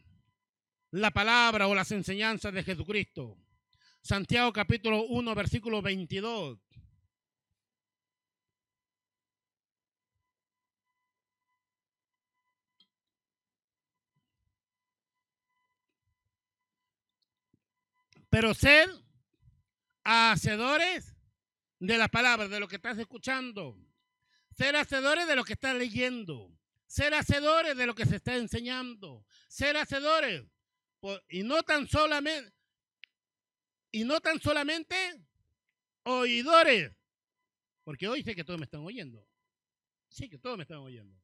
la 0.93 1.11
palabra 1.11 1.67
o 1.67 1.75
las 1.75 1.91
enseñanzas 1.91 2.55
de 2.55 2.63
Jesucristo. 2.63 3.37
Santiago 4.01 4.53
capítulo 4.53 5.03
1, 5.07 5.35
versículo 5.35 5.83
22. 5.83 6.61
Pero 18.31 18.55
sed 18.55 18.89
hacedores 20.05 21.17
de 21.79 21.99
la 21.99 22.09
palabra, 22.09 22.49
de 22.49 22.61
lo 22.61 22.69
que 22.69 22.77
estás 22.77 22.97
escuchando. 22.99 23.77
Ser 24.57 24.77
hacedores 24.77 25.27
de 25.27 25.37
lo 25.37 25.45
que 25.45 25.55
estás 25.55 25.75
leyendo. 25.77 26.57
Ser 26.87 27.15
hacedores 27.15 27.77
de 27.77 27.87
lo 27.87 27.95
que 27.95 28.07
se 28.07 28.17
está 28.17 28.37
enseñando. 28.37 29.25
Ser 29.49 29.77
hacedores. 29.77 30.45
Y 31.29 31.43
no 31.43 31.63
tan 31.63 31.89
solamente, 31.89 32.53
y 33.91 34.05
no 34.05 34.21
tan 34.21 34.41
solamente 34.41 34.95
oidores, 36.05 36.93
porque 37.85 38.07
hoy 38.07 38.23
sé 38.23 38.35
que 38.35 38.45
todos 38.45 38.59
me 38.59 38.65
están 38.65 38.83
oyendo. 38.83 39.27
Sí, 40.09 40.29
que 40.29 40.39
todos 40.39 40.57
me 40.57 40.63
están 40.63 40.79
oyendo. 40.79 41.19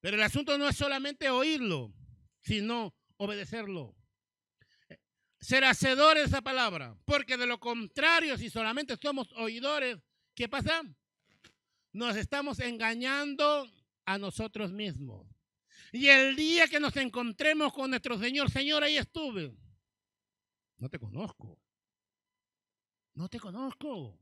Pero 0.00 0.16
el 0.16 0.22
asunto 0.22 0.56
no 0.58 0.68
es 0.68 0.76
solamente 0.76 1.28
oírlo, 1.30 1.92
sino 2.40 2.94
obedecerlo. 3.16 3.96
Ser 5.44 5.62
hacedores 5.62 6.22
de 6.22 6.28
esa 6.28 6.40
palabra, 6.40 6.96
porque 7.04 7.36
de 7.36 7.46
lo 7.46 7.60
contrario, 7.60 8.38
si 8.38 8.48
solamente 8.48 8.96
somos 8.96 9.30
oidores, 9.32 9.98
¿qué 10.34 10.48
pasa? 10.48 10.82
Nos 11.92 12.16
estamos 12.16 12.60
engañando 12.60 13.70
a 14.06 14.16
nosotros 14.16 14.72
mismos. 14.72 15.26
Y 15.92 16.08
el 16.08 16.34
día 16.34 16.66
que 16.66 16.80
nos 16.80 16.96
encontremos 16.96 17.74
con 17.74 17.90
nuestro 17.90 18.18
Señor, 18.18 18.50
Señor, 18.50 18.84
ahí 18.84 18.96
estuve. 18.96 19.54
No 20.78 20.88
te 20.88 20.98
conozco. 20.98 21.60
No 23.12 23.28
te 23.28 23.38
conozco. 23.38 24.18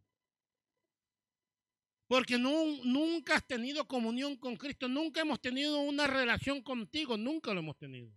Porque 2.08 2.36
nunca 2.36 3.36
has 3.36 3.46
tenido 3.46 3.86
comunión 3.86 4.34
con 4.38 4.56
Cristo, 4.56 4.88
nunca 4.88 5.20
hemos 5.20 5.40
tenido 5.40 5.78
una 5.82 6.08
relación 6.08 6.62
contigo, 6.62 7.16
nunca 7.16 7.54
lo 7.54 7.60
hemos 7.60 7.78
tenido. 7.78 8.12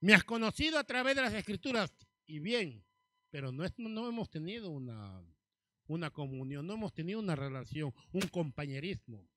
Me 0.00 0.14
has 0.14 0.24
conocido 0.24 0.78
a 0.78 0.84
través 0.84 1.16
de 1.16 1.22
las 1.22 1.34
escrituras 1.34 1.92
y 2.26 2.38
bien, 2.38 2.84
pero 3.30 3.50
no, 3.52 3.64
hemos 4.08 4.30
tenido 4.30 4.70
una, 4.70 5.22
comunión, 6.12 6.66
no 6.66 6.74
hemos 6.74 6.94
tenido 6.94 7.18
una 7.18 7.34
relación, 7.34 7.92
un 8.12 8.28
compañerismo. 8.28 9.28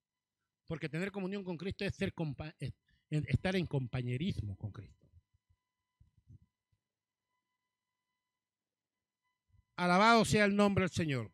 Porque 0.68 0.88
tener 0.88 1.12
comunión 1.12 1.44
con 1.44 1.58
Cristo 1.58 1.84
es, 1.84 1.98
es 2.60 2.74
estar 3.28 3.56
en 3.56 3.66
compañerismo 3.66 4.56
con 4.56 4.72
Cristo. 4.72 5.08
Alabado 9.76 10.24
sea 10.26 10.46
el 10.46 10.56
nombre 10.56 10.84
del 10.84 10.92
Señor. 10.92 11.32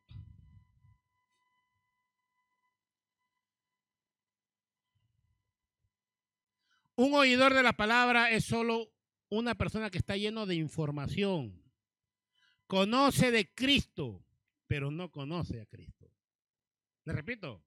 Un 6.96 7.14
oidor 7.14 7.54
de 7.54 7.62
la 7.62 7.74
palabra 7.74 8.32
es 8.32 8.46
solo 8.46 8.90
una 9.30 9.56
persona 9.56 9.90
que 9.90 9.98
está 9.98 10.16
lleno 10.16 10.46
de 10.46 10.56
información. 10.56 11.64
Conoce 12.66 13.32
de 13.32 13.54
Cristo, 13.54 14.26
pero 14.68 14.92
no 14.92 15.12
conoce 15.12 15.62
a 15.62 15.66
Cristo. 15.66 16.12
Le 17.06 17.14
repito, 17.14 17.64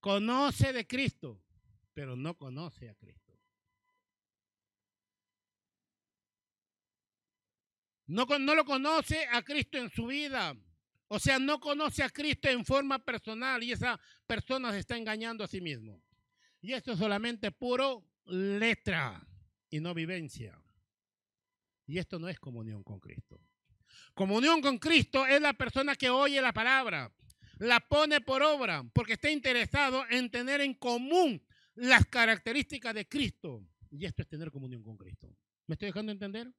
conoce 0.00 0.72
de 0.72 0.86
Cristo, 0.86 1.40
pero 1.94 2.16
no 2.16 2.36
conoce 2.36 2.88
a 2.88 2.94
Cristo. 2.94 3.38
No, 8.06 8.26
no 8.26 8.54
lo 8.54 8.64
conoce 8.64 9.26
a 9.26 9.42
Cristo 9.42 9.78
en 9.78 9.88
su 9.90 10.06
vida. 10.06 10.56
O 11.08 11.18
sea, 11.18 11.38
no 11.38 11.60
conoce 11.60 12.02
a 12.02 12.10
Cristo 12.10 12.48
en 12.48 12.64
forma 12.64 12.98
personal 12.98 13.62
y 13.62 13.72
esa 13.72 14.00
persona 14.26 14.72
se 14.72 14.80
está 14.80 14.96
engañando 14.96 15.44
a 15.44 15.48
sí 15.48 15.60
mismo. 15.60 16.02
Y 16.60 16.72
esto 16.72 16.92
es 16.92 16.98
solamente 16.98 17.52
puro 17.52 18.04
letra 18.24 19.24
y 19.72 19.80
no 19.80 19.94
vivencia. 19.94 20.56
Y 21.86 21.98
esto 21.98 22.18
no 22.18 22.28
es 22.28 22.38
comunión 22.38 22.84
con 22.84 23.00
Cristo. 23.00 23.40
Comunión 24.14 24.60
con 24.60 24.78
Cristo 24.78 25.26
es 25.26 25.40
la 25.40 25.54
persona 25.54 25.96
que 25.96 26.10
oye 26.10 26.40
la 26.40 26.52
palabra, 26.52 27.10
la 27.58 27.80
pone 27.80 28.20
por 28.20 28.42
obra, 28.42 28.84
porque 28.92 29.14
está 29.14 29.30
interesado 29.30 30.04
en 30.10 30.30
tener 30.30 30.60
en 30.60 30.74
común 30.74 31.42
las 31.74 32.06
características 32.06 32.94
de 32.94 33.08
Cristo. 33.08 33.66
Y 33.90 34.04
esto 34.04 34.22
es 34.22 34.28
tener 34.28 34.50
comunión 34.50 34.82
con 34.82 34.96
Cristo. 34.96 35.34
¿Me 35.66 35.74
estoy 35.74 35.86
dejando 35.86 36.12
entender? 36.12 36.52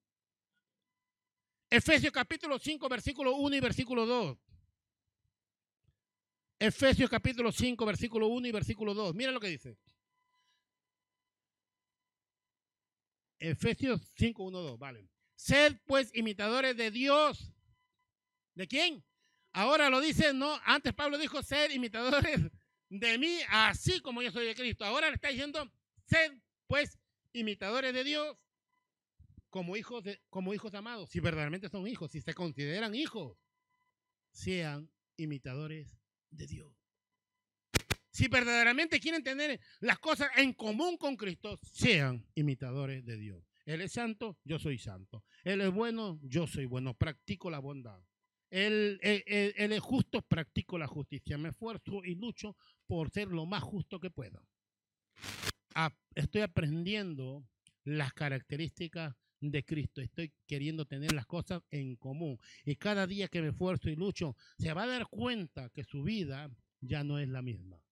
Efesios 1.69 2.11
capítulo 2.11 2.57
5, 2.57 2.89
versículo 2.89 3.35
1 3.35 3.55
y 3.55 3.59
versículo 3.59 4.05
2. 4.07 4.37
Efesios 6.57 7.09
capítulo 7.11 7.51
5, 7.51 7.85
versículo 7.85 8.27
1 8.27 8.47
y 8.47 8.51
versículo 8.51 8.95
2. 8.95 9.13
Mira 9.13 9.31
lo 9.31 9.39
que 9.39 9.49
dice. 9.49 9.77
Efesios 13.43 14.01
5, 14.15 14.41
1, 14.41 14.59
2, 14.59 14.79
vale. 14.79 15.09
Sed 15.35 15.75
pues 15.85 16.09
imitadores 16.15 16.77
de 16.77 16.91
Dios. 16.91 17.51
¿De 18.55 18.67
quién? 18.67 19.03
Ahora 19.51 19.89
lo 19.89 19.99
dice, 19.99 20.33
no, 20.33 20.57
antes 20.63 20.93
Pablo 20.93 21.17
dijo, 21.17 21.43
sed 21.43 21.71
imitadores 21.71 22.39
de 22.89 23.17
mí, 23.17 23.39
así 23.49 23.99
como 23.99 24.21
yo 24.21 24.31
soy 24.31 24.45
de 24.45 24.55
Cristo. 24.55 24.85
Ahora 24.85 25.09
le 25.09 25.15
está 25.15 25.27
diciendo, 25.27 25.69
sed 26.05 26.31
pues 26.67 26.97
imitadores 27.33 27.93
de 27.93 28.05
Dios 28.05 28.37
como 29.49 29.75
hijos, 29.75 30.03
de, 30.03 30.21
como 30.29 30.53
hijos 30.53 30.73
amados. 30.73 31.09
Si 31.09 31.19
verdaderamente 31.19 31.67
son 31.67 31.85
hijos, 31.85 32.11
si 32.11 32.21
se 32.21 32.33
consideran 32.33 32.95
hijos, 32.95 33.37
sean 34.31 34.89
imitadores 35.17 35.99
de 36.29 36.47
Dios. 36.47 36.82
Si 38.13 38.27
verdaderamente 38.27 38.99
quieren 38.99 39.23
tener 39.23 39.59
las 39.79 39.97
cosas 39.97 40.29
en 40.37 40.53
común 40.53 40.97
con 40.97 41.17
Cristo, 41.17 41.59
sean 41.63 42.23
imitadores 42.35 43.03
de 43.03 43.17
Dios. 43.17 43.43
Él 43.65 43.81
es 43.81 43.93
santo, 43.93 44.37
yo 44.43 44.59
soy 44.59 44.77
santo. 44.77 45.23
Él 45.43 45.61
es 45.61 45.71
bueno, 45.71 46.19
yo 46.21 46.45
soy 46.45 46.65
bueno. 46.65 46.93
Practico 46.93 47.49
la 47.49 47.57
bondad. 47.57 47.99
Él, 48.51 48.99
es 49.01 49.79
justo, 49.79 50.21
practico 50.21 50.77
la 50.77 50.85
justicia. 50.85 51.39
Me 51.39 51.49
esfuerzo 51.49 52.03
y 52.03 52.13
lucho 52.13 52.55
por 52.85 53.09
ser 53.09 53.29
lo 53.29 53.47
más 53.47 53.63
justo 53.63 53.99
que 53.99 54.11
pueda. 54.11 54.45
estoy 56.13 56.41
aprendiendo 56.41 57.43
las 57.83 58.13
características 58.13 59.15
de 59.39 59.63
Cristo. 59.63 60.01
Estoy 60.01 60.31
queriendo 60.45 60.85
tener 60.85 61.13
las 61.13 61.25
cosas 61.25 61.63
en 61.71 61.95
común. 61.95 62.37
Y 62.63 62.75
cada 62.75 63.07
día 63.07 63.27
que 63.27 63.41
me 63.41 63.49
esfuerzo 63.49 63.89
y 63.89 63.95
lucho, 63.95 64.35
se 64.59 64.71
va 64.71 64.83
a 64.83 64.87
dar 64.87 65.07
cuenta 65.07 65.71
que 65.71 65.83
su 65.83 66.03
vida 66.03 66.51
ya 66.79 67.03
no 67.03 67.17
es 67.17 67.27
la 67.27 67.41
misma. 67.41 67.82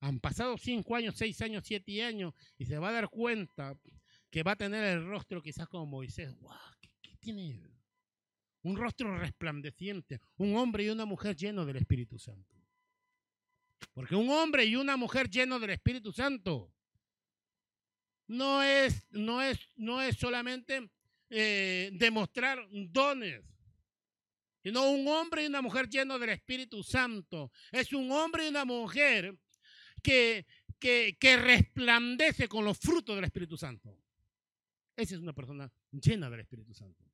Han 0.00 0.18
pasado 0.18 0.56
cinco 0.56 0.96
años, 0.96 1.14
seis 1.16 1.40
años, 1.42 1.64
siete 1.66 2.02
años 2.02 2.32
y 2.56 2.64
se 2.64 2.78
va 2.78 2.88
a 2.88 2.92
dar 2.92 3.08
cuenta 3.08 3.78
que 4.30 4.42
va 4.42 4.52
a 4.52 4.56
tener 4.56 4.84
el 4.84 5.06
rostro 5.06 5.42
quizás 5.42 5.68
como 5.68 5.86
Moisés. 5.86 6.34
¡Wow! 6.40 6.54
¿Qué, 7.02 7.16
tiene 7.18 7.50
él? 7.50 7.70
Un 8.62 8.76
rostro 8.76 9.16
resplandeciente, 9.18 10.20
un 10.36 10.56
hombre 10.56 10.84
y 10.84 10.88
una 10.88 11.04
mujer 11.04 11.36
llenos 11.36 11.66
del 11.66 11.76
Espíritu 11.76 12.18
Santo. 12.18 12.56
Porque 13.92 14.14
un 14.14 14.30
hombre 14.30 14.64
y 14.64 14.76
una 14.76 14.96
mujer 14.96 15.28
llenos 15.28 15.60
del 15.60 15.70
Espíritu 15.70 16.12
Santo 16.12 16.72
no 18.26 18.62
es, 18.62 19.06
no 19.10 19.42
es, 19.42 19.58
no 19.76 20.00
es 20.00 20.16
solamente 20.16 20.90
eh, 21.28 21.90
demostrar 21.94 22.66
dones, 22.70 23.42
sino 24.62 24.90
un 24.90 25.08
hombre 25.08 25.44
y 25.44 25.46
una 25.46 25.62
mujer 25.62 25.88
llenos 25.88 26.20
del 26.20 26.30
Espíritu 26.30 26.82
Santo. 26.82 27.50
Es 27.72 27.92
un 27.92 28.10
hombre 28.12 28.46
y 28.46 28.48
una 28.48 28.64
mujer 28.64 29.36
que, 30.00 30.46
que, 30.78 31.36
resplandece 31.36 32.48
con 32.48 32.64
los 32.64 32.78
frutos 32.78 33.14
del 33.16 33.24
Espíritu 33.24 33.56
Santo. 33.56 33.96
Esa 34.96 35.14
es 35.14 35.20
una 35.20 35.32
persona 35.32 35.70
llena 35.90 36.28
del 36.30 36.40
Espíritu 36.40 36.74
Santo. 36.74 37.04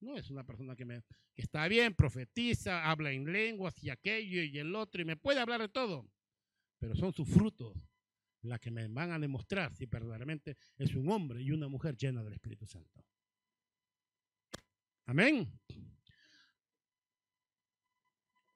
No 0.00 0.16
es 0.16 0.30
una 0.30 0.44
persona 0.44 0.76
que, 0.76 1.02
está 1.34 1.66
bien, 1.68 1.94
profetiza, 1.94 2.88
habla 2.88 3.10
en 3.10 3.30
lenguas 3.30 3.82
y 3.82 3.90
aquello 3.90 4.42
y 4.42 4.58
el 4.58 4.74
otro 4.74 5.02
y 5.02 5.04
me 5.04 5.16
puede 5.16 5.40
hablar 5.40 5.60
de 5.60 5.68
todo. 5.68 6.08
Pero 6.78 6.94
son 6.94 7.12
sus 7.12 7.28
frutos 7.28 7.76
las 8.42 8.60
que 8.60 8.70
me 8.70 8.86
van 8.88 9.10
a 9.10 9.18
demostrar 9.18 9.74
si 9.74 9.86
verdaderamente 9.86 10.56
es 10.76 10.94
un 10.94 11.10
hombre 11.10 11.42
y 11.42 11.50
una 11.50 11.68
mujer 11.68 11.96
llena 11.96 12.22
del 12.22 12.34
Espíritu 12.34 12.66
Santo. 12.66 13.04
Amén. 15.06 15.50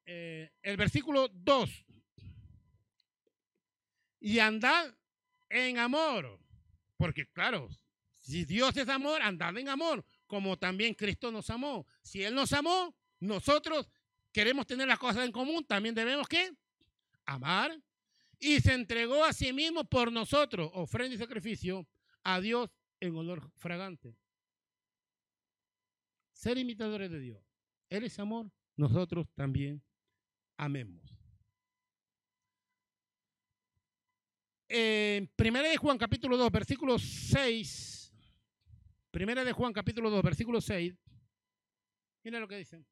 Eh, 0.04 0.50
el 0.62 0.76
versículo 0.76 1.28
2 1.28 1.86
y 4.22 4.38
andad 4.38 4.94
en 5.50 5.78
amor. 5.78 6.38
Porque 6.96 7.26
claro, 7.26 7.68
si 8.20 8.44
Dios 8.44 8.76
es 8.76 8.88
amor, 8.88 9.20
andad 9.20 9.58
en 9.58 9.68
amor, 9.68 10.04
como 10.26 10.56
también 10.56 10.94
Cristo 10.94 11.32
nos 11.32 11.50
amó. 11.50 11.84
Si 12.02 12.22
Él 12.22 12.34
nos 12.34 12.52
amó, 12.52 12.96
nosotros 13.18 13.90
queremos 14.30 14.66
tener 14.66 14.86
las 14.86 14.98
cosas 14.98 15.26
en 15.26 15.32
común, 15.32 15.64
también 15.64 15.94
debemos 15.94 16.28
que 16.28 16.56
amar. 17.26 17.76
Y 18.38 18.60
se 18.60 18.72
entregó 18.74 19.24
a 19.24 19.32
sí 19.32 19.52
mismo 19.52 19.84
por 19.84 20.12
nosotros, 20.12 20.70
ofrenda 20.74 21.16
y 21.16 21.18
sacrificio, 21.18 21.86
a 22.22 22.40
Dios 22.40 22.70
en 23.00 23.16
olor 23.16 23.50
fragante. 23.56 24.16
Ser 26.32 26.58
imitadores 26.58 27.10
de 27.10 27.18
Dios. 27.18 27.42
Él 27.88 28.04
es 28.04 28.18
amor, 28.20 28.50
nosotros 28.76 29.28
también 29.34 29.82
amemos. 30.56 31.11
En 34.74 35.26
Primera 35.36 35.68
de 35.68 35.76
Juan 35.76 35.98
capítulo 35.98 36.38
2, 36.38 36.50
versículo 36.50 36.98
6. 36.98 38.10
Primera 39.10 39.44
de 39.44 39.52
Juan 39.52 39.74
capítulo 39.74 40.08
2, 40.08 40.22
versículo 40.22 40.62
6. 40.62 40.94
Mira 42.24 42.40
lo 42.40 42.48
que 42.48 42.56
dice. 42.56 42.82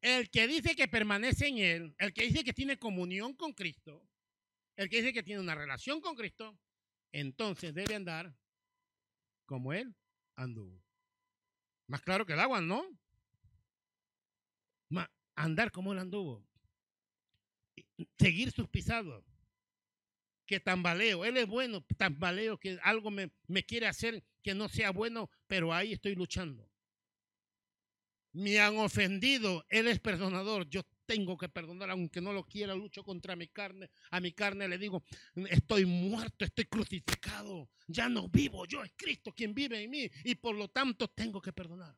El 0.00 0.30
que 0.30 0.46
dice 0.46 0.74
que 0.74 0.88
permanece 0.88 1.48
en 1.48 1.58
Él, 1.58 1.94
el 1.98 2.14
que 2.14 2.22
dice 2.22 2.44
que 2.44 2.54
tiene 2.54 2.78
comunión 2.78 3.34
con 3.34 3.52
Cristo, 3.52 4.08
el 4.76 4.88
que 4.88 5.02
dice 5.02 5.12
que 5.12 5.22
tiene 5.22 5.42
una 5.42 5.54
relación 5.54 6.00
con 6.00 6.16
Cristo, 6.16 6.58
entonces 7.12 7.74
debe 7.74 7.94
andar 7.94 8.34
como 9.44 9.74
Él 9.74 9.94
anduvo. 10.34 10.82
Más 11.88 12.00
claro 12.00 12.24
que 12.24 12.32
el 12.32 12.40
agua, 12.40 12.60
¿no? 12.62 12.88
andar 15.34 15.70
como 15.70 15.92
Él 15.92 15.98
anduvo. 15.98 16.44
Seguir 18.18 18.50
sus 18.50 18.68
pisados 18.68 19.27
que 20.48 20.58
tambaleo. 20.58 21.24
Él 21.24 21.36
es 21.36 21.46
bueno, 21.46 21.84
tambaleo, 21.96 22.58
que 22.58 22.78
algo 22.82 23.10
me, 23.10 23.30
quiere 23.64 23.86
hacer 23.86 24.24
que 24.42 24.54
no 24.54 24.68
sea 24.68 24.90
bueno, 24.90 25.30
pero 25.46 25.72
ahí 25.72 25.92
estoy 25.92 26.16
luchando. 26.16 26.68
Me 28.32 28.58
han 28.58 28.78
ofendido, 28.78 29.64
Él 29.68 29.86
es 29.88 30.00
perdonador. 30.00 30.68
Yo 30.68 30.82
tengo 31.06 31.36
que 31.36 31.48
perdonar, 31.48 31.90
aunque 31.90 32.20
no 32.20 32.32
lo 32.32 32.44
quiera, 32.46 32.74
lucho 32.74 33.04
contra 33.04 33.36
mi 33.36 33.48
carne. 33.48 33.90
A 34.10 34.20
mi 34.20 34.32
carne 34.32 34.66
le 34.68 34.78
digo, 34.78 35.04
estoy 35.50 35.84
muerto, 35.84 36.44
estoy 36.44 36.64
crucificado, 36.64 37.68
ya 37.86 38.08
no 38.08 38.28
vivo, 38.28 38.64
yo 38.66 38.82
es 38.82 38.92
Cristo 38.96 39.32
quien 39.34 39.54
vive 39.54 39.82
en 39.82 39.90
mí 39.90 40.10
y 40.24 40.34
por 40.34 40.54
lo 40.54 40.68
tanto 40.68 41.08
tengo 41.08 41.40
que 41.42 41.52
perdonar. 41.52 41.94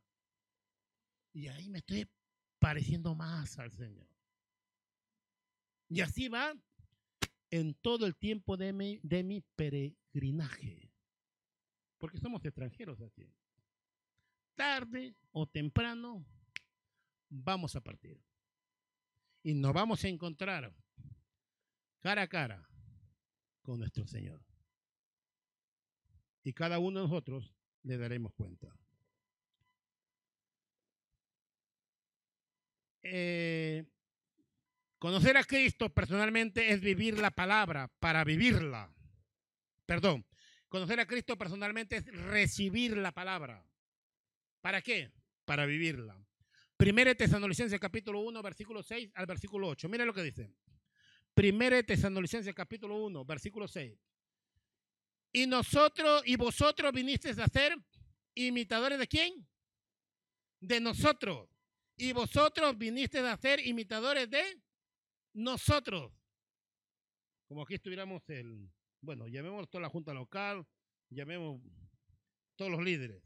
Y 1.33 1.47
ahí 1.47 1.69
me 1.69 1.79
estoy 1.79 2.09
pareciendo 2.59 3.15
más 3.15 3.59
al 3.59 3.71
Señor. 3.71 4.09
Y 5.89 6.01
así 6.01 6.29
va 6.29 6.55
en 7.51 7.75
todo 7.75 8.07
el 8.07 8.17
tiempo 8.17 8.57
de 8.57 8.73
mi, 8.73 9.41
peregrinaje. 9.57 10.93
Porque 11.99 12.19
somos 12.19 12.45
extranjeros 12.45 13.01
aquí. 13.03 13.33
Tarde 14.55 15.17
o 15.33 15.47
temprano 15.47 16.25
vamos 17.29 17.77
a 17.77 17.81
partir. 17.81 18.23
Y 19.43 19.55
nos 19.55 19.73
vamos 19.73 20.05
a 20.05 20.09
encontrar 20.09 20.75
cara 22.01 22.23
a 22.23 22.29
cara 22.29 22.69
con 23.63 23.79
nuestro 23.79 24.07
Señor. 24.07 24.43
Y 26.43 26.53
cada 26.53 26.79
uno 26.79 27.01
de 27.01 27.09
nosotros 27.09 27.55
le 27.83 27.99
daremos 27.99 28.33
cuenta. 28.33 28.75
Eh, 33.03 33.87
conocer 35.01 35.39
a 35.39 35.45
Cristo 35.45 35.89
personalmente 35.89 36.73
es 36.73 36.81
vivir 36.81 37.19
la 37.19 37.31
palabra 37.31 37.91
para 37.99 38.23
vivirla. 38.23 38.95
Perdón, 39.87 40.27
conocer 40.69 41.01
a 41.01 41.07
Cristo 41.07 41.39
personalmente 41.39 41.97
es 41.97 42.07
recibir 42.07 42.97
la 42.99 43.11
palabra. 43.11 43.67
¿Para 44.61 44.83
qué? 44.83 45.11
Para 45.47 45.65
vivirla. 45.65 46.23
Primera 46.77 47.15
Tesanolicenses 47.15 47.81
capítulo 47.81 48.21
1, 48.21 48.43
versículo 48.43 48.83
6 48.83 49.11
al 49.15 49.25
versículo 49.25 49.69
8. 49.69 49.89
Mira 49.89 50.05
lo 50.05 50.13
que 50.13 50.23
dice. 50.23 50.53
Primera 51.33 51.83
Tesanolicenses 51.83 52.55
capítulo 52.55 52.97
1, 52.97 53.25
versículo 53.25 53.67
6. 53.67 53.99
Y 55.33 55.47
nosotros 55.47 56.23
y 56.27 56.37
vosotros 56.37 56.93
vinisteis 56.93 57.39
a 57.39 57.49
ser 57.49 57.75
imitadores 58.35 58.99
de 58.99 59.09
quién? 59.09 59.49
De 60.61 60.79
nosotros. 60.79 61.49
Y 61.97 62.13
vosotros 62.13 62.77
vinisteis 62.77 63.25
a 63.25 63.37
ser 63.39 63.67
imitadores 63.67 64.29
de 64.29 64.61
nosotros. 65.33 66.13
Como 67.49 67.63
aquí 67.63 67.75
estuviéramos 67.75 68.29
el, 68.31 68.71
bueno, 69.01 69.27
llamemos 69.27 69.69
toda 69.69 69.83
la 69.83 69.89
junta 69.89 70.15
local, 70.15 70.67
llamemos 71.09 71.61
todos 72.57 72.71
los 72.71 72.83
líderes. 72.83 73.23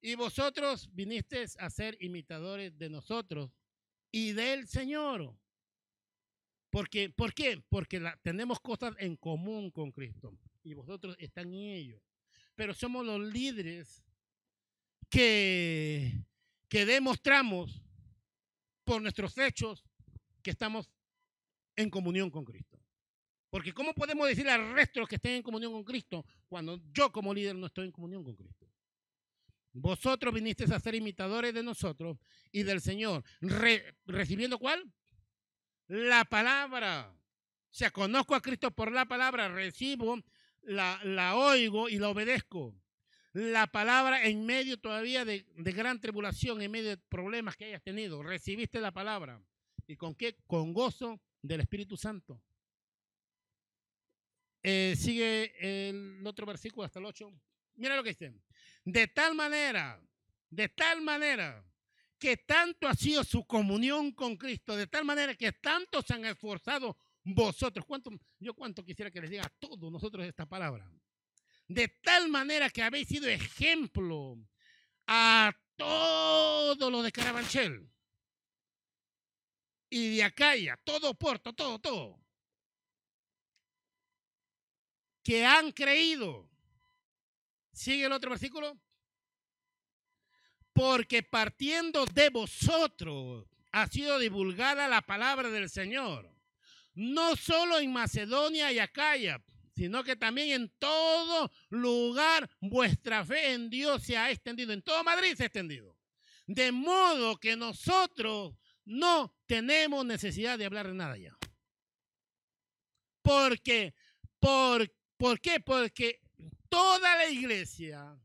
Y 0.00 0.14
vosotros 0.14 0.88
vinisteis 0.92 1.56
a 1.58 1.70
ser 1.70 1.96
imitadores 2.00 2.78
de 2.78 2.88
nosotros 2.88 3.50
y 4.10 4.32
del 4.32 4.68
Señor. 4.68 5.36
Porque, 6.70 7.10
¿Por 7.10 7.34
qué? 7.34 7.62
Porque 7.68 8.00
tenemos 8.22 8.60
cosas 8.60 8.94
en 8.98 9.16
común 9.16 9.70
con 9.70 9.90
Cristo 9.90 10.38
y 10.62 10.74
vosotros 10.74 11.16
están 11.18 11.46
en 11.52 11.70
ello. 11.70 12.02
Pero 12.54 12.74
somos 12.74 13.04
los 13.04 13.20
líderes 13.20 14.04
que, 15.08 16.12
que 16.68 16.84
demostramos 16.84 17.82
por 18.84 19.00
nuestros 19.00 19.36
hechos 19.38 19.84
que 20.42 20.50
estamos 20.50 20.90
en 21.78 21.90
comunión 21.90 22.28
con 22.28 22.44
Cristo. 22.44 22.78
Porque 23.50 23.72
¿cómo 23.72 23.94
podemos 23.94 24.28
decir 24.28 24.48
al 24.48 24.74
resto 24.74 25.06
que 25.06 25.14
estén 25.14 25.36
en 25.36 25.42
comunión 25.42 25.72
con 25.72 25.84
Cristo 25.84 26.26
cuando 26.48 26.78
yo 26.92 27.10
como 27.10 27.32
líder 27.32 27.54
no 27.54 27.66
estoy 27.66 27.86
en 27.86 27.92
comunión 27.92 28.24
con 28.24 28.36
Cristo? 28.36 28.66
Vosotros 29.72 30.34
vinisteis 30.34 30.70
a 30.72 30.80
ser 30.80 30.96
imitadores 30.96 31.54
de 31.54 31.62
nosotros 31.62 32.18
y 32.50 32.64
del 32.64 32.80
Señor. 32.80 33.22
¿Recibiendo 34.06 34.58
cuál? 34.58 34.92
La 35.86 36.24
palabra. 36.24 37.14
O 37.14 37.74
sea, 37.74 37.90
conozco 37.90 38.34
a 38.34 38.42
Cristo 38.42 38.70
por 38.72 38.90
la 38.90 39.06
palabra, 39.06 39.48
recibo, 39.48 40.18
la, 40.62 41.00
la 41.04 41.36
oigo 41.36 41.88
y 41.88 41.98
la 41.98 42.08
obedezco. 42.08 42.74
La 43.32 43.68
palabra 43.68 44.24
en 44.24 44.44
medio 44.44 44.80
todavía 44.80 45.24
de, 45.24 45.46
de 45.54 45.72
gran 45.72 46.00
tribulación, 46.00 46.60
en 46.60 46.72
medio 46.72 46.90
de 46.90 46.96
problemas 46.96 47.56
que 47.56 47.66
hayas 47.66 47.82
tenido. 47.82 48.22
Recibiste 48.22 48.80
la 48.80 48.90
palabra. 48.90 49.40
¿Y 49.86 49.96
con 49.96 50.14
qué? 50.14 50.36
Con 50.46 50.72
gozo 50.72 51.20
del 51.42 51.60
Espíritu 51.60 51.96
Santo. 51.96 52.42
Eh, 54.62 54.94
sigue 54.96 55.54
el 55.88 56.26
otro 56.26 56.44
versículo 56.46 56.84
hasta 56.84 56.98
el 56.98 57.06
8. 57.06 57.32
Mira 57.76 57.96
lo 57.96 58.02
que 58.02 58.10
dice. 58.10 58.34
De 58.84 59.06
tal 59.08 59.34
manera, 59.34 60.00
de 60.50 60.68
tal 60.68 61.00
manera 61.00 61.64
que 62.18 62.36
tanto 62.36 62.88
ha 62.88 62.94
sido 62.94 63.22
su 63.22 63.46
comunión 63.46 64.12
con 64.12 64.36
Cristo, 64.36 64.76
de 64.76 64.88
tal 64.88 65.04
manera 65.04 65.34
que 65.34 65.52
tanto 65.52 66.02
se 66.02 66.14
han 66.14 66.24
esforzado 66.24 66.96
vosotros. 67.22 67.86
¿Cuánto, 67.86 68.10
yo 68.40 68.54
cuánto 68.54 68.84
quisiera 68.84 69.10
que 69.10 69.20
les 69.20 69.30
diga 69.30 69.44
a 69.44 69.52
todos 69.60 69.90
nosotros 69.92 70.26
esta 70.26 70.46
palabra. 70.46 70.90
De 71.68 71.88
tal 72.02 72.28
manera 72.28 72.70
que 72.70 72.82
habéis 72.82 73.08
sido 73.08 73.28
ejemplo 73.28 74.38
a 75.06 75.54
todos 75.76 76.90
los 76.90 77.04
de 77.04 77.12
Carabanchel 77.12 77.88
y 79.90 80.16
de 80.16 80.24
Acaya, 80.24 80.78
todo 80.84 81.14
Puerto, 81.14 81.52
todo, 81.52 81.78
todo. 81.78 82.20
Que 85.22 85.44
han 85.44 85.72
creído 85.72 86.48
Sigue 87.78 88.06
el 88.06 88.12
otro 88.12 88.30
versículo. 88.30 88.76
Porque 90.72 91.22
partiendo 91.22 92.06
de 92.06 92.28
vosotros 92.28 93.46
ha 93.70 93.86
sido 93.86 94.18
divulgada 94.18 94.88
la 94.88 95.00
palabra 95.02 95.48
del 95.48 95.70
Señor. 95.70 96.28
No 96.94 97.36
solo 97.36 97.78
en 97.78 97.92
Macedonia 97.92 98.72
y 98.72 98.80
Acaya, 98.80 99.40
sino 99.76 100.02
que 100.02 100.16
también 100.16 100.60
en 100.60 100.68
todo 100.80 101.52
lugar 101.68 102.50
vuestra 102.60 103.24
fe 103.24 103.52
en 103.52 103.70
Dios 103.70 104.02
se 104.02 104.16
ha 104.16 104.32
extendido. 104.32 104.72
En 104.72 104.82
todo 104.82 105.04
Madrid 105.04 105.36
se 105.36 105.44
ha 105.44 105.46
extendido. 105.46 105.96
De 106.48 106.72
modo 106.72 107.38
que 107.38 107.54
nosotros 107.54 108.56
no 108.88 109.34
tenemos 109.46 110.04
necesidad 110.06 110.58
de 110.58 110.64
hablar 110.64 110.88
de 110.88 110.94
nada 110.94 111.16
ya. 111.18 111.36
Porque, 113.22 113.94
por, 114.40 114.90
¿por 115.18 115.40
qué? 115.40 115.60
Porque 115.60 116.22
toda 116.70 117.16
la 117.16 117.28
iglesia 117.28 118.18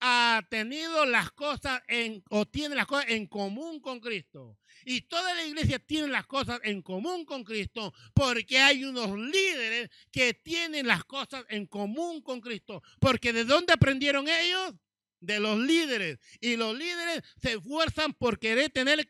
ha 0.00 0.42
tenido 0.50 1.06
las 1.06 1.30
cosas 1.30 1.82
en, 1.86 2.22
o 2.30 2.46
tiene 2.46 2.74
las 2.74 2.86
cosas 2.86 3.06
en 3.10 3.26
común 3.26 3.80
con 3.80 4.00
Cristo. 4.00 4.58
Y 4.84 5.02
toda 5.02 5.34
la 5.34 5.44
iglesia 5.44 5.78
tiene 5.78 6.08
las 6.08 6.26
cosas 6.26 6.60
en 6.64 6.82
común 6.82 7.24
con 7.24 7.44
Cristo 7.44 7.92
porque 8.14 8.58
hay 8.58 8.84
unos 8.84 9.16
líderes 9.18 9.90
que 10.10 10.34
tienen 10.34 10.86
las 10.86 11.04
cosas 11.04 11.44
en 11.48 11.66
común 11.66 12.22
con 12.22 12.40
Cristo. 12.40 12.82
Porque 12.98 13.32
¿de 13.32 13.44
dónde 13.44 13.72
aprendieron 13.72 14.28
ellos? 14.28 14.74
De 15.20 15.38
los 15.38 15.58
líderes. 15.58 16.18
Y 16.40 16.56
los 16.56 16.76
líderes 16.76 17.22
se 17.40 17.54
esfuerzan 17.54 18.14
por 18.14 18.38
querer 18.38 18.70
tener 18.70 19.08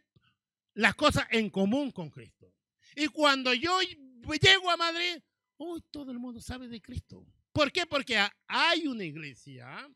las 0.78 0.94
cosas 0.94 1.26
en 1.30 1.50
común 1.50 1.90
con 1.90 2.08
Cristo. 2.08 2.54
Y 2.94 3.08
cuando 3.08 3.52
yo 3.52 3.80
llego 3.80 4.70
a 4.70 4.76
Madrid, 4.76 5.20
hoy 5.56 5.82
todo 5.90 6.12
el 6.12 6.20
mundo 6.20 6.40
sabe 6.40 6.68
de 6.68 6.80
Cristo. 6.80 7.26
¿Por 7.52 7.72
qué? 7.72 7.84
Porque 7.84 8.16
hay 8.46 8.86
una 8.86 9.02
iglesia, 9.02 9.90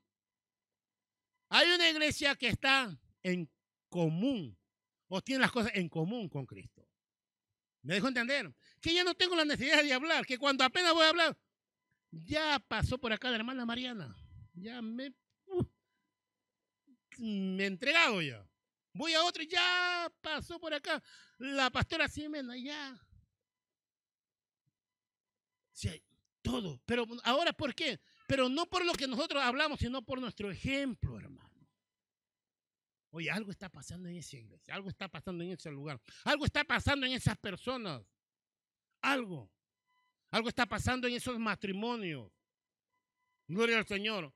hay 1.49 1.71
una 1.73 1.89
iglesia 1.89 2.35
que 2.35 2.49
está 2.49 2.99
en 3.23 3.49
común 3.89 4.59
o 5.07 5.23
tiene 5.23 5.43
las 5.43 5.53
cosas 5.53 5.71
en 5.77 5.89
común 5.89 6.29
con 6.29 6.47
Cristo. 6.47 6.85
¿Me 7.83 7.95
dejo 7.95 8.09
entender? 8.09 8.53
Que 8.81 8.93
ya 8.93 9.05
no 9.05 9.15
tengo 9.15 9.37
la 9.37 9.45
necesidad 9.45 9.85
de 9.85 9.93
hablar, 9.93 10.27
que 10.27 10.37
cuando 10.37 10.65
apenas 10.65 10.95
voy 10.95 11.05
a 11.05 11.11
hablar, 11.11 11.39
ya 12.11 12.59
pasó 12.59 12.99
por 12.99 13.13
acá 13.13 13.31
la 13.31 13.37
hermana 13.37 13.65
Mariana, 13.65 14.17
ya 14.53 14.83
me, 14.83 15.15
uh, 15.47 15.65
me 17.19 17.63
he 17.63 17.67
entregado 17.67 18.21
ya. 18.21 18.45
Voy 18.95 19.15
a 19.15 19.25
otro, 19.25 19.43
ya 19.43 20.13
pasó 20.21 20.59
por 20.61 20.75
acá 20.75 21.03
la 21.39 21.71
pastora 21.71 22.09
Ximena, 22.09 22.57
ya. 22.57 22.99
Sí, 25.73 26.03
todo. 26.43 26.81
Pero 26.85 27.07
ahora, 27.25 27.53
¿por 27.53 27.75
qué? 27.75 28.01
Pero 28.27 28.49
no 28.49 28.67
por 28.67 28.85
lo 28.85 28.93
que 28.93 29.07
nosotros 29.07 29.43
hablamos, 29.43 29.81
sino 29.81 30.03
por 30.03 30.21
nuestro 30.21 30.51
ejemplo, 30.51 31.19
hermano. 31.19 31.51
Oye, 33.11 33.31
algo 33.31 33.51
está 33.51 33.69
pasando 33.69 34.09
en 34.09 34.17
esa 34.17 34.37
iglesia, 34.37 34.75
algo 34.75 34.89
está 34.89 35.09
pasando 35.09 35.45
en 35.45 35.51
ese 35.51 35.71
lugar, 35.71 36.01
algo 36.25 36.47
está 36.47 36.65
pasando 36.65 37.05
en 37.05 37.13
esas 37.13 37.37
personas, 37.37 38.03
algo. 39.03 39.51
Algo 40.33 40.49
está 40.49 40.65
pasando 40.65 41.07
en 41.07 41.15
esos 41.15 41.39
matrimonios. 41.39 42.33
Gloria 43.47 43.79
al 43.79 43.87
Señor. 43.87 44.33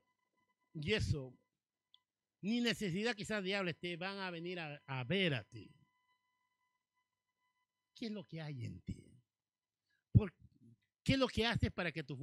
Y 0.73 0.93
eso, 0.93 1.35
ni 2.41 2.61
necesidad 2.61 3.15
quizás 3.15 3.43
de 3.43 3.73
te 3.73 3.97
van 3.97 4.19
a 4.19 4.31
venir 4.31 4.59
a, 4.59 4.81
a 4.85 5.03
ver 5.03 5.33
a 5.33 5.43
ti. 5.43 5.71
¿Qué 7.95 8.07
es 8.07 8.11
lo 8.11 8.23
que 8.23 8.41
hay 8.41 8.65
en 8.65 8.79
ti? 8.81 9.07
¿Qué 11.07 11.13
es 11.13 11.19
lo 11.19 11.29
que 11.29 11.45
haces 11.45 11.71
para 11.71 11.89
que 11.93 12.03
tu, 12.03 12.17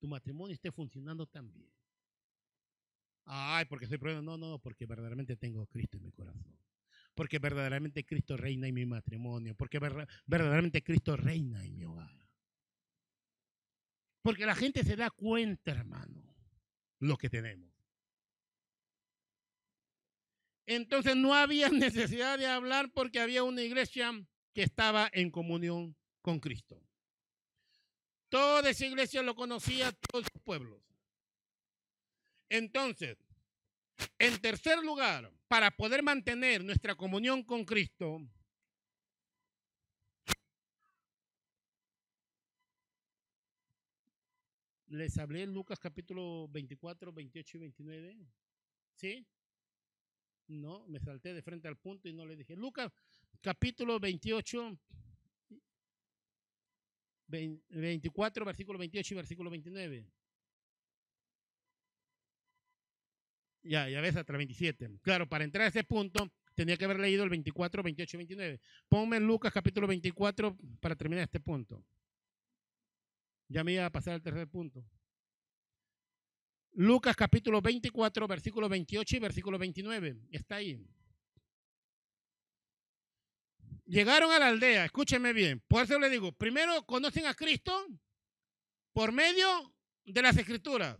matrimonio 0.00 0.54
esté 0.54 0.72
funcionando 0.72 1.26
tan 1.26 1.52
bien? 1.52 1.70
Ay, 3.26 3.66
porque 3.66 3.86
soy 3.86 3.98
problema. 3.98 4.22
No, 4.22 4.38
no, 4.38 4.58
porque 4.58 4.86
verdaderamente 4.86 5.36
tengo 5.36 5.60
a 5.60 5.66
Cristo 5.66 5.98
en 5.98 6.04
mi 6.04 6.12
corazón. 6.12 6.58
Porque 7.14 7.38
verdaderamente 7.38 8.06
Cristo 8.06 8.38
reina 8.38 8.68
en 8.68 8.74
mi 8.74 8.86
matrimonio. 8.86 9.54
Porque 9.54 9.78
verdaderamente 9.78 10.82
Cristo 10.82 11.14
reina 11.14 11.62
en 11.62 11.76
mi 11.76 11.84
hogar. 11.84 12.10
Porque 14.22 14.46
la 14.46 14.54
gente 14.54 14.82
se 14.82 14.96
da 14.96 15.10
cuenta, 15.10 15.72
hermano, 15.72 16.34
lo 17.00 17.18
que 17.18 17.28
tenemos. 17.28 17.75
Entonces 20.66 21.16
no 21.16 21.34
había 21.34 21.68
necesidad 21.70 22.38
de 22.38 22.46
hablar 22.46 22.90
porque 22.92 23.20
había 23.20 23.42
una 23.42 23.62
iglesia 23.62 24.12
que 24.52 24.62
estaba 24.62 25.08
en 25.12 25.30
comunión 25.30 25.96
con 26.22 26.40
Cristo. 26.40 26.82
Toda 28.28 28.70
esa 28.70 28.84
iglesia 28.84 29.22
lo 29.22 29.34
conocía, 29.34 29.92
todos 29.92 30.24
los 30.32 30.42
pueblos. 30.42 30.82
Entonces, 32.48 33.16
en 34.18 34.40
tercer 34.40 34.78
lugar, 34.84 35.32
para 35.48 35.70
poder 35.70 36.02
mantener 36.02 36.64
nuestra 36.64 36.96
comunión 36.96 37.44
con 37.44 37.64
Cristo, 37.64 38.20
les 44.88 45.16
hablé 45.18 45.42
en 45.42 45.54
Lucas 45.54 45.78
capítulo 45.78 46.48
24, 46.48 47.12
28 47.12 47.56
y 47.56 47.60
29. 47.60 48.16
¿Sí? 48.94 49.26
No, 50.48 50.86
me 50.86 51.00
salté 51.00 51.34
de 51.34 51.42
frente 51.42 51.68
al 51.68 51.76
punto 51.76 52.08
y 52.08 52.12
no 52.12 52.24
le 52.24 52.36
dije. 52.36 52.54
Lucas 52.54 52.92
capítulo 53.40 53.98
28, 53.98 54.78
24, 57.28 58.44
versículo 58.44 58.78
28 58.78 59.14
y 59.14 59.16
versículo 59.16 59.50
29. 59.50 60.06
Ya, 63.64 63.88
ya 63.88 64.00
ves, 64.00 64.14
hasta 64.16 64.36
27. 64.36 65.00
Claro, 65.02 65.28
para 65.28 65.42
entrar 65.42 65.64
a 65.64 65.68
ese 65.68 65.82
punto 65.82 66.30
tenía 66.54 66.76
que 66.76 66.84
haber 66.84 67.00
leído 67.00 67.24
el 67.24 67.30
24, 67.30 67.82
28 67.82 68.16
y 68.16 68.18
29. 68.18 68.60
Ponme 68.88 69.18
Lucas 69.18 69.52
capítulo 69.52 69.88
24 69.88 70.56
para 70.80 70.94
terminar 70.94 71.24
este 71.24 71.40
punto. 71.40 71.84
Ya 73.48 73.64
me 73.64 73.72
iba 73.72 73.86
a 73.86 73.90
pasar 73.90 74.14
al 74.14 74.22
tercer 74.22 74.48
punto. 74.48 74.84
Lucas 76.78 77.16
capítulo 77.16 77.62
24, 77.62 78.28
versículo 78.28 78.68
28 78.68 79.16
y 79.16 79.18
versículo 79.18 79.58
29. 79.58 80.14
Está 80.30 80.56
ahí. 80.56 80.78
Llegaron 83.86 84.30
a 84.30 84.38
la 84.38 84.48
aldea, 84.48 84.84
escúcheme 84.84 85.32
bien. 85.32 85.62
Por 85.66 85.84
eso 85.84 85.98
le 85.98 86.10
digo, 86.10 86.32
primero 86.32 86.84
conocen 86.84 87.24
a 87.24 87.34
Cristo 87.34 87.86
por 88.92 89.10
medio 89.10 89.74
de 90.04 90.20
las 90.20 90.36
escrituras. 90.36 90.98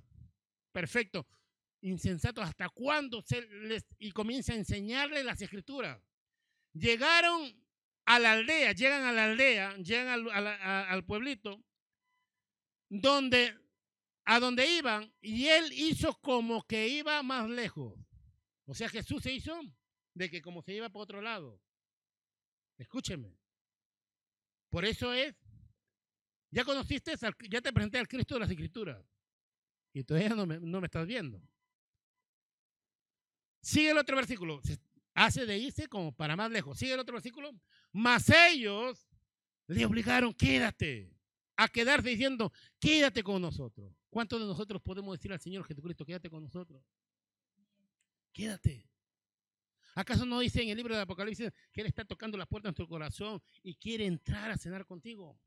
Perfecto. 0.72 1.27
Insensato, 1.83 2.41
¿hasta 2.41 2.70
cuándo 2.70 3.20
se 3.20 3.43
les 3.43 3.85
y 3.99 4.12
comienza 4.12 4.55
a 4.55 4.57
enseñarles 4.57 5.27
las 5.27 5.43
escrituras? 5.43 6.01
Llegaron 6.72 7.55
a 8.07 8.18
la 8.18 8.33
aldea, 8.33 8.72
llegan 8.72 9.03
a 9.03 9.12
la 9.12 9.24
aldea, 9.24 9.77
llegan 9.77 10.27
al 10.31 11.05
pueblito 11.05 11.62
donde, 12.89 13.59
a 14.27 14.41
donde 14.41 14.68
iban, 14.68 15.11
y 15.20 15.47
él 15.47 15.72
hizo 15.72 16.12
como 16.20 16.66
que 16.66 16.89
iba 16.89 17.22
más 17.22 17.49
lejos. 17.49 17.95
O 18.66 18.74
sea, 18.74 18.89
Jesús 18.89 19.22
se 19.22 19.33
hizo 19.33 19.59
de 20.14 20.29
que 20.29 20.43
como 20.43 20.62
se 20.62 20.74
iba 20.74 20.91
por 20.91 21.03
otro 21.03 21.22
lado. 21.22 21.61
Escúcheme. 22.77 23.39
Por 24.68 24.85
eso 24.85 25.14
es, 25.14 25.35
ya 26.51 26.64
conociste, 26.64 27.14
ya 27.49 27.62
te 27.62 27.72
presenté 27.72 27.99
al 27.99 28.09
Cristo 28.09 28.35
de 28.35 28.41
las 28.41 28.51
Escrituras. 28.51 29.03
Y 29.93 30.03
todavía 30.03 30.31
no 30.31 30.45
me, 30.45 30.59
no 30.59 30.81
me 30.81 30.87
estás 30.87 31.07
viendo. 31.07 31.41
Sigue 33.62 33.91
el 33.91 33.99
otro 33.99 34.16
versículo. 34.16 34.61
Hace 35.14 35.47
de 35.47 35.57
irse 35.57 35.87
como 35.89 36.12
para 36.12 36.37
más 36.37 36.51
lejos. 36.51 36.79
Sigue 36.79 36.95
el 36.95 37.01
otro 37.01 37.14
versículo. 37.14 37.53
Mas 37.93 38.29
ellos 38.29 39.09
le 39.68 39.87
obligaron, 39.87 40.35
quédate 40.35 41.16
a 41.57 41.68
quedarse 41.68 42.11
diciendo, 42.11 42.53
quédate 42.79 43.22
con 43.22 43.41
nosotros. 43.41 43.95
¿Cuántos 44.17 44.41
de 44.41 44.47
nosotros 44.47 44.81
podemos 44.81 45.14
decir 45.19 45.31
al 45.31 45.41
Señor 45.41 45.62
Jesucristo, 45.67 46.07
quédate 46.07 46.31
con 46.31 46.43
nosotros? 46.43 46.83
Quédate. 48.33 48.89
¿Acaso 49.95 50.25
no 50.25 50.41
dice 50.41 50.62
en 50.62 50.71
el 50.71 50.77
libro 50.79 50.95
de 50.95 51.03
Apocalipsis 51.03 51.53
que 51.71 51.83
Él 51.83 51.89
está 51.89 52.03
tocando 52.03 52.39
la 52.39 52.47
puerta 52.47 52.69
de 52.69 52.71
nuestro 52.71 52.89
corazón 52.89 53.43
y 53.62 53.75
quiere 53.75 54.07
entrar 54.07 54.51
a 54.51 54.57
cenar 54.57 54.87
contigo? 54.87 55.39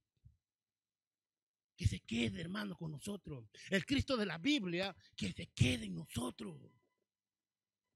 Que 1.75 1.87
se 1.87 2.01
quede, 2.01 2.41
hermano, 2.41 2.75
con 2.75 2.91
nosotros. 2.91 3.49
El 3.71 3.87
Cristo 3.87 4.15
de 4.15 4.27
la 4.27 4.37
Biblia, 4.37 4.95
que 5.15 5.31
se 5.31 5.47
quede 5.47 5.85
en 5.87 5.95
nosotros. 5.95 6.61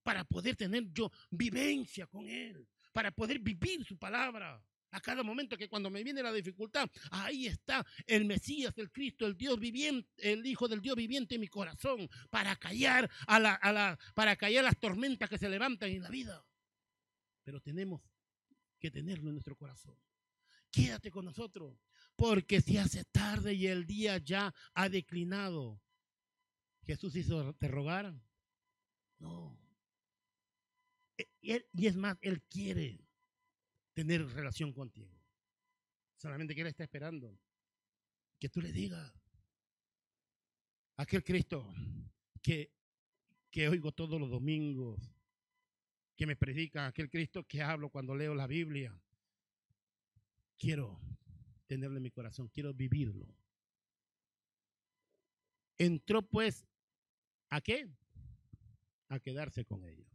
Para 0.02 0.24
poder 0.24 0.56
tener 0.56 0.92
yo 0.92 1.12
vivencia 1.30 2.08
con 2.08 2.28
Él. 2.28 2.68
Para 2.92 3.12
poder 3.12 3.38
vivir 3.38 3.86
su 3.86 3.96
palabra 4.00 4.60
a 4.94 5.02
cada 5.02 5.24
momento 5.24 5.58
que 5.58 5.68
cuando 5.68 5.90
me 5.90 6.04
viene 6.04 6.22
la 6.22 6.32
dificultad, 6.32 6.90
ahí 7.12 7.48
está 7.48 7.86
el 8.06 8.26
Mesías, 8.26 8.78
el 8.78 8.92
Cristo, 8.92 9.26
el 9.26 9.36
Dios 9.36 9.60
viviente, 9.60 10.08
el 10.18 10.46
Hijo 10.46 10.68
del 10.68 10.82
Dios 10.82 10.96
viviente 10.96 11.36
en 11.36 11.42
mi 11.42 11.48
corazón 11.48 12.08
para 12.30 12.56
callar 12.56 13.10
a 13.28 13.40
la, 13.40 13.56
a 13.56 13.74
la, 13.74 14.00
para 14.14 14.36
callar 14.36 14.64
las 14.64 14.80
tormentas 14.80 15.30
que 15.30 15.38
se 15.38 15.50
levantan 15.50 15.90
en 15.90 16.04
la 16.04 16.10
vida. 16.10 16.46
Pero 17.44 17.60
tenemos 17.60 18.02
que 18.80 18.92
tenerlo 18.92 19.30
en 19.30 19.36
nuestro 19.36 19.56
corazón. 19.56 19.98
Quédate 20.72 21.12
con 21.12 21.26
nosotros, 21.26 21.78
porque 22.16 22.62
si 22.62 22.78
hace 22.78 23.04
tarde 23.06 23.54
y 23.54 23.68
el 23.68 23.86
día 23.86 24.18
ya 24.20 24.54
ha 24.74 24.90
declinado, 24.90 25.82
Jesús 26.86 27.16
hizo 27.16 27.54
te 27.56 27.68
rogar. 27.68 28.14
No. 29.20 29.60
E, 31.18 31.68
y 31.74 31.88
es 31.88 31.96
más, 31.96 32.18
Él 32.22 32.42
quiere 32.44 33.04
tener 33.94 34.26
relación 34.28 34.74
contigo. 34.74 35.18
Solamente 36.18 36.56
que 36.56 36.62
Él 36.62 36.68
está 36.68 36.84
esperando 36.84 37.38
que 38.40 38.50
tú 38.50 38.62
le 38.62 38.72
digas. 38.72 39.14
Aquel 40.98 41.24
Cristo 41.24 41.74
que, 42.42 42.72
que 43.50 43.68
oigo 43.70 43.92
todos 43.92 44.20
los 44.20 44.30
domingos, 44.30 45.00
que 46.16 46.28
me 46.28 46.36
predica, 46.36 46.86
aquel 46.86 47.10
Cristo 47.10 47.44
que 47.46 47.62
hablo 47.62 47.90
cuando 47.90 48.16
leo 48.16 48.36
la 48.36 48.48
Biblia. 48.48 49.00
Quiero 50.58 51.00
tenerlo 51.66 51.98
en 51.98 52.04
mi 52.04 52.12
corazón, 52.12 52.48
quiero 52.50 52.74
vivirlo. 52.74 53.28
Entró 55.78 56.22
pues, 56.22 56.66
¿a 57.50 57.62
qué? 57.62 57.90
A 59.10 59.20
quedarse 59.20 59.66
con 59.66 59.84
ellos 59.84 60.13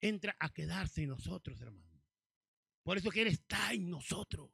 entra 0.00 0.36
a 0.38 0.50
quedarse 0.50 1.02
en 1.02 1.10
nosotros, 1.10 1.60
hermano. 1.60 2.02
Por 2.82 2.96
eso 2.98 3.10
que 3.10 3.22
Él 3.22 3.28
está 3.28 3.72
en 3.72 3.90
nosotros. 3.90 4.50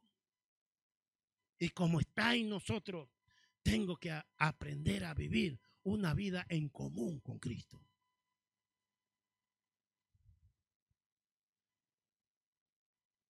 Y 1.58 1.68
como 1.70 2.00
está 2.00 2.34
en 2.34 2.48
nosotros, 2.48 3.08
tengo 3.62 3.96
que 3.96 4.12
aprender 4.36 5.04
a 5.04 5.14
vivir 5.14 5.60
una 5.84 6.14
vida 6.14 6.44
en 6.48 6.68
común 6.68 7.20
con 7.20 7.38
Cristo. 7.38 7.80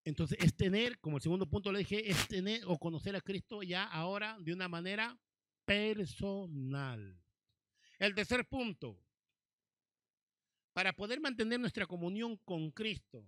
Entonces, 0.05 0.39
es 0.41 0.55
tener, 0.55 0.99
como 1.01 1.17
el 1.17 1.23
segundo 1.23 1.49
punto 1.49 1.73
le 1.73 1.79
dije, 1.79 2.11
es 2.11 2.29
tener 2.29 2.63
o 2.67 2.79
conocer 2.79 3.17
a 3.17 3.23
Cristo 3.23 3.63
ya 3.63 3.85
ahora 3.85 4.37
de 4.41 4.53
una 4.53 4.69
manera 4.69 5.19
personal. 5.65 7.19
El 7.99 8.15
tercer 8.15 8.47
punto, 8.47 9.01
para 10.75 10.93
poder 10.93 11.21
mantener 11.21 11.61
nuestra 11.61 11.87
comunión 11.87 12.37
con 12.39 12.71
Cristo, 12.73 13.25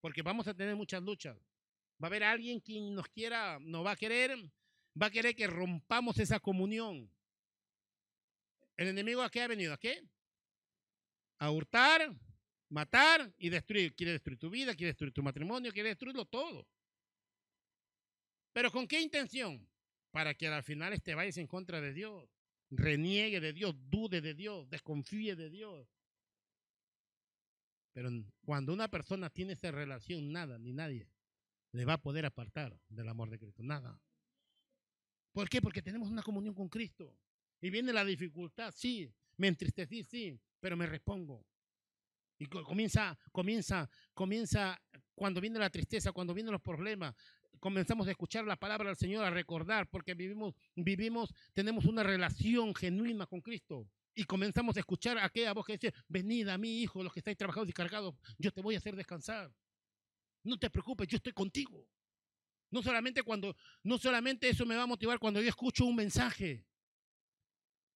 porque 0.00 0.22
vamos 0.22 0.46
a 0.46 0.54
tener 0.54 0.76
muchas 0.76 1.02
luchas. 1.02 1.36
Va 2.02 2.06
a 2.06 2.10
haber 2.10 2.22
alguien 2.22 2.60
quien 2.60 2.94
nos 2.94 3.08
quiera, 3.08 3.58
nos 3.60 3.84
va 3.84 3.92
a 3.92 3.96
querer, 3.96 4.38
va 5.00 5.06
a 5.06 5.10
querer 5.10 5.34
que 5.34 5.46
rompamos 5.46 6.18
esa 6.18 6.38
comunión. 6.38 7.10
¿El 8.76 8.88
enemigo 8.88 9.22
a 9.22 9.30
qué 9.30 9.40
ha 9.40 9.48
venido? 9.48 9.72
¿A 9.72 9.78
qué? 9.78 10.06
A 11.38 11.50
hurtar, 11.50 12.14
matar 12.68 13.32
y 13.38 13.48
destruir. 13.48 13.94
Quiere 13.94 14.12
destruir 14.12 14.38
tu 14.38 14.50
vida, 14.50 14.74
quiere 14.74 14.90
destruir 14.90 15.14
tu 15.14 15.22
matrimonio, 15.22 15.72
quiere 15.72 15.90
destruirlo 15.90 16.26
todo. 16.26 16.68
Pero 18.52 18.70
¿con 18.70 18.86
qué 18.86 19.00
intención? 19.00 19.66
Para 20.10 20.34
que 20.34 20.46
al 20.48 20.62
final 20.62 20.92
este 20.92 21.14
vayas 21.14 21.38
en 21.38 21.46
contra 21.46 21.80
de 21.80 21.94
Dios, 21.94 22.28
reniegue 22.70 23.40
de 23.40 23.54
Dios, 23.54 23.74
dude 23.88 24.20
de 24.20 24.34
Dios, 24.34 24.68
desconfíe 24.68 25.36
de 25.36 25.48
Dios. 25.48 25.88
Pero 27.94 28.10
cuando 28.44 28.74
una 28.74 28.88
persona 28.88 29.30
tiene 29.30 29.54
esa 29.54 29.70
relación, 29.70 30.30
nada 30.32 30.58
ni 30.58 30.72
nadie 30.72 31.08
le 31.72 31.84
va 31.84 31.94
a 31.94 32.02
poder 32.02 32.26
apartar 32.26 32.78
del 32.88 33.08
amor 33.08 33.30
de 33.30 33.38
Cristo. 33.38 33.62
Nada. 33.62 34.00
¿Por 35.32 35.48
qué? 35.48 35.60
Porque 35.60 35.82
tenemos 35.82 36.10
una 36.10 36.22
comunión 36.22 36.54
con 36.54 36.68
Cristo. 36.68 37.16
Y 37.60 37.70
viene 37.70 37.92
la 37.92 38.04
dificultad, 38.04 38.72
sí. 38.76 39.12
Me 39.36 39.48
entristecí, 39.48 40.04
sí. 40.04 40.40
Pero 40.60 40.76
me 40.76 40.86
repongo. 40.86 41.44
Y 42.38 42.46
comienza, 42.46 43.18
comienza, 43.32 43.88
comienza, 44.12 44.80
cuando 45.14 45.40
viene 45.40 45.58
la 45.58 45.70
tristeza, 45.70 46.12
cuando 46.12 46.34
vienen 46.34 46.52
los 46.52 46.62
problemas, 46.62 47.14
comenzamos 47.58 48.06
a 48.06 48.10
escuchar 48.10 48.44
la 48.44 48.56
palabra 48.56 48.88
del 48.88 48.96
Señor, 48.96 49.24
a 49.24 49.30
recordar, 49.30 49.88
porque 49.88 50.14
vivimos, 50.14 50.54
vivimos, 50.76 51.32
tenemos 51.54 51.84
una 51.86 52.02
relación 52.02 52.74
genuina 52.74 53.26
con 53.26 53.40
Cristo 53.40 53.88
y 54.14 54.24
comenzamos 54.24 54.76
a 54.76 54.80
escuchar 54.80 55.18
aquella 55.18 55.52
voz 55.52 55.66
que 55.66 55.72
dice, 55.74 55.94
venid 56.08 56.48
a 56.48 56.58
mí, 56.58 56.82
hijo, 56.82 57.02
los 57.02 57.12
que 57.12 57.20
estáis 57.20 57.36
trabajados 57.36 57.68
y 57.68 57.72
cargados, 57.72 58.14
yo 58.38 58.52
te 58.52 58.62
voy 58.62 58.74
a 58.74 58.78
hacer 58.78 58.94
descansar. 58.94 59.52
No 60.44 60.58
te 60.58 60.70
preocupes, 60.70 61.08
yo 61.08 61.16
estoy 61.16 61.32
contigo. 61.32 61.88
No 62.70 62.82
solamente 62.82 63.22
cuando, 63.22 63.56
no 63.82 63.98
solamente 63.98 64.48
eso 64.48 64.66
me 64.66 64.76
va 64.76 64.82
a 64.82 64.86
motivar 64.86 65.18
cuando 65.18 65.40
yo 65.40 65.48
escucho 65.48 65.84
un 65.84 65.96
mensaje. 65.96 66.64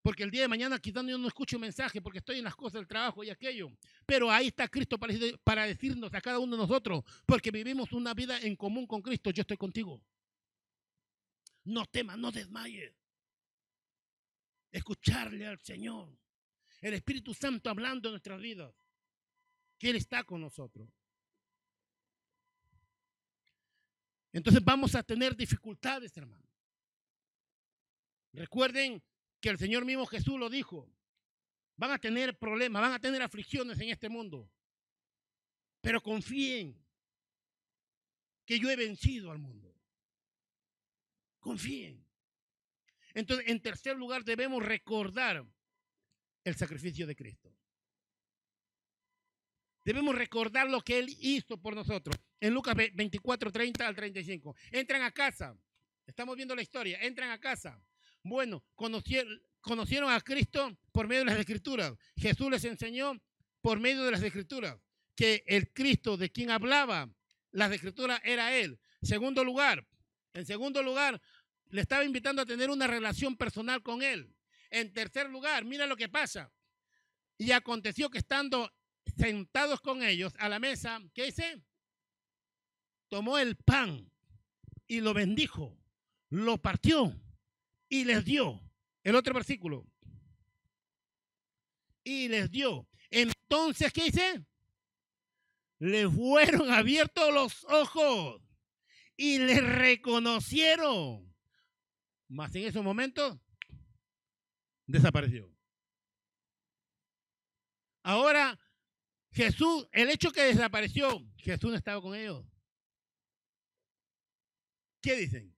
Porque 0.02 0.22
el 0.22 0.30
día 0.30 0.42
de 0.42 0.48
mañana 0.48 0.78
quizás 0.78 1.04
yo 1.06 1.18
no 1.18 1.26
escucho 1.26 1.56
un 1.56 1.62
mensaje 1.62 2.00
porque 2.00 2.18
estoy 2.18 2.38
en 2.38 2.44
las 2.44 2.54
cosas 2.54 2.74
del 2.74 2.86
trabajo 2.86 3.24
y 3.24 3.30
aquello. 3.30 3.72
Pero 4.06 4.30
ahí 4.30 4.48
está 4.48 4.68
Cristo 4.68 4.98
para, 4.98 5.12
para 5.42 5.66
decirnos 5.66 6.14
a 6.14 6.20
cada 6.20 6.38
uno 6.38 6.56
de 6.56 6.62
nosotros, 6.62 7.02
porque 7.26 7.50
vivimos 7.50 7.92
una 7.92 8.14
vida 8.14 8.38
en 8.40 8.54
común 8.54 8.86
con 8.86 9.02
Cristo, 9.02 9.30
yo 9.30 9.40
estoy 9.40 9.56
contigo. 9.56 10.00
No 11.64 11.84
temas, 11.86 12.16
no 12.16 12.30
desmayes 12.30 12.94
escucharle 14.76 15.46
al 15.46 15.58
Señor. 15.60 16.16
El 16.80 16.94
Espíritu 16.94 17.34
Santo 17.34 17.70
hablando 17.70 18.08
en 18.08 18.12
nuestras 18.12 18.40
vidas. 18.40 18.74
Que 19.78 19.90
Él 19.90 19.96
está 19.96 20.24
con 20.24 20.40
nosotros. 20.40 20.88
Entonces 24.32 24.62
vamos 24.62 24.94
a 24.94 25.02
tener 25.02 25.34
dificultades, 25.34 26.16
hermano. 26.16 26.46
Recuerden 28.32 29.02
que 29.40 29.48
el 29.48 29.58
Señor 29.58 29.84
mismo 29.84 30.06
Jesús 30.06 30.38
lo 30.38 30.50
dijo. 30.50 30.90
Van 31.76 31.90
a 31.90 31.98
tener 31.98 32.38
problemas, 32.38 32.82
van 32.82 32.92
a 32.92 33.00
tener 33.00 33.22
aflicciones 33.22 33.78
en 33.80 33.90
este 33.90 34.08
mundo. 34.08 34.50
Pero 35.80 36.02
confíen 36.02 36.78
que 38.44 38.58
yo 38.58 38.70
he 38.70 38.76
vencido 38.76 39.30
al 39.30 39.38
mundo. 39.38 39.74
Confíen. 41.40 42.05
Entonces, 43.16 43.48
en 43.48 43.62
tercer 43.62 43.96
lugar, 43.96 44.24
debemos 44.24 44.62
recordar 44.62 45.42
el 46.44 46.54
sacrificio 46.54 47.06
de 47.06 47.16
Cristo. 47.16 47.50
Debemos 49.82 50.14
recordar 50.14 50.68
lo 50.68 50.82
que 50.82 50.98
Él 50.98 51.08
hizo 51.20 51.56
por 51.56 51.74
nosotros. 51.74 52.14
En 52.38 52.52
Lucas 52.52 52.76
24, 52.76 53.50
30 53.50 53.88
al 53.88 53.96
35. 53.96 54.54
Entran 54.70 55.00
a 55.00 55.10
casa. 55.12 55.56
Estamos 56.06 56.36
viendo 56.36 56.54
la 56.54 56.60
historia. 56.60 56.98
Entran 57.00 57.30
a 57.30 57.40
casa. 57.40 57.82
Bueno, 58.22 58.62
conocieron, 58.74 60.10
a 60.10 60.20
Cristo 60.20 60.76
por 60.92 61.08
medio 61.08 61.20
de 61.20 61.30
las 61.30 61.38
escrituras. 61.38 61.94
Jesús 62.18 62.50
les 62.50 62.64
enseñó 62.66 63.18
por 63.62 63.80
medio 63.80 64.04
de 64.04 64.10
las 64.10 64.22
escrituras 64.22 64.76
que 65.14 65.42
el 65.46 65.72
Cristo 65.72 66.18
de 66.18 66.30
quien 66.30 66.50
hablaba 66.50 67.10
las 67.50 67.72
escrituras 67.72 68.20
era 68.24 68.54
Él. 68.54 68.78
Segundo 69.00 69.42
lugar, 69.42 69.86
en 70.34 70.44
segundo 70.44 70.82
lugar, 70.82 71.22
le 71.68 71.80
estaba 71.80 72.04
invitando 72.04 72.42
a 72.42 72.46
tener 72.46 72.70
una 72.70 72.86
relación 72.86 73.36
personal 73.36 73.82
con 73.82 74.02
Él. 74.02 74.34
En 74.70 74.92
tercer 74.92 75.30
lugar, 75.30 75.64
mira 75.64 75.86
lo 75.86 75.96
que 75.96 76.08
pasa. 76.08 76.52
Y 77.38 77.52
aconteció 77.52 78.10
que 78.10 78.18
estando 78.18 78.72
sentados 79.16 79.80
con 79.80 80.02
ellos 80.02 80.32
a 80.38 80.48
la 80.48 80.58
mesa, 80.58 81.00
¿qué 81.14 81.24
dice? 81.24 81.62
Tomó 83.08 83.38
el 83.38 83.56
pan 83.56 84.10
y 84.86 85.00
lo 85.00 85.14
bendijo, 85.14 85.78
lo 86.30 86.58
partió 86.58 87.14
y 87.88 88.04
les 88.04 88.24
dio. 88.24 88.60
El 89.02 89.14
otro 89.14 89.34
versículo. 89.34 89.86
Y 92.02 92.28
les 92.28 92.50
dio. 92.50 92.88
Entonces, 93.10 93.92
¿qué 93.92 94.04
dice? 94.04 94.44
Le 95.78 96.08
fueron 96.08 96.70
abiertos 96.70 97.32
los 97.32 97.64
ojos 97.64 98.42
y 99.16 99.38
le 99.38 99.60
reconocieron. 99.60 101.25
Mas 102.28 102.54
en 102.54 102.64
esos 102.64 102.82
momentos 102.82 103.38
desapareció. 104.86 105.52
Ahora, 108.02 108.58
Jesús, 109.32 109.86
el 109.92 110.10
hecho 110.10 110.32
que 110.32 110.44
desapareció, 110.44 111.24
Jesús 111.36 111.70
no 111.70 111.76
estaba 111.76 112.00
con 112.00 112.14
ellos. 112.14 112.44
¿Qué 115.02 115.16
dicen? 115.16 115.56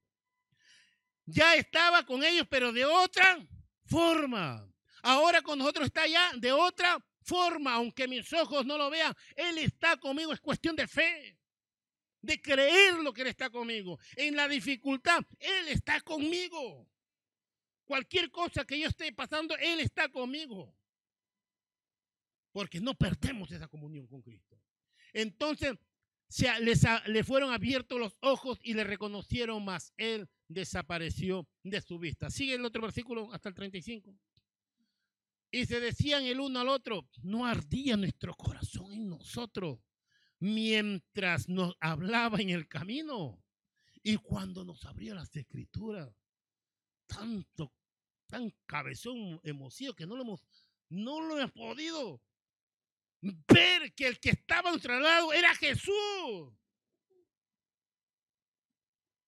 Ya 1.25 1.55
estaba 1.55 2.05
con 2.05 2.23
ellos, 2.23 2.47
pero 2.49 2.73
de 2.73 2.85
otra 2.85 3.47
forma. 3.85 4.67
Ahora 5.01 5.41
con 5.41 5.59
nosotros 5.59 5.85
está 5.85 6.07
ya 6.07 6.33
de 6.37 6.51
otra 6.51 7.03
forma, 7.21 7.73
aunque 7.73 8.07
mis 8.07 8.31
ojos 8.33 8.65
no 8.65 8.77
lo 8.77 8.89
vean. 8.89 9.13
Él 9.35 9.57
está 9.59 9.97
conmigo, 9.97 10.33
es 10.33 10.39
cuestión 10.39 10.75
de 10.75 10.87
fe, 10.87 11.38
de 12.21 12.41
creer 12.41 12.95
lo 12.95 13.13
que 13.13 13.21
Él 13.21 13.27
está 13.27 13.49
conmigo. 13.49 13.99
En 14.15 14.35
la 14.35 14.47
dificultad, 14.47 15.23
Él 15.39 15.69
está 15.69 16.01
conmigo. 16.01 16.87
Cualquier 17.85 18.29
cosa 18.29 18.65
que 18.65 18.79
yo 18.79 18.87
esté 18.87 19.11
pasando, 19.13 19.55
Él 19.57 19.79
está 19.79 20.09
conmigo. 20.09 20.75
Porque 22.51 22.79
no 22.79 22.95
perdemos 22.95 23.51
esa 23.51 23.67
comunión 23.67 24.07
con 24.07 24.21
Cristo. 24.21 24.59
Entonces, 25.13 25.75
se, 26.27 26.59
les, 26.59 26.83
le 27.07 27.23
fueron 27.23 27.51
abiertos 27.51 27.99
los 27.99 28.17
ojos 28.21 28.59
y 28.61 28.73
le 28.73 28.83
reconocieron 28.83 29.63
más. 29.63 29.93
Él 29.97 30.29
desapareció 30.47 31.47
de 31.63 31.81
su 31.81 31.97
vista. 31.99 32.29
Sigue 32.29 32.55
el 32.55 32.65
otro 32.65 32.81
versículo 32.81 33.31
hasta 33.33 33.49
el 33.49 33.55
35. 33.55 34.13
Y 35.51 35.65
se 35.65 35.79
decían 35.79 36.25
el 36.25 36.39
uno 36.39 36.59
al 36.59 36.69
otro, 36.69 37.07
no 37.23 37.47
ardía 37.47 37.97
nuestro 37.97 38.35
corazón 38.35 38.93
en 38.93 39.09
nosotros 39.09 39.79
mientras 40.39 41.49
nos 41.49 41.75
hablaba 41.79 42.39
en 42.39 42.49
el 42.49 42.67
camino 42.67 43.43
y 44.01 44.17
cuando 44.17 44.63
nos 44.63 44.85
abría 44.85 45.13
las 45.13 45.35
escrituras. 45.35 46.13
Tanto 47.07 47.73
tan 48.27 48.53
cabezón 48.65 49.39
emocionado 49.43 49.95
que 49.95 50.05
no 50.05 50.15
lo 50.15 50.21
hemos, 50.21 50.45
no 50.89 51.21
lo 51.21 51.37
hemos 51.37 51.51
podido 51.51 52.21
ver 53.21 53.93
que 53.93 54.07
el 54.07 54.19
que 54.19 54.29
estaba 54.29 54.69
a 54.69 54.71
nuestro 54.73 54.99
lado 54.99 55.33
era 55.33 55.53
Jesús. 55.55 56.53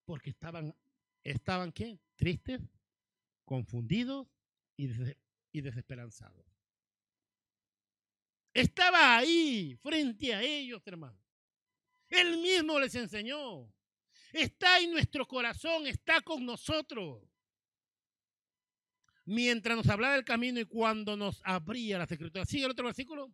Porque 0.05 0.29
estaban, 0.29 0.75
estaban 1.23 1.71
qué? 1.71 1.99
Tristes, 2.15 2.61
confundidos 3.45 4.27
y, 4.77 4.89
y 5.51 5.61
desesperanzados. 5.61 6.50
Estaba 8.53 9.17
ahí, 9.17 9.75
frente 9.81 10.33
a 10.33 10.41
ellos, 10.41 10.81
hermano. 10.85 11.17
Él 12.09 12.37
mismo 12.37 12.79
les 12.79 12.93
enseñó. 12.95 13.71
Está 14.33 14.79
en 14.79 14.91
nuestro 14.91 15.27
corazón, 15.27 15.87
está 15.87 16.21
con 16.21 16.45
nosotros 16.45 17.23
mientras 19.25 19.77
nos 19.77 19.87
hablaba 19.87 20.15
del 20.15 20.25
camino 20.25 20.59
y 20.59 20.65
cuando 20.65 21.15
nos 21.15 21.41
abría 21.43 21.97
las 21.97 22.11
escrituras. 22.11 22.49
Sigue 22.49 22.65
el 22.65 22.71
otro 22.71 22.85
versículo. 22.85 23.31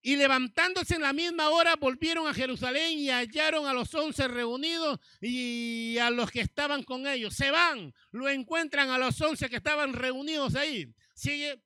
Y 0.00 0.16
levantándose 0.16 0.94
en 0.94 1.02
la 1.02 1.12
misma 1.12 1.50
hora 1.50 1.76
volvieron 1.76 2.28
a 2.28 2.34
Jerusalén 2.34 2.98
y 2.98 3.10
hallaron 3.10 3.66
a 3.66 3.74
los 3.74 3.92
once 3.94 4.26
reunidos 4.28 5.00
y 5.20 5.98
a 5.98 6.10
los 6.10 6.30
que 6.30 6.40
estaban 6.40 6.82
con 6.84 7.06
ellos. 7.06 7.34
Se 7.34 7.50
van, 7.50 7.92
lo 8.12 8.28
encuentran 8.28 8.90
a 8.90 8.98
los 8.98 9.20
once 9.20 9.48
que 9.48 9.56
estaban 9.56 9.92
reunidos 9.92 10.54
ahí. 10.54 10.94
Sigue. 11.14 11.62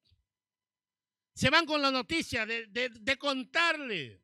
Se 1.42 1.50
van 1.50 1.66
con 1.66 1.82
la 1.82 1.90
noticia 1.90 2.46
de, 2.46 2.68
de 2.68 3.18
contarle 3.18 4.22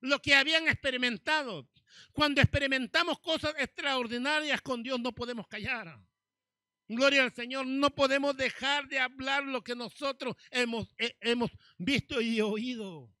lo 0.00 0.20
que 0.20 0.34
habían 0.34 0.66
experimentado. 0.66 1.70
Cuando 2.12 2.40
experimentamos 2.40 3.20
cosas 3.20 3.54
extraordinarias 3.56 4.60
con 4.62 4.82
Dios 4.82 4.98
no 4.98 5.12
podemos 5.12 5.46
callar. 5.46 5.96
Gloria 6.88 7.22
al 7.22 7.32
Señor, 7.32 7.68
no 7.68 7.94
podemos 7.94 8.36
dejar 8.36 8.88
de 8.88 8.98
hablar 8.98 9.44
lo 9.44 9.62
que 9.62 9.76
nosotros 9.76 10.34
hemos, 10.50 10.92
eh, 10.98 11.14
visto 11.78 12.20
y 12.20 12.40
oído. 12.40 13.14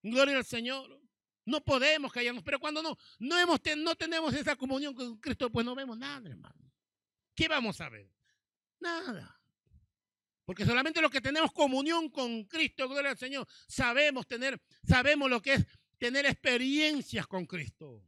Gloria 0.00 0.36
al 0.36 0.44
Señor. 0.44 1.02
No 1.44 1.64
podemos 1.64 2.12
callarnos, 2.12 2.44
pero 2.44 2.60
cuando 2.60 2.80
no, 2.80 2.96
no 3.18 3.96
tenemos 3.96 4.32
esa 4.34 4.54
comunión 4.54 4.94
con 4.94 5.18
Cristo, 5.18 5.50
pues 5.50 5.66
no 5.66 5.74
vemos 5.74 5.98
nada, 5.98 6.30
hermano. 6.30 6.72
¿Qué 7.34 7.48
vamos 7.48 7.80
a 7.80 7.88
ver? 7.88 8.08
Nada. 8.78 9.33
Porque 10.44 10.66
solamente 10.66 11.00
los 11.00 11.10
que 11.10 11.20
tenemos 11.20 11.52
comunión 11.52 12.10
con 12.10 12.44
Cristo, 12.44 12.88
gloria 12.88 13.12
al 13.12 13.18
Señor, 13.18 13.46
sabemos 13.66 14.26
tener, 14.26 14.60
sabemos 14.86 15.30
lo 15.30 15.40
que 15.40 15.54
es 15.54 15.66
tener 15.98 16.26
experiencias 16.26 17.26
con 17.26 17.46
Cristo 17.46 18.02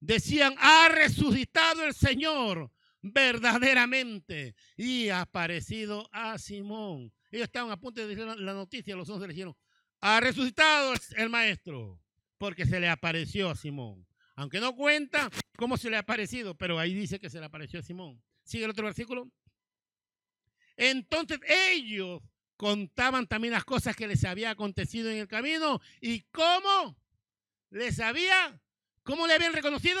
decían, 0.00 0.54
ha 0.58 0.88
resucitado 0.88 1.84
el 1.84 1.94
Señor 1.94 2.70
verdaderamente 3.02 4.54
y 4.76 5.08
ha 5.08 5.22
aparecido 5.22 6.08
a 6.12 6.38
Simón. 6.38 7.12
Ellos 7.30 7.44
estaban 7.44 7.70
a 7.70 7.76
punto 7.76 8.00
de 8.00 8.08
decir 8.08 8.24
la 8.24 8.54
noticia, 8.54 8.96
los 8.96 9.08
once 9.08 9.26
le 9.26 9.34
dijeron, 9.34 9.56
ha 10.00 10.20
resucitado 10.20 10.94
el 11.16 11.28
maestro, 11.28 12.00
porque 12.38 12.66
se 12.66 12.80
le 12.80 12.88
apareció 12.88 13.50
a 13.50 13.56
Simón. 13.56 14.06
Aunque 14.34 14.60
no 14.60 14.74
cuenta 14.76 15.30
cómo 15.56 15.76
se 15.76 15.90
le 15.90 15.96
ha 15.96 16.00
aparecido, 16.00 16.54
pero 16.54 16.78
ahí 16.78 16.94
dice 16.94 17.18
que 17.18 17.30
se 17.30 17.40
le 17.40 17.46
apareció 17.46 17.80
a 17.80 17.82
Simón. 17.82 18.22
Sigue 18.44 18.64
el 18.64 18.70
otro 18.70 18.84
versículo. 18.84 19.30
Entonces 20.76 21.40
ellos 21.48 22.22
contaban 22.56 23.26
también 23.26 23.52
las 23.52 23.64
cosas 23.64 23.96
que 23.96 24.08
les 24.08 24.24
había 24.24 24.50
acontecido 24.50 25.10
en 25.10 25.18
el 25.18 25.28
camino 25.28 25.80
y 26.00 26.22
cómo 26.32 26.96
les 27.70 28.00
había 28.00 28.60
¿Cómo 29.06 29.28
le 29.28 29.34
habían 29.34 29.52
reconocido? 29.52 30.00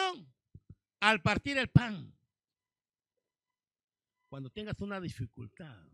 Al 0.98 1.22
partir 1.22 1.56
el 1.58 1.68
pan. 1.68 2.12
Cuando 4.28 4.50
tengas 4.50 4.80
una 4.80 5.00
dificultad, 5.00 5.86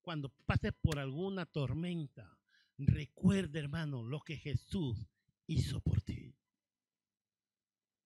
cuando 0.00 0.28
pases 0.46 0.72
por 0.80 1.00
alguna 1.00 1.44
tormenta, 1.44 2.38
recuerda, 2.78 3.58
hermano, 3.58 4.04
lo 4.04 4.20
que 4.20 4.36
Jesús 4.36 4.96
hizo 5.48 5.80
por 5.80 6.02
ti. 6.02 6.36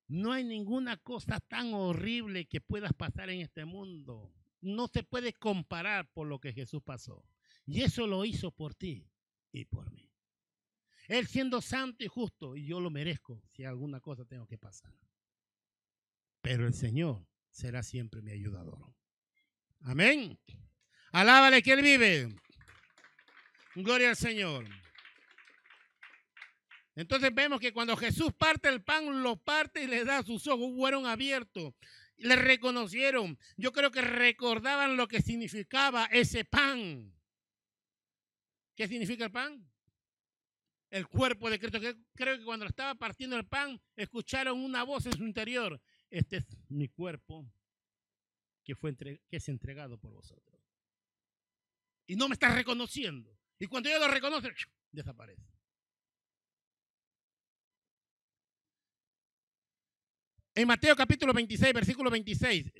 No 0.08 0.32
hay 0.32 0.42
ninguna 0.42 0.96
cosa 0.96 1.38
tan 1.38 1.74
horrible 1.74 2.46
que 2.46 2.62
puedas 2.62 2.94
pasar 2.94 3.28
en 3.28 3.42
este 3.42 3.66
mundo. 3.66 4.32
No 4.60 4.88
se 4.88 5.02
puede 5.02 5.32
comparar 5.32 6.10
por 6.12 6.26
lo 6.26 6.38
que 6.40 6.52
Jesús 6.52 6.82
pasó. 6.82 7.24
Y 7.66 7.82
eso 7.82 8.06
lo 8.06 8.24
hizo 8.24 8.50
por 8.50 8.74
ti 8.74 9.10
y 9.52 9.64
por 9.64 9.90
mí. 9.90 10.10
Él 11.08 11.26
siendo 11.26 11.60
santo 11.60 12.04
y 12.04 12.08
justo, 12.08 12.56
y 12.56 12.66
yo 12.66 12.80
lo 12.80 12.90
merezco 12.90 13.42
si 13.52 13.64
alguna 13.64 14.00
cosa 14.00 14.24
tengo 14.24 14.46
que 14.46 14.58
pasar. 14.58 14.92
Pero 16.40 16.66
el 16.66 16.74
Señor 16.74 17.26
será 17.50 17.82
siempre 17.82 18.22
mi 18.22 18.32
ayudador. 18.32 18.94
Amén. 19.80 20.38
Alábale 21.12 21.62
que 21.62 21.72
Él 21.72 21.82
vive. 21.82 22.36
Gloria 23.74 24.10
al 24.10 24.16
Señor. 24.16 24.66
Entonces 26.96 27.30
vemos 27.34 27.60
que 27.60 27.72
cuando 27.72 27.96
Jesús 27.96 28.32
parte 28.32 28.68
el 28.68 28.82
pan, 28.82 29.22
lo 29.22 29.36
parte 29.36 29.82
y 29.82 29.86
le 29.86 30.04
da 30.04 30.22
sus 30.22 30.46
ojos, 30.46 30.74
fueron 30.74 31.06
abiertos. 31.06 31.74
Le 32.18 32.36
reconocieron. 32.36 33.38
Yo 33.56 33.72
creo 33.72 33.90
que 33.90 34.00
recordaban 34.00 34.96
lo 34.96 35.08
que 35.08 35.22
significaba 35.22 36.06
ese 36.06 36.44
pan. 36.44 37.12
¿Qué 38.74 38.88
significa 38.88 39.24
el 39.24 39.32
pan? 39.32 39.68
El 40.90 41.06
cuerpo 41.08 41.50
de 41.50 41.58
Cristo. 41.58 41.80
Creo 42.14 42.38
que 42.38 42.44
cuando 42.44 42.66
estaba 42.66 42.94
partiendo 42.94 43.36
el 43.36 43.46
pan, 43.46 43.80
escucharon 43.96 44.58
una 44.58 44.82
voz 44.84 45.06
en 45.06 45.12
su 45.12 45.24
interior. 45.24 45.80
Este 46.10 46.38
es 46.38 46.46
mi 46.68 46.88
cuerpo 46.88 47.50
que, 48.64 48.74
fue 48.74 48.94
que 48.96 49.20
es 49.30 49.48
entregado 49.48 49.98
por 49.98 50.12
vosotros. 50.12 50.60
Y 52.06 52.16
no 52.16 52.28
me 52.28 52.34
estás 52.34 52.54
reconociendo. 52.54 53.36
Y 53.58 53.66
cuando 53.66 53.88
yo 53.88 53.98
lo 53.98 54.08
reconoce, 54.08 54.52
desaparece. 54.92 55.55
En 60.56 60.66
Mateo 60.66 60.96
capítulo 60.96 61.34
26, 61.34 61.74
versículo 61.74 62.10
26. 62.10 62.72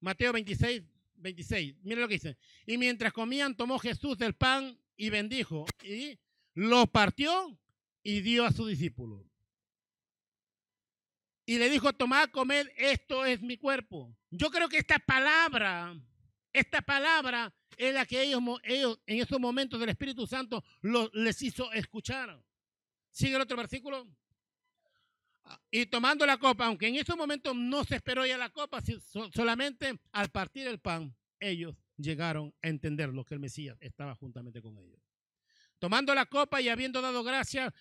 Mateo 0.00 0.32
26, 0.32 0.82
26. 1.16 1.74
Mira 1.82 2.00
lo 2.00 2.08
que 2.08 2.14
dice. 2.14 2.38
Y 2.64 2.78
mientras 2.78 3.12
comían, 3.12 3.54
tomó 3.54 3.78
Jesús 3.78 4.16
del 4.16 4.34
pan 4.34 4.80
y 4.96 5.10
bendijo. 5.10 5.66
Y 5.82 6.18
lo 6.54 6.86
partió 6.86 7.58
y 8.02 8.22
dio 8.22 8.46
a 8.46 8.52
su 8.52 8.66
discípulo. 8.66 9.28
Y 11.44 11.58
le 11.58 11.68
dijo, 11.68 11.92
tomad, 11.92 12.30
comed, 12.30 12.68
esto 12.74 13.26
es 13.26 13.42
mi 13.42 13.58
cuerpo. 13.58 14.16
Yo 14.30 14.50
creo 14.50 14.70
que 14.70 14.78
esta 14.78 14.98
palabra, 14.98 15.94
esta 16.54 16.80
palabra 16.80 17.54
es 17.76 17.92
la 17.92 18.06
que 18.06 18.22
ellos, 18.22 18.40
ellos 18.62 18.98
en 19.04 19.20
esos 19.20 19.38
momentos 19.38 19.78
del 19.78 19.90
Espíritu 19.90 20.26
Santo 20.26 20.64
les 21.12 21.42
hizo 21.42 21.70
escuchar. 21.72 22.42
Sigue 23.18 23.34
el 23.34 23.42
otro 23.42 23.56
versículo. 23.56 24.06
Ah, 25.44 25.60
y 25.72 25.86
tomando 25.86 26.24
la 26.24 26.38
copa, 26.38 26.66
aunque 26.66 26.86
en 26.86 26.94
ese 26.94 27.16
momento 27.16 27.52
no 27.52 27.82
se 27.82 27.96
esperó 27.96 28.24
ya 28.24 28.38
la 28.38 28.50
copa, 28.50 28.80
solamente 29.34 29.98
al 30.12 30.30
partir 30.30 30.68
el 30.68 30.78
pan, 30.78 31.16
ellos 31.40 31.74
llegaron 31.96 32.54
a 32.62 32.68
entender 32.68 33.08
lo 33.08 33.24
que 33.24 33.34
el 33.34 33.40
Mesías 33.40 33.76
estaba 33.80 34.14
juntamente 34.14 34.62
con 34.62 34.78
ellos. 34.78 35.00
Tomando 35.80 36.14
la 36.14 36.26
copa 36.26 36.60
y 36.60 36.68
habiendo 36.68 37.02
dado 37.02 37.24
gracias, 37.24 37.72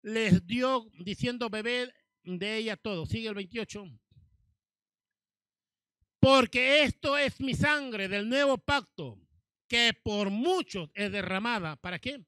les 0.00 0.46
dio 0.46 0.90
diciendo, 0.98 1.50
bebed 1.50 1.90
de 2.22 2.56
ella 2.56 2.78
todo. 2.78 3.04
Sigue 3.04 3.28
el 3.28 3.34
28. 3.34 3.84
Porque 6.20 6.84
esto 6.84 7.18
es 7.18 7.38
mi 7.38 7.54
sangre 7.54 8.08
del 8.08 8.30
nuevo 8.30 8.56
pacto, 8.56 9.20
que 9.68 9.92
por 10.02 10.30
muchos 10.30 10.88
es 10.94 11.12
derramada. 11.12 11.76
¿Para 11.76 11.98
qué? 11.98 12.24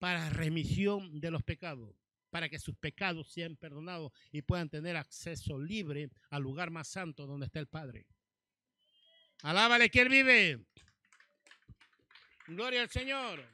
Para 0.00 0.30
remisión 0.30 1.20
de 1.20 1.30
los 1.30 1.44
pecados, 1.44 1.94
para 2.30 2.48
que 2.48 2.58
sus 2.58 2.74
pecados 2.76 3.30
sean 3.30 3.54
perdonados 3.54 4.12
y 4.32 4.42
puedan 4.42 4.68
tener 4.68 4.96
acceso 4.96 5.58
libre 5.58 6.10
al 6.30 6.42
lugar 6.42 6.70
más 6.70 6.88
santo 6.88 7.26
donde 7.26 7.46
está 7.46 7.60
el 7.60 7.68
Padre. 7.68 8.06
Alábale 9.42 9.90
que 9.90 10.00
Él 10.00 10.08
vive. 10.08 10.66
Gloria 12.48 12.82
al 12.82 12.90
Señor. 12.90 13.46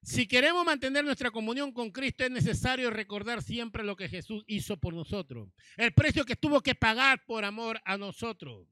Si 0.00 0.28
queremos 0.28 0.64
mantener 0.64 1.04
nuestra 1.04 1.30
comunión 1.30 1.72
con 1.72 1.90
Cristo, 1.90 2.24
es 2.24 2.30
necesario 2.30 2.90
recordar 2.90 3.42
siempre 3.42 3.82
lo 3.82 3.96
que 3.96 4.08
Jesús 4.08 4.44
hizo 4.46 4.76
por 4.76 4.94
nosotros. 4.94 5.50
El 5.76 5.92
precio 5.92 6.24
que 6.24 6.36
tuvo 6.36 6.60
que 6.60 6.74
pagar 6.74 7.24
por 7.24 7.44
amor 7.44 7.80
a 7.84 7.96
nosotros. 7.96 8.68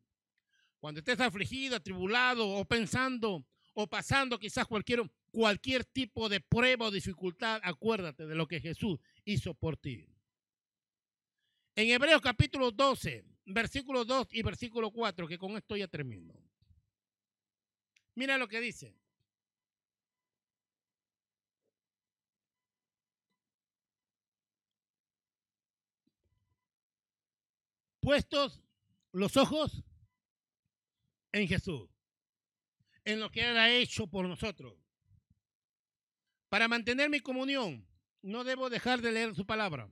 Cuando 0.79 1.01
estés 1.01 1.19
afligido, 1.21 1.77
atribulado 1.77 2.49
o 2.49 2.65
pensando 2.65 3.45
o 3.75 3.87
pasando 3.87 4.39
quizás 4.39 4.67
cualquier 4.67 5.03
cualquier 5.31 5.85
tipo 5.85 6.29
de 6.29 6.41
prueba 6.41 6.87
o 6.87 6.91
dificultad, 6.91 7.61
acuérdate 7.65 8.27
de 8.27 8.35
lo 8.35 8.47
que 8.47 8.61
Jesús 8.61 9.01
hizo 9.25 9.55
por 9.55 9.77
ti. 9.77 10.07
En 11.75 11.89
Hebreos 11.89 12.21
capítulo 12.21 12.71
12, 12.71 13.25
versículo 13.47 14.05
2 14.05 14.29
y 14.33 14.43
versículo 14.43 14.91
4, 14.91 15.27
que 15.27 15.39
con 15.39 15.57
esto 15.57 15.75
ya 15.75 15.89
termino. 15.89 16.35
Mira 18.15 18.37
lo 18.37 18.47
que 18.47 18.61
dice. 18.61 18.95
Puestos 28.01 28.61
los 29.13 29.37
ojos 29.37 29.85
en 31.33 31.47
Jesús, 31.47 31.89
en 33.05 33.21
lo 33.21 33.31
que 33.31 33.49
Él 33.49 33.57
ha 33.57 33.71
hecho 33.71 34.07
por 34.07 34.27
nosotros. 34.27 34.75
Para 36.49 36.69
mantener 36.69 37.09
mi 37.09 37.21
comunión, 37.21 37.87
no 38.23 38.45
debo 38.45 38.71
dejar 38.71 39.01
de 39.01 39.13
leer 39.13 39.35
su 39.35 39.47
palabra. 39.47 39.91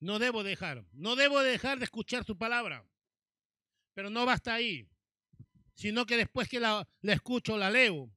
No 0.00 0.18
debo 0.18 0.42
dejar, 0.42 0.84
no 0.92 1.14
debo 1.14 1.40
dejar 1.40 1.78
de 1.78 1.84
escuchar 1.84 2.24
su 2.24 2.36
palabra. 2.36 2.84
Pero 3.94 4.10
no 4.10 4.26
basta 4.26 4.54
ahí, 4.54 4.88
sino 5.74 6.06
que 6.06 6.16
después 6.16 6.48
que 6.48 6.58
la, 6.58 6.88
la 7.02 7.12
escucho, 7.12 7.56
la 7.56 7.70
leo, 7.70 8.10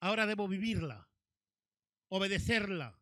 ahora 0.00 0.26
debo 0.26 0.48
vivirla, 0.48 1.08
obedecerla, 2.08 3.00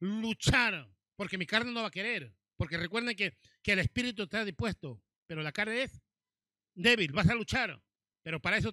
luchar, 0.00 0.90
porque 1.16 1.38
mi 1.38 1.46
carne 1.46 1.72
no 1.72 1.82
va 1.82 1.88
a 1.88 1.92
querer. 1.92 2.34
Porque 2.56 2.76
recuerden 2.76 3.16
que, 3.16 3.36
que 3.62 3.72
el 3.72 3.78
espíritu 3.78 4.24
está 4.24 4.44
dispuesto, 4.44 5.00
pero 5.26 5.42
la 5.42 5.52
carne 5.52 5.84
es 5.84 6.02
débil, 6.74 7.12
vas 7.12 7.28
a 7.28 7.34
luchar. 7.34 7.80
Pero 8.22 8.40
para 8.40 8.56
eso, 8.56 8.72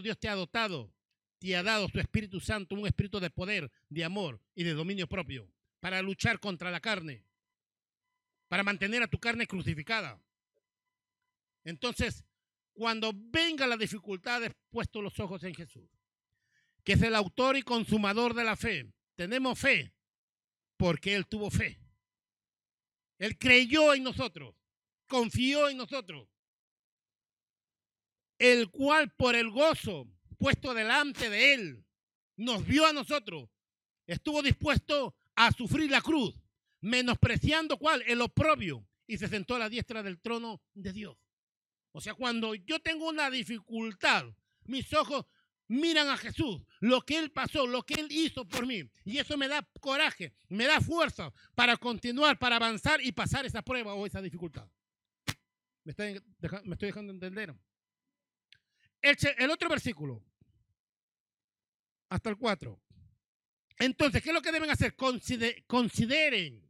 Dios 0.00 0.18
te 0.18 0.28
ha 0.28 0.34
dotado 0.34 0.92
te 1.38 1.56
ha 1.56 1.62
dado 1.62 1.88
su 1.88 1.98
Espíritu 1.98 2.40
Santo, 2.40 2.74
un 2.74 2.86
espíritu 2.86 3.20
de 3.20 3.30
poder, 3.30 3.70
de 3.88 4.04
amor 4.04 4.40
y 4.54 4.64
de 4.64 4.72
dominio 4.72 5.06
propio, 5.06 5.50
para 5.80 6.02
luchar 6.02 6.40
contra 6.40 6.70
la 6.70 6.80
carne, 6.80 7.24
para 8.48 8.62
mantener 8.62 9.02
a 9.02 9.08
tu 9.08 9.18
carne 9.18 9.46
crucificada. 9.46 10.20
Entonces, 11.64 12.24
cuando 12.72 13.12
venga 13.14 13.66
la 13.66 13.76
dificultad, 13.76 14.42
puesto 14.70 15.02
los 15.02 15.18
ojos 15.20 15.42
en 15.44 15.54
Jesús, 15.54 15.88
que 16.84 16.92
es 16.92 17.02
el 17.02 17.14
autor 17.14 17.56
y 17.56 17.62
consumador 17.62 18.34
de 18.34 18.44
la 18.44 18.56
fe. 18.56 18.86
Tenemos 19.16 19.58
fe 19.58 19.92
porque 20.76 21.14
Él 21.14 21.26
tuvo 21.26 21.50
fe. 21.50 21.80
Él 23.18 23.36
creyó 23.38 23.94
en 23.94 24.04
nosotros, 24.04 24.54
confió 25.08 25.68
en 25.68 25.78
nosotros, 25.78 26.28
el 28.38 28.70
cual 28.70 29.10
por 29.16 29.34
el 29.34 29.50
gozo 29.50 30.08
puesto 30.38 30.74
delante 30.74 31.30
de 31.30 31.54
él, 31.54 31.84
nos 32.36 32.66
vio 32.66 32.86
a 32.86 32.92
nosotros, 32.92 33.48
estuvo 34.06 34.42
dispuesto 34.42 35.16
a 35.34 35.52
sufrir 35.52 35.90
la 35.90 36.00
cruz, 36.00 36.34
menospreciando 36.80 37.78
cuál, 37.78 38.02
el 38.06 38.20
oprobio, 38.20 38.86
y 39.06 39.18
se 39.18 39.28
sentó 39.28 39.54
a 39.54 39.60
la 39.60 39.68
diestra 39.68 40.02
del 40.02 40.20
trono 40.20 40.60
de 40.74 40.92
Dios. 40.92 41.16
O 41.92 42.00
sea, 42.00 42.14
cuando 42.14 42.54
yo 42.54 42.80
tengo 42.80 43.08
una 43.08 43.30
dificultad, 43.30 44.26
mis 44.64 44.92
ojos 44.92 45.24
miran 45.68 46.08
a 46.08 46.16
Jesús, 46.16 46.62
lo 46.80 47.00
que 47.02 47.18
Él 47.18 47.30
pasó, 47.30 47.66
lo 47.66 47.82
que 47.84 47.94
Él 47.94 48.08
hizo 48.10 48.46
por 48.46 48.66
mí. 48.66 48.82
Y 49.04 49.18
eso 49.18 49.36
me 49.36 49.48
da 49.48 49.66
coraje, 49.80 50.34
me 50.48 50.66
da 50.66 50.80
fuerza 50.80 51.32
para 51.54 51.76
continuar, 51.76 52.38
para 52.38 52.56
avanzar 52.56 53.00
y 53.00 53.12
pasar 53.12 53.46
esa 53.46 53.62
prueba 53.62 53.94
o 53.94 54.06
esa 54.06 54.20
dificultad. 54.20 54.68
¿Me, 55.84 55.92
estoy 55.92 56.86
dejando 56.88 57.12
entender? 57.12 57.54
El, 59.06 59.50
otro 59.50 59.68
versículo, 59.68 60.24
hasta 62.08 62.30
el 62.30 62.36
4. 62.36 62.80
Entonces, 63.78 64.22
¿qué 64.22 64.30
es 64.30 64.34
lo 64.34 64.42
que 64.42 64.50
deben 64.50 64.70
hacer? 64.70 64.96
consideren, 64.96 66.68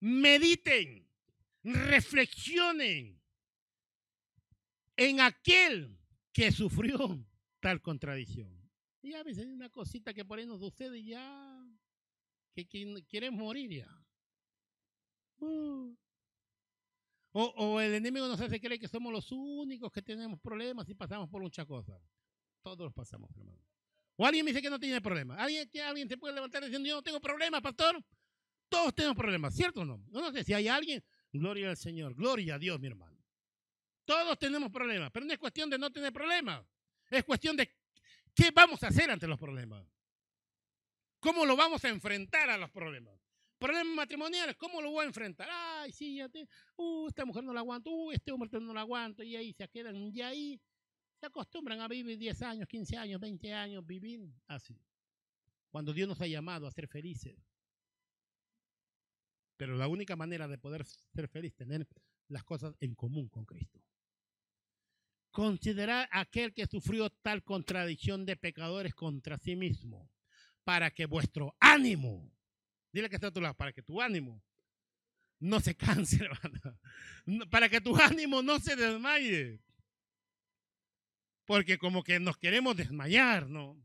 mediten, 0.00 1.08
reflexionen 1.64 3.20
en 4.96 5.20
aquel 5.20 5.98
que 6.32 6.52
sufrió 6.52 7.26
tal 7.58 7.82
contradicción. 7.82 8.62
Y 9.00 9.14
a 9.14 9.24
veces 9.24 9.46
hay 9.46 9.52
una 9.52 9.70
cosita 9.70 10.14
que 10.14 10.24
por 10.24 10.38
ahí 10.38 10.46
nos 10.46 10.60
sucede 10.60 11.02
ya, 11.02 11.66
que, 12.54 12.66
quieren 13.08 13.34
morir 13.34 13.70
ya. 13.70 14.06
Uh. 15.40 15.96
O, 17.34 17.80
el 17.80 17.94
enemigo 17.94 18.28
nos 18.28 18.40
hace 18.40 18.60
creer 18.60 18.78
que 18.78 18.88
somos 18.88 19.10
los 19.10 19.32
únicos 19.32 19.90
que 19.90 20.02
tenemos 20.02 20.38
problemas 20.38 20.88
y 20.90 20.94
pasamos 20.94 21.30
por 21.30 21.40
muchas 21.40 21.66
cosas. 21.66 21.98
Todos 22.62 22.80
los 22.80 22.92
pasamos, 22.92 23.30
hermano. 23.34 23.58
O 24.16 24.26
alguien 24.26 24.44
me 24.44 24.50
dice 24.50 24.60
que 24.60 24.68
no 24.68 24.78
tiene 24.78 25.00
problemas. 25.00 25.38
¿Alguien, 25.38 25.68
alguien 25.86 26.08
se 26.08 26.18
puede 26.18 26.34
levantar 26.34 26.62
diciendo, 26.62 26.86
yo 26.86 26.96
no 26.96 27.02
tengo 27.02 27.20
problemas, 27.20 27.62
pastor? 27.62 28.04
Todos 28.68 28.94
tenemos 28.94 29.16
problemas, 29.16 29.54
¿cierto 29.54 29.80
o 29.80 29.84
no? 29.84 30.04
No 30.10 30.30
sé 30.30 30.44
si 30.44 30.52
hay 30.52 30.68
alguien. 30.68 31.02
Gloria 31.32 31.70
al 31.70 31.76
Señor, 31.78 32.14
gloria 32.14 32.56
a 32.56 32.58
Dios, 32.58 32.78
mi 32.78 32.88
hermano. 32.88 33.18
Todos 34.04 34.38
tenemos 34.38 34.70
problemas, 34.70 35.10
pero 35.10 35.24
no 35.24 35.32
es 35.32 35.38
cuestión 35.38 35.70
de 35.70 35.78
no 35.78 35.90
tener 35.90 36.12
problemas. 36.12 36.64
Es 37.10 37.24
cuestión 37.24 37.56
de 37.56 37.70
qué 38.34 38.50
vamos 38.50 38.82
a 38.82 38.88
hacer 38.88 39.10
ante 39.10 39.26
los 39.26 39.38
problemas. 39.38 39.86
¿Cómo 41.18 41.46
lo 41.46 41.56
vamos 41.56 41.84
a 41.84 41.88
enfrentar 41.88 42.50
a 42.50 42.58
los 42.58 42.70
problemas? 42.70 43.21
Problemas 43.62 43.94
matrimoniales, 43.94 44.56
¿cómo 44.56 44.82
lo 44.82 44.90
voy 44.90 45.04
a 45.04 45.06
enfrentar? 45.06 45.48
Ay, 45.48 45.92
sí, 45.92 46.16
ya 46.16 46.28
uh, 46.76 47.06
esta 47.06 47.24
mujer 47.24 47.44
no 47.44 47.52
la 47.52 47.60
aguanto, 47.60 47.92
uh, 47.92 48.10
este 48.10 48.32
hombre 48.32 48.50
no 48.60 48.74
la 48.74 48.80
aguanto, 48.80 49.22
y 49.22 49.36
ahí 49.36 49.52
se 49.52 49.68
quedan, 49.68 49.94
y 49.94 50.20
ahí 50.20 50.60
se 51.20 51.26
acostumbran 51.26 51.80
a 51.80 51.86
vivir 51.86 52.18
10 52.18 52.42
años, 52.42 52.66
15 52.66 52.96
años, 52.96 53.20
20 53.20 53.54
años, 53.54 53.86
vivir 53.86 54.20
así. 54.48 54.76
cuando 55.70 55.92
Dios 55.92 56.08
nos 56.08 56.20
ha 56.20 56.26
llamado 56.26 56.66
a 56.66 56.72
ser 56.72 56.88
felices. 56.88 57.38
Pero 59.56 59.76
la 59.76 59.86
única 59.86 60.16
manera 60.16 60.48
de 60.48 60.58
poder 60.58 60.84
ser 60.84 61.28
feliz 61.28 61.52
es 61.52 61.56
tener 61.58 61.86
las 62.26 62.42
cosas 62.42 62.74
en 62.80 62.96
común 62.96 63.28
con 63.28 63.44
Cristo. 63.44 63.80
Considerar 65.30 66.08
aquel 66.10 66.52
que 66.52 66.66
sufrió 66.66 67.10
tal 67.10 67.44
contradicción 67.44 68.26
de 68.26 68.34
pecadores 68.36 68.92
contra 68.92 69.38
sí 69.38 69.54
mismo, 69.54 70.10
para 70.64 70.90
que 70.90 71.06
vuestro 71.06 71.54
ánimo, 71.60 72.28
dile 72.92 73.08
que 73.08 73.16
está 73.16 73.28
a 73.28 73.32
tu 73.32 73.40
lado, 73.40 73.54
para 73.54 73.72
que 73.72 73.82
tu 73.82 74.00
ánimo 74.00 74.42
no 75.40 75.60
se 75.60 75.74
canse, 75.74 76.16
hermano, 76.24 76.78
para 77.50 77.68
que 77.68 77.80
tu 77.80 77.96
ánimo 77.96 78.42
no 78.42 78.60
se 78.60 78.76
desmaye. 78.76 79.60
Porque 81.44 81.78
como 81.78 82.04
que 82.04 82.20
nos 82.20 82.38
queremos 82.38 82.76
desmayar, 82.76 83.48
¿no? 83.48 83.82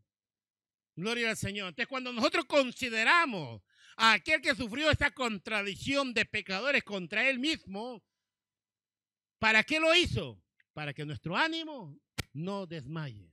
Gloria 0.95 1.31
al 1.31 1.37
Señor. 1.37 1.69
Entonces, 1.69 1.87
cuando 1.87 2.13
nosotros 2.13 2.45
consideramos 2.45 3.61
a 3.97 4.13
aquel 4.13 4.41
que 4.41 4.55
sufrió 4.55 4.91
esa 4.91 5.11
contradicción 5.11 6.13
de 6.13 6.25
pecadores 6.25 6.83
contra 6.83 7.27
él 7.27 7.39
mismo, 7.39 8.03
¿para 9.39 9.63
qué 9.63 9.79
lo 9.79 9.93
hizo? 9.95 10.41
Para 10.73 10.93
que 10.93 11.05
nuestro 11.05 11.35
ánimo 11.35 11.99
no 12.33 12.67
desmaye, 12.67 13.31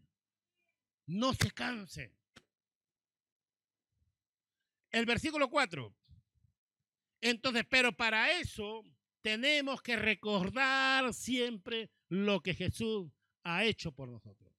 no 1.07 1.35
se 1.35 1.51
canse. 1.51 2.15
El 4.95 5.07
versículo 5.07 5.51
4. 5.51 5.93
Entonces, 7.21 7.65
pero 7.69 7.93
para 7.97 8.31
eso 8.39 8.85
tenemos 9.23 9.83
que 9.83 9.97
recordar 9.97 11.13
siempre 11.13 11.91
lo 12.09 12.41
que 12.41 12.55
Jesús 12.55 13.11
ha 13.43 13.65
hecho 13.65 13.91
por 13.91 14.09
nosotros. 14.09 14.53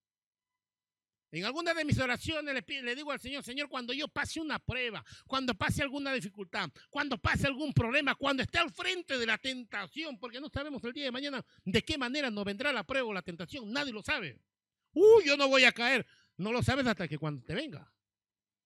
En 1.31 1.45
alguna 1.45 1.73
de 1.73 1.86
mis 1.86 1.97
oraciones 1.99 2.53
le, 2.67 2.95
digo 2.95 3.11
al 3.11 3.21
Señor, 3.21 3.43
Señor, 3.43 3.69
cuando 3.69 3.93
yo 3.93 4.09
pase 4.09 4.41
una 4.41 4.59
prueba, 4.59 5.05
cuando 5.25 5.53
pase 5.53 5.81
alguna 5.81 6.11
dificultad, 6.13 6.69
cuando 6.89 7.17
pase 7.17 7.47
algún 7.47 7.71
problema, 7.71 8.15
cuando 8.15 8.43
esté 8.43 8.57
al 8.57 8.71
frente 8.71 9.17
de 9.17 9.25
la 9.25 9.38
tentación, 9.38 10.19
porque 10.19 10.41
no 10.41 10.49
sabemos 10.49 10.83
el 10.83 10.91
día 10.91 11.05
de 11.05 11.11
mañana 11.11 11.45
de 11.63 11.81
qué 11.81 11.97
manera 11.97 12.29
nos 12.29 12.43
vendrá 12.43 12.73
la 12.73 12.83
prueba 12.83 13.07
o 13.07 13.13
la 13.13 13.21
tentación, 13.21 13.71
nadie 13.71 13.93
lo 13.93 14.03
sabe. 14.03 14.41
Uy, 14.91 15.25
yo 15.25 15.38
no 15.38 15.47
voy 15.47 15.63
a 15.63 15.71
caer. 15.71 16.05
No 16.36 16.51
lo 16.51 16.61
sabes 16.61 16.86
hasta 16.88 17.07
que 17.07 17.17
cuando 17.17 17.41
te 17.41 17.55
venga. 17.55 17.89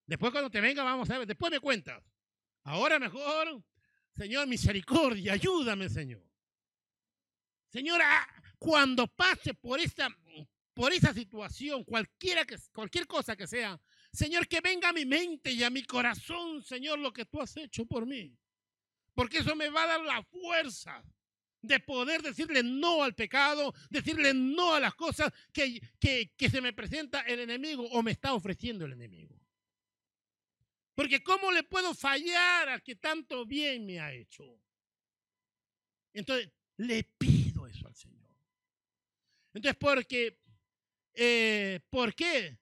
Después 0.10 0.32
cuando 0.32 0.50
te 0.50 0.60
venga, 0.60 0.84
vamos 0.84 1.08
a 1.12 1.20
ver, 1.20 1.28
después 1.28 1.52
me 1.52 1.60
cuentas. 1.60 2.04
Ahora 2.64 2.98
mejor, 2.98 3.64
Señor, 4.12 4.48
misericordia, 4.48 5.34
ayúdame, 5.34 5.88
Señor. 5.88 6.26
Señora, 7.68 8.28
cuando 8.58 9.06
pase 9.06 9.54
por 9.54 9.80
esta, 9.80 10.10
por 10.74 10.92
esa 10.92 11.14
situación, 11.14 11.84
cualquiera 11.84 12.44
que, 12.44 12.58
cualquier 12.74 13.06
cosa 13.06 13.36
que 13.36 13.46
sea, 13.46 13.80
Señor, 14.12 14.48
que 14.48 14.62
venga 14.62 14.90
a 14.90 14.94
mi 14.94 15.06
mente 15.06 15.52
y 15.52 15.64
a 15.64 15.70
mi 15.70 15.84
corazón, 15.84 16.64
Señor, 16.64 16.98
lo 16.98 17.14
que 17.14 17.26
tú 17.26 17.40
has 17.40 17.56
hecho 17.58 17.86
por 17.86 18.08
mí. 18.08 18.36
Porque 19.14 19.38
eso 19.38 19.56
me 19.56 19.70
va 19.70 19.84
a 19.84 19.88
dar 19.88 20.02
la 20.02 20.24
fuerza 20.24 21.04
de 21.62 21.80
poder 21.82 22.24
decirle 22.24 22.64
no 22.64 23.04
al 23.04 23.14
pecado, 23.14 23.76
decirle 23.92 24.34
no 24.34 24.74
a 24.74 24.80
las 24.80 24.96
cosas 24.96 25.32
que, 25.54 25.80
se 26.50 26.62
me 26.62 26.74
presenta 26.74 27.22
el 27.22 27.42
enemigo 27.42 27.84
o 27.92 28.02
me 28.02 28.10
está 28.10 28.34
ofreciendo 28.34 28.86
el 28.86 28.94
enemigo. 28.94 29.39
Porque 31.00 31.24
¿cómo 31.24 31.50
le 31.54 31.64
puedo 31.64 31.94
fallar 31.94 32.68
al 32.68 32.84
que 32.84 32.98
tanto 32.98 33.46
bien 33.46 33.86
me 33.86 34.02
ha 34.02 34.12
hecho? 34.12 34.44
Entonces, 36.12 36.52
le 36.76 37.06
pido 37.18 37.66
eso 37.68 37.88
al 37.88 37.96
Señor. 37.96 38.30
Entonces, 39.54 39.78
porque, 39.80 40.42
eh, 41.14 41.80
¿por 41.90 42.14
qué? 42.14 42.60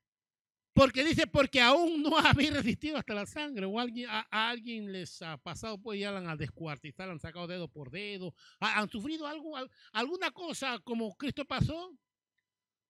Porque 0.71 1.03
dice, 1.03 1.25
porque 1.25 1.59
aún 1.59 2.03
no 2.03 2.15
habéis 2.19 2.53
resistido 2.53 2.97
hasta 2.97 3.15
la 3.15 3.25
sangre, 3.25 3.65
o 3.65 3.79
alguien, 3.79 4.07
a, 4.07 4.27
alguien 4.29 4.91
les 4.91 5.19
ha 5.23 5.37
pasado, 5.37 5.81
pues 5.81 5.99
ya 5.99 6.15
han 6.15 6.37
descuartizado, 6.37 7.13
han 7.13 7.19
sacado 7.19 7.47
dedo 7.47 7.67
por 7.67 7.89
dedo, 7.89 8.35
han 8.59 8.87
sufrido 8.87 9.25
algo, 9.25 9.57
alguna 9.93 10.29
cosa 10.29 10.77
como 10.83 11.17
Cristo 11.17 11.43
pasó. 11.43 11.91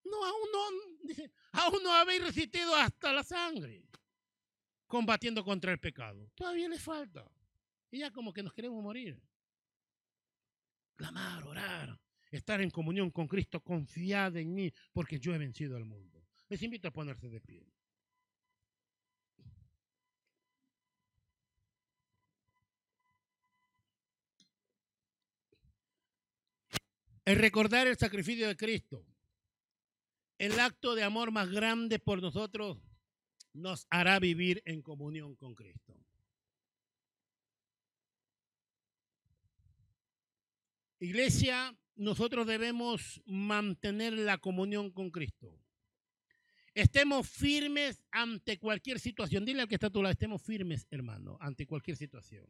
No, 0.04 0.26
aún 0.26 0.50
no, 0.52 1.08
dice, 1.08 1.32
aún 1.54 1.82
no 1.84 1.94
habéis 1.94 2.22
resistido 2.22 2.76
hasta 2.76 3.14
la 3.14 3.24
sangre, 3.24 3.88
combatiendo 4.88 5.44
contra 5.44 5.72
el 5.72 5.80
pecado. 5.80 6.32
Todavía 6.36 6.70
le 6.70 6.80
falta. 6.80 7.30
Y 7.92 8.00
ya 8.00 8.12
como 8.12 8.34
que 8.34 8.44
nos 8.44 8.54
queremos 8.54 8.82
morir. 8.82 9.22
Clamar, 10.96 11.44
orar, 11.44 12.00
estar 12.32 12.60
en 12.62 12.72
comunión 12.72 13.12
con 13.12 13.28
Cristo, 13.28 13.62
confiad 13.62 14.36
en 14.38 14.54
mí, 14.54 14.74
porque 14.92 15.20
yo 15.20 15.34
he 15.36 15.38
vencido 15.38 15.78
al 15.78 15.86
mundo. 15.86 16.26
Les 16.50 16.62
invito 16.64 16.88
a 16.88 16.92
ponerse 16.92 17.30
de 17.30 17.40
pie. 17.40 17.68
El 27.26 27.36
recordar 27.36 27.88
el 27.88 27.98
sacrificio 27.98 28.48
de 28.48 28.56
Cristo, 28.56 29.06
el 30.38 30.58
acto 30.62 30.96
de 30.96 31.04
amor 31.04 31.30
más 31.30 31.50
grande 31.50 32.00
por 32.00 32.22
nosotros, 32.22 32.78
nos 33.54 33.88
hará 33.90 34.20
vivir 34.20 34.62
en 34.66 34.82
comunión 34.82 35.36
con 35.36 35.56
Cristo. 35.56 35.98
Iglesia, 41.00 41.78
nosotros 41.96 42.48
debemos 42.48 43.22
mantener 43.26 44.14
la 44.14 44.38
comunión 44.38 44.92
con 44.92 45.12
Cristo. 45.12 45.60
Estemos 46.74 47.28
firmes 47.28 48.04
ante 48.12 48.60
cualquier 48.60 49.00
situación. 49.00 49.46
Dile 49.46 49.62
al 49.62 49.68
que 49.68 49.76
está 49.76 49.88
a 49.88 49.92
tu 49.92 50.02
lado, 50.02 50.12
estemos 50.12 50.42
firmes, 50.42 50.86
hermano, 50.92 51.38
ante 51.40 51.66
cualquier 51.66 51.98
situación. 51.98 52.48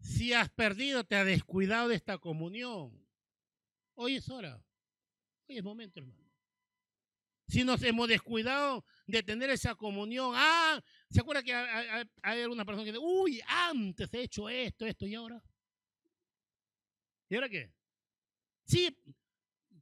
Si 0.00 0.32
has 0.32 0.48
perdido, 0.48 1.04
te 1.04 1.16
has 1.16 1.26
descuidado 1.26 1.88
de 1.88 1.96
esta 1.96 2.16
comunión, 2.18 3.06
hoy 3.94 4.16
es 4.16 4.28
hora. 4.30 4.62
Hoy 5.48 5.58
es 5.58 5.64
momento, 5.64 6.00
hermano. 6.00 6.27
Si 7.48 7.64
nos 7.64 7.82
hemos 7.82 8.08
descuidado 8.08 8.84
de 9.06 9.22
tener 9.22 9.48
esa 9.48 9.74
comunión, 9.74 10.32
ah, 10.36 10.82
¿se 11.10 11.20
acuerda 11.20 11.42
que 11.42 11.54
hay, 11.54 12.42
alguna 12.42 12.66
persona 12.66 12.84
que 12.84 12.92
dice, 12.92 13.02
uy, 13.02 13.40
antes 13.46 14.12
he 14.12 14.22
hecho 14.22 14.50
esto, 14.50 14.84
esto 14.84 15.06
y 15.06 15.14
ahora? 15.14 15.42
¿Y 17.30 17.34
ahora 17.34 17.48
qué? 17.48 17.72
Sí, 18.64 18.94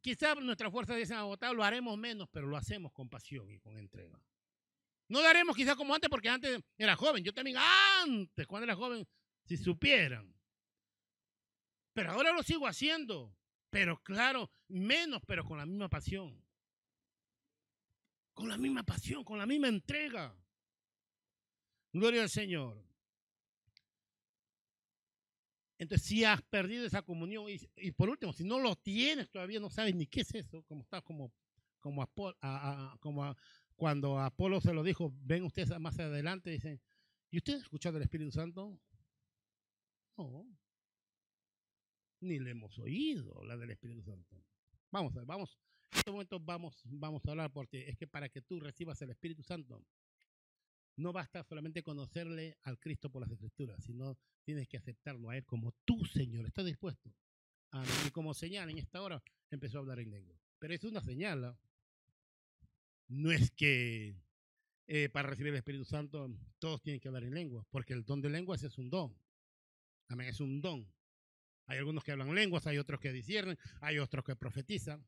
quizás 0.00 0.36
nuestras 0.36 0.70
fuerzas 0.70 0.96
dicen 0.96 1.16
agotado, 1.16 1.54
lo 1.54 1.64
haremos 1.64 1.98
menos, 1.98 2.28
pero 2.30 2.46
lo 2.46 2.56
hacemos 2.56 2.92
con 2.92 3.08
pasión 3.08 3.50
y 3.50 3.58
con 3.58 3.76
entrega. 3.76 4.22
No 5.08 5.20
lo 5.20 5.26
haremos 5.26 5.56
quizás 5.56 5.74
como 5.74 5.92
antes, 5.92 6.08
porque 6.08 6.28
antes 6.28 6.60
era 6.78 6.94
joven. 6.94 7.24
Yo 7.24 7.34
también 7.34 7.56
antes, 8.00 8.46
cuando 8.46 8.64
era 8.64 8.76
joven, 8.76 9.06
si 9.44 9.56
supieran. 9.56 10.32
Pero 11.92 12.12
ahora 12.12 12.32
lo 12.32 12.44
sigo 12.44 12.68
haciendo. 12.68 13.36
Pero 13.70 14.00
claro, 14.04 14.50
menos, 14.68 15.20
pero 15.26 15.44
con 15.44 15.58
la 15.58 15.66
misma 15.66 15.88
pasión 15.88 16.45
con 18.36 18.50
la 18.50 18.58
misma 18.58 18.82
pasión, 18.82 19.24
con 19.24 19.38
la 19.38 19.46
misma 19.46 19.68
entrega. 19.68 20.36
Gloria 21.90 22.22
al 22.22 22.28
Señor. 22.28 22.84
Entonces, 25.78 26.06
si 26.06 26.22
has 26.22 26.42
perdido 26.42 26.84
esa 26.84 27.00
comunión, 27.00 27.46
y, 27.48 27.90
por 27.92 28.10
último, 28.10 28.34
si 28.34 28.44
no 28.44 28.60
lo 28.60 28.76
tienes 28.76 29.30
todavía, 29.30 29.58
no 29.58 29.70
sabes 29.70 29.94
ni 29.94 30.06
qué 30.06 30.20
es 30.20 30.34
eso, 30.34 30.62
como 30.64 30.82
está 30.82 31.00
como, 31.00 31.32
como, 31.80 32.06
cuando 33.74 34.18
Apolo 34.18 34.60
se 34.60 34.74
lo 34.74 34.82
dijo, 34.82 35.14
ven 35.22 35.44
ustedes 35.44 35.70
más 35.80 35.98
adelante, 35.98 36.50
dicen, 36.50 36.78
¿y 37.30 37.38
ustedes 37.38 37.62
escuchado 37.62 37.94
del 37.94 38.02
Espíritu 38.02 38.32
Santo? 38.32 38.78
No, 40.18 40.46
ni 42.20 42.38
le 42.38 42.50
hemos 42.50 42.78
oído 42.78 43.42
la 43.44 43.56
del 43.56 43.70
Espíritu 43.70 44.02
Santo. 44.02 44.44
Vamos 44.90 45.14
a 45.14 45.18
ver, 45.18 45.26
vamos, 45.26 45.58
en 45.92 45.98
este 45.98 46.10
momento 46.10 46.40
vamos, 46.40 46.82
vamos 46.84 47.24
a 47.26 47.30
hablar 47.30 47.52
porque 47.52 47.88
es 47.88 47.96
que 47.96 48.06
para 48.06 48.28
que 48.28 48.42
tú 48.42 48.60
recibas 48.60 49.00
el 49.02 49.10
Espíritu 49.10 49.42
Santo, 49.42 49.82
no 50.96 51.12
basta 51.12 51.42
solamente 51.44 51.82
conocerle 51.82 52.56
al 52.62 52.78
Cristo 52.78 53.10
por 53.10 53.20
las 53.20 53.30
Escrituras, 53.30 53.82
sino 53.82 54.16
tienes 54.44 54.68
que 54.68 54.78
aceptarlo 54.78 55.30
a 55.30 55.36
Él 55.36 55.44
como 55.44 55.72
tu 55.84 56.04
Señor. 56.06 56.46
¿Estás 56.46 56.64
dispuesto? 56.64 57.12
Y 58.06 58.10
como 58.10 58.32
señal 58.32 58.70
en 58.70 58.78
esta 58.78 59.02
hora 59.02 59.22
empezó 59.50 59.76
a 59.76 59.80
hablar 59.80 60.00
en 60.00 60.10
lengua. 60.10 60.40
Pero 60.58 60.72
es 60.72 60.84
una 60.84 61.02
señal. 61.02 61.42
¿no? 61.42 61.58
no 63.08 63.30
es 63.30 63.50
que 63.50 64.16
eh, 64.86 65.08
para 65.10 65.28
recibir 65.28 65.52
el 65.52 65.58
Espíritu 65.58 65.84
Santo 65.84 66.30
todos 66.58 66.80
tienen 66.82 67.00
que 67.00 67.08
hablar 67.08 67.24
en 67.24 67.34
lengua, 67.34 67.66
porque 67.70 67.92
el 67.92 68.04
don 68.04 68.20
de 68.20 68.30
lenguas 68.30 68.62
es 68.62 68.78
un 68.78 68.88
don. 68.88 69.14
Amén, 70.08 70.28
es 70.28 70.40
un 70.40 70.60
don. 70.60 70.90
Hay 71.66 71.78
algunos 71.78 72.04
que 72.04 72.12
hablan 72.12 72.34
lenguas, 72.34 72.66
hay 72.66 72.78
otros 72.78 73.00
que 73.00 73.12
disciernen, 73.12 73.58
hay 73.80 73.98
otros 73.98 74.24
que 74.24 74.36
profetizan. 74.36 75.04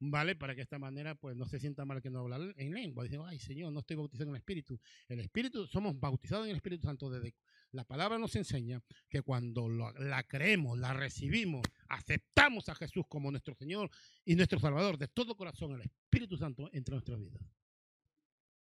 ¿vale? 0.00 0.36
Para 0.36 0.54
que 0.54 0.58
de 0.58 0.62
esta 0.62 0.78
manera, 0.78 1.14
pues, 1.14 1.36
no 1.36 1.46
se 1.46 1.58
sienta 1.58 1.84
mal 1.84 2.00
que 2.00 2.10
no 2.10 2.20
habla 2.20 2.38
en 2.56 2.72
lengua. 2.72 3.04
Dicen, 3.04 3.20
ay, 3.24 3.38
Señor, 3.38 3.72
no 3.72 3.80
estoy 3.80 3.96
bautizado 3.96 4.24
en 4.24 4.36
el 4.36 4.36
Espíritu. 4.36 4.80
El 5.08 5.20
Espíritu, 5.20 5.66
somos 5.66 5.98
bautizados 5.98 6.46
en 6.46 6.50
el 6.50 6.56
Espíritu 6.56 6.86
Santo 6.86 7.10
desde... 7.10 7.34
La 7.72 7.84
palabra 7.84 8.18
nos 8.18 8.34
enseña 8.34 8.82
que 9.08 9.20
cuando 9.20 9.68
la 9.68 10.22
creemos, 10.22 10.78
la 10.78 10.94
recibimos, 10.94 11.62
aceptamos 11.88 12.68
a 12.70 12.74
Jesús 12.74 13.04
como 13.08 13.30
nuestro 13.30 13.54
Señor 13.54 13.90
y 14.24 14.36
nuestro 14.36 14.58
Salvador, 14.58 14.96
de 14.96 15.08
todo 15.08 15.36
corazón, 15.36 15.72
el 15.72 15.82
Espíritu 15.82 16.38
Santo 16.38 16.70
entra 16.72 16.94
en 16.94 16.96
nuestra 16.96 17.16
vida. 17.16 17.38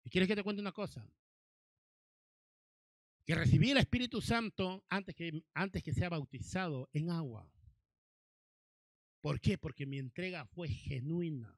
¿Y 0.04 0.10
quieres 0.12 0.28
que 0.28 0.36
te 0.36 0.44
cuente 0.44 0.62
una 0.62 0.74
cosa? 0.74 1.08
Que 3.26 3.36
recibí 3.36 3.72
el 3.72 3.78
Espíritu 3.78 4.22
Santo 4.22 4.84
antes 4.90 5.16
que, 5.16 5.44
antes 5.54 5.82
que 5.82 5.94
sea 5.94 6.10
bautizado 6.10 6.90
en 6.94 7.10
agua. 7.10 7.50
¿Por 9.22 9.40
qué? 9.40 9.58
Porque 9.58 9.86
mi 9.86 9.98
entrega 10.00 10.46
fue 10.48 10.68
genuina. 10.68 11.58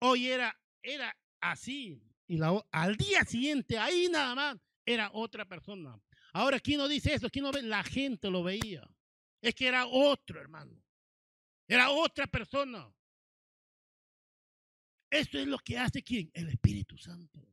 Hoy 0.00 0.28
era, 0.28 0.60
era 0.82 1.16
así. 1.40 2.02
Y 2.26 2.40
al 2.72 2.96
día 2.96 3.24
siguiente, 3.24 3.78
ahí 3.78 4.08
nada 4.10 4.34
más, 4.34 4.58
era 4.84 5.10
otra 5.12 5.44
persona. 5.44 6.00
Ahora, 6.32 6.58
¿quién 6.60 6.78
no 6.78 6.88
dice 6.88 7.14
eso? 7.14 7.30
¿Quién 7.30 7.44
no 7.44 7.52
ve? 7.52 7.62
La 7.62 7.84
gente 7.84 8.30
lo 8.30 8.42
veía. 8.42 8.88
Es 9.40 9.54
que 9.54 9.68
era 9.68 9.86
otro, 9.86 10.40
hermano. 10.40 10.82
Era 11.68 11.90
otra 11.90 12.26
persona. 12.26 12.92
Eso 15.10 15.38
es 15.38 15.46
lo 15.46 15.58
que 15.58 15.78
hace 15.78 16.02
quién? 16.02 16.30
El 16.34 16.48
Espíritu 16.48 16.98
Santo. 16.98 17.46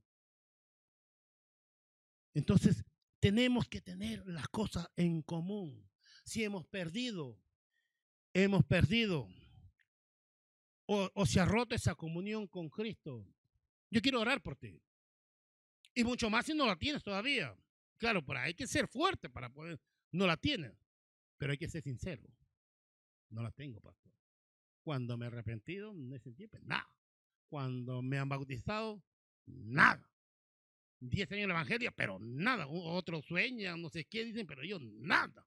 Entonces, 2.36 2.84
tenemos 3.20 3.68
que 3.68 3.82
tener 3.82 4.24
las 4.28 4.48
cosas 4.50 4.88
en 4.96 5.24
común. 5.24 5.90
Si 6.24 6.44
hemos 6.44 6.68
perdido 6.68 7.40
hemos 8.36 8.66
perdido 8.66 9.30
o, 10.88 11.26
se 11.26 11.40
ha 11.40 11.46
roto 11.46 11.74
esa 11.74 11.96
comunión 11.96 12.46
con 12.46 12.70
Cristo, 12.70 13.26
yo 13.90 14.02
quiero 14.02 14.22
orar 14.22 14.44
por 14.44 14.56
ti. 14.56 14.80
Y 15.96 16.04
mucho 16.04 16.30
más 16.30 16.46
si 16.46 16.54
no 16.54 16.68
la 16.68 16.76
tienes 16.76 17.02
todavía. 17.02 17.58
Claro, 17.98 18.24
pero 18.24 18.40
hay 18.40 18.54
que 18.54 18.68
ser 18.68 18.88
fuerte 18.88 19.30
para 19.30 19.50
poder. 19.50 19.80
No 20.12 20.28
la 20.28 20.38
tienes, 20.38 20.74
pero 21.38 21.54
hay 21.54 21.58
que 21.58 21.70
ser 21.70 21.82
sincero. 21.82 22.24
No 23.30 23.42
la 23.42 23.52
tengo, 23.52 23.80
pastor. 23.80 24.12
Cuando 24.84 25.18
me 25.18 25.26
he 25.26 25.28
arrepentido, 25.30 25.94
no 25.94 26.16
he 26.16 26.20
sentido 26.20 26.60
nada. 26.62 26.94
Cuando 27.48 28.04
me 28.04 28.20
han 28.20 28.30
bautizado, 28.30 29.02
nada. 29.46 30.08
Diez 31.00 31.32
años 31.32 31.44
en 31.44 31.50
el 31.50 31.56
Evangelio, 31.56 31.92
pero 31.96 32.20
nada. 32.20 32.68
Otros 32.68 33.26
sueñan, 33.26 33.82
no 33.82 33.90
sé 33.90 34.06
qué 34.06 34.26
dicen, 34.26 34.48
pero 34.48 34.64
yo 34.64 34.80
nada. 34.80 35.46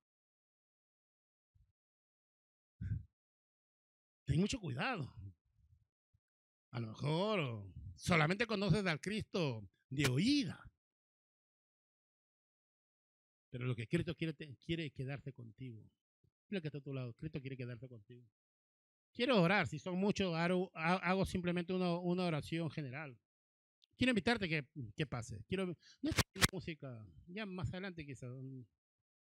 ten 4.29 4.39
mucho 4.39 4.61
cuidado. 4.61 5.11
A 6.71 6.81
lo 6.81 6.89
mejor 6.89 7.65
solamente 7.97 8.47
conoces 8.47 8.85
al 8.85 9.01
Cristo 9.01 9.67
de 9.89 10.07
oída. 10.07 10.63
Pero 13.51 13.65
lo 13.65 13.75
que 13.75 13.89
Cristo 13.89 14.15
quiere, 14.15 14.35
quiere 14.67 14.91
quedarse 14.91 15.33
contigo. 15.33 15.83
Mira 16.51 16.61
que 16.61 16.69
está 16.69 16.79
a 16.79 16.83
tu 16.83 16.93
lado. 16.93 17.15
Cristo 17.15 17.41
quiere 17.41 17.57
quedarse 17.57 17.89
contigo. 17.89 18.29
Quiero 19.15 19.41
orar. 19.41 19.67
Si 19.67 19.79
son 19.79 19.97
muchos, 19.99 20.35
hago, 20.35 21.25
simplemente 21.25 21.73
una, 21.73 22.25
oración 22.25 22.71
general. 22.71 23.19
Quiero 23.99 24.13
invitarte 24.13 24.49
que, 24.49 24.65
que 24.97 25.07
pase. 25.07 25.43
Quiero 25.49 25.67
no 25.67 26.11
es 26.11 26.17
música. 26.53 27.05
Ya 27.27 27.45
más 27.45 27.69
adelante 27.71 28.07
quizás. 28.07 28.31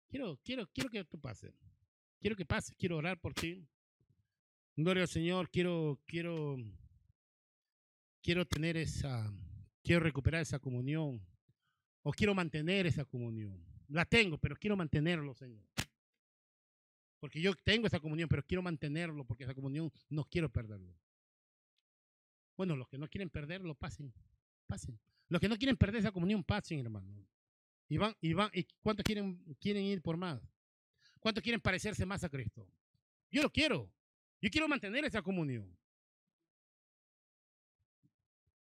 Quiero, 0.08 0.38
quiero, 0.44 0.66
quiero 0.72 0.88
que 0.88 1.04
tú 1.04 1.20
pases. 1.20 1.52
Quiero 2.20 2.36
que 2.36 2.46
pases. 2.46 2.74
Quiero 2.78 2.96
orar 2.96 3.20
por 3.20 3.34
ti. 3.34 3.66
Gloria 4.76 5.02
al 5.02 5.08
Señor, 5.08 5.50
quiero, 5.50 6.00
quiero, 6.06 6.56
quiero 8.22 8.46
tener 8.46 8.78
esa, 8.78 9.30
quiero 9.82 10.00
recuperar 10.00 10.40
esa 10.40 10.58
comunión, 10.58 11.20
o 12.02 12.10
quiero 12.12 12.34
mantener 12.34 12.86
esa 12.86 13.04
comunión. 13.04 13.62
La 13.88 14.06
tengo, 14.06 14.38
pero 14.38 14.56
quiero 14.56 14.74
mantenerlo, 14.74 15.34
Señor. 15.34 15.62
Porque 17.20 17.42
yo 17.42 17.54
tengo 17.54 17.86
esa 17.86 18.00
comunión, 18.00 18.30
pero 18.30 18.42
quiero 18.44 18.62
mantenerlo, 18.62 19.26
porque 19.26 19.44
esa 19.44 19.54
comunión 19.54 19.92
no 20.08 20.24
quiero 20.24 20.50
perderlo. 20.50 20.96
Bueno, 22.56 22.74
los 22.74 22.88
que 22.88 22.96
no 22.96 23.08
quieren 23.08 23.28
perderlo, 23.28 23.74
pasen, 23.74 24.12
pasen. 24.66 24.98
Los 25.28 25.40
que 25.40 25.48
no 25.48 25.56
quieren 25.56 25.76
perder 25.76 26.00
esa 26.00 26.12
comunión, 26.12 26.44
pasen, 26.44 26.80
hermano. 26.80 27.26
Y 27.88 27.98
van, 27.98 28.14
y 28.20 28.32
van, 28.32 28.50
¿y 28.54 28.66
cuántos 28.80 29.04
quieren, 29.04 29.42
quieren 29.60 29.84
ir 29.84 30.02
por 30.02 30.16
más? 30.16 30.40
¿Cuántos 31.20 31.42
quieren 31.42 31.60
parecerse 31.60 32.04
más 32.04 32.24
a 32.24 32.28
Cristo? 32.28 32.68
Yo 33.30 33.42
lo 33.42 33.50
quiero. 33.50 33.90
Yo 34.40 34.50
quiero 34.50 34.68
mantener 34.68 35.04
esa 35.04 35.22
comunión. 35.22 35.76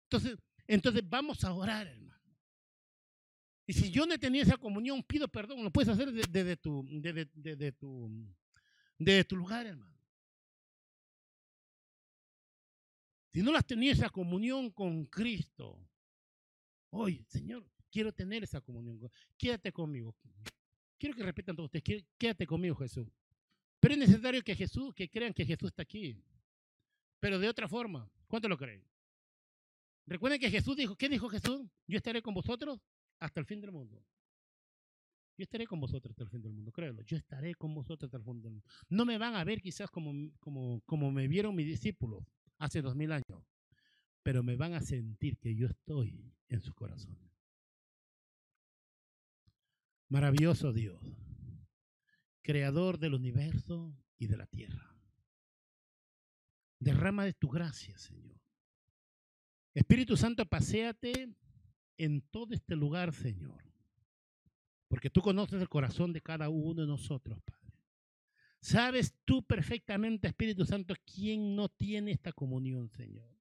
Entonces, 0.05 0.39
entonces 0.67 1.03
vamos 1.09 1.45
a 1.45 1.53
orar, 1.53 1.87
hermano. 1.87 2.09
Y 3.67 3.75
si 3.75 3.91
yo 3.91 4.07
no 4.07 4.15
he 4.15 4.19
tenido 4.19 4.43
esa 4.43 4.57
comunión, 4.57 5.03
pido 5.03 5.29
perdón. 5.29 5.63
Lo 5.63 5.71
puedes 5.71 5.91
hacer 5.91 6.11
desde, 6.11 6.57
tu, 6.57 6.87
desde, 6.91 7.73
tu, 7.73 8.35
desde 8.99 9.25
tu 9.25 9.37
lugar, 9.37 9.67
hermano. 9.67 9.95
Si 13.33 13.43
no 13.43 13.55
has 13.55 13.67
tenido 13.67 13.93
esa 13.93 14.09
comunión 14.09 14.71
con 14.71 15.05
Cristo, 15.05 15.88
hoy, 16.91 17.25
Señor, 17.29 17.67
quiero 17.91 18.13
tener 18.13 18.45
esa 18.45 18.61
comunión. 18.61 18.99
Quédate 19.37 19.73
conmigo. 19.73 20.15
Quiero 20.99 21.15
que 21.17 21.23
repitan 21.23 21.57
todos 21.57 21.73
ustedes. 21.73 22.05
Quédate 22.17 22.47
conmigo, 22.47 22.75
Jesús. 22.77 23.09
Pero 23.81 23.95
es 23.95 24.01
necesario 24.01 24.43
que 24.43 24.55
Jesús, 24.55 24.95
que 24.95 25.09
crean 25.09 25.33
que 25.33 25.45
Jesús 25.45 25.69
está 25.69 25.83
aquí. 25.83 26.21
Pero 27.21 27.39
de 27.39 27.49
otra 27.49 27.69
forma, 27.69 28.11
¿cuánto 28.27 28.49
lo 28.49 28.57
creen? 28.57 28.85
Recuerden 30.07 30.41
que 30.41 30.51
Jesús 30.51 30.77
dijo, 30.77 30.97
¿qué 30.97 31.09
dijo 31.09 31.29
Jesús? 31.29 31.69
Yo 31.87 31.99
estaré 31.99 32.23
con 32.23 32.35
vosotros 32.35 32.81
hasta 33.21 33.41
el 33.41 33.47
fin 33.47 33.61
del 33.61 33.73
mundo. 33.73 34.03
Yo 35.37 35.45
estaré 35.45 35.67
con 35.67 35.79
vosotros 35.79 36.11
hasta 36.11 36.25
el 36.25 36.31
fin 36.31 36.43
del 36.43 36.53
mundo, 36.53 36.73
créelo. 36.73 37.03
Yo 37.03 37.17
estaré 37.17 37.55
con 37.55 37.73
vosotros 37.73 38.09
hasta 38.09 38.17
el 38.17 38.25
fin 38.25 38.41
del 38.43 38.53
mundo. 38.53 38.67
No 38.89 39.05
me 39.05 39.19
van 39.19 39.37
a 39.37 39.45
ver 39.45 39.61
quizás 39.61 39.91
como, 39.91 40.33
como, 40.41 40.81
como 40.85 41.13
me 41.13 41.29
vieron 41.29 41.55
mis 41.55 41.67
discípulos 41.67 42.25
hace 42.59 42.83
dos 42.83 42.97
mil 42.97 43.13
años, 43.13 43.45
pero 44.29 44.43
me 44.43 44.57
van 44.57 44.75
a 44.75 44.83
sentir 44.83 45.39
que 45.39 45.55
yo 45.55 45.67
estoy 45.67 46.35
en 46.51 46.61
sus 46.61 46.75
corazones. 46.75 47.33
Maravilloso 50.11 50.71
Dios 50.75 51.01
creador 52.43 52.99
del 52.99 53.15
universo 53.15 53.97
y 54.19 54.27
de 54.27 54.37
la 54.37 54.45
tierra. 54.45 54.95
Derrama 56.79 57.25
de 57.25 57.33
tu 57.33 57.49
gracia, 57.49 57.97
Señor. 57.97 58.39
Espíritu 59.73 60.15
Santo, 60.15 60.45
paséate 60.45 61.35
en 61.97 62.21
todo 62.21 62.53
este 62.53 62.77
lugar, 62.77 63.15
Señor. 63.15 63.65
Porque 64.89 65.09
tú 65.09 65.23
conoces 65.23 65.59
el 65.63 65.71
corazón 65.71 66.13
de 66.13 66.21
cada 66.21 66.51
uno 66.51 66.83
de 66.83 66.87
nosotros, 66.87 67.41
Padre. 67.47 67.81
Sabes 68.61 69.15
tú 69.25 69.43
perfectamente, 69.43 70.29
Espíritu 70.29 70.67
Santo, 70.67 70.95
quién 71.07 71.57
no 71.57 71.71
tiene 71.71 72.11
esta 72.11 72.35
comunión, 72.35 72.91
Señor. 72.91 73.38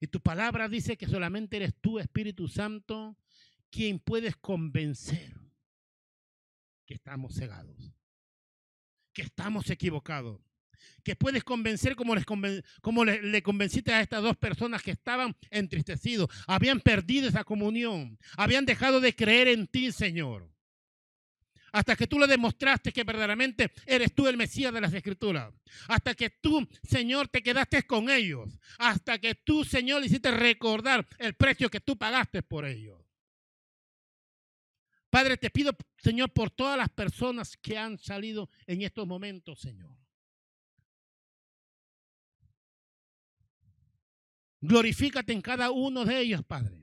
Y 0.00 0.06
tu 0.06 0.20
palabra 0.20 0.68
dice 0.68 0.96
que 0.96 1.06
solamente 1.06 1.56
eres 1.56 1.74
tú, 1.80 1.98
Espíritu 1.98 2.48
Santo, 2.48 3.16
quien 3.70 3.98
puedes 3.98 4.36
convencer 4.36 5.34
que 6.86 6.94
estamos 6.94 7.34
cegados, 7.34 7.92
que 9.12 9.22
estamos 9.22 9.68
equivocados, 9.70 10.40
que 11.02 11.16
puedes 11.16 11.42
convencer 11.44 11.96
como, 11.96 12.14
les 12.14 12.24
como 12.24 13.04
le, 13.04 13.22
le, 13.22 13.42
convenciste 13.42 13.92
a 13.92 14.00
estas 14.00 14.22
dos 14.22 14.36
personas 14.36 14.82
que 14.82 14.92
estaban 14.92 15.36
entristecidos, 15.50 16.30
habían 16.46 16.80
perdido 16.80 17.28
esa 17.28 17.44
comunión, 17.44 18.18
habían 18.36 18.64
dejado 18.64 19.00
de 19.00 19.14
creer 19.14 19.48
en 19.48 19.66
ti, 19.66 19.92
Señor. 19.92 20.48
Hasta 21.72 21.96
que 21.96 22.06
tú 22.06 22.18
le 22.18 22.26
demostraste 22.26 22.92
que 22.92 23.04
verdaderamente 23.04 23.72
eres 23.86 24.14
tú 24.14 24.26
el 24.26 24.36
Mesías 24.36 24.72
de 24.72 24.80
las 24.80 24.92
Escrituras. 24.92 25.52
Hasta 25.88 26.14
que 26.14 26.30
tú, 26.30 26.66
Señor, 26.82 27.28
te 27.28 27.42
quedaste 27.42 27.82
con 27.86 28.08
ellos. 28.10 28.58
Hasta 28.78 29.18
que 29.18 29.34
tú, 29.34 29.64
Señor, 29.64 30.04
hiciste 30.04 30.30
recordar 30.30 31.06
el 31.18 31.34
precio 31.34 31.70
que 31.70 31.80
tú 31.80 31.96
pagaste 31.96 32.42
por 32.42 32.64
ellos. 32.64 33.00
Padre, 35.10 35.36
te 35.36 35.50
pido, 35.50 35.76
Señor, 35.96 36.32
por 36.32 36.50
todas 36.50 36.76
las 36.76 36.90
personas 36.90 37.56
que 37.56 37.78
han 37.78 37.98
salido 37.98 38.50
en 38.66 38.82
estos 38.82 39.06
momentos, 39.06 39.58
Señor. 39.60 39.96
Glorifícate 44.60 45.32
en 45.32 45.40
cada 45.40 45.70
uno 45.70 46.04
de 46.04 46.18
ellos, 46.18 46.44
Padre. 46.44 46.76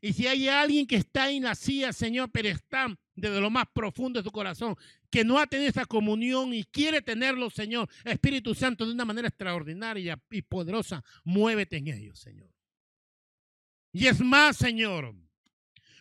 Y 0.00 0.12
si 0.12 0.26
hay 0.26 0.48
alguien 0.48 0.86
que 0.86 0.96
está 0.96 1.30
en 1.30 1.42
la 1.42 1.54
silla, 1.54 1.92
Señor, 1.92 2.30
pero 2.30 2.48
está 2.48 2.96
desde 3.20 3.40
lo 3.40 3.50
más 3.50 3.66
profundo 3.72 4.20
de 4.20 4.24
su 4.24 4.30
corazón, 4.30 4.76
que 5.10 5.24
no 5.24 5.38
ha 5.38 5.46
tenido 5.46 5.70
esa 5.70 5.86
comunión 5.86 6.54
y 6.54 6.64
quiere 6.64 7.02
tenerlo, 7.02 7.50
Señor, 7.50 7.88
Espíritu 8.04 8.54
Santo, 8.54 8.86
de 8.86 8.92
una 8.92 9.04
manera 9.04 9.28
extraordinaria 9.28 10.20
y 10.30 10.42
poderosa, 10.42 11.04
muévete 11.24 11.76
en 11.76 11.88
ellos, 11.88 12.18
Señor. 12.18 12.50
Y 13.92 14.06
es 14.06 14.20
más, 14.20 14.56
Señor, 14.56 15.14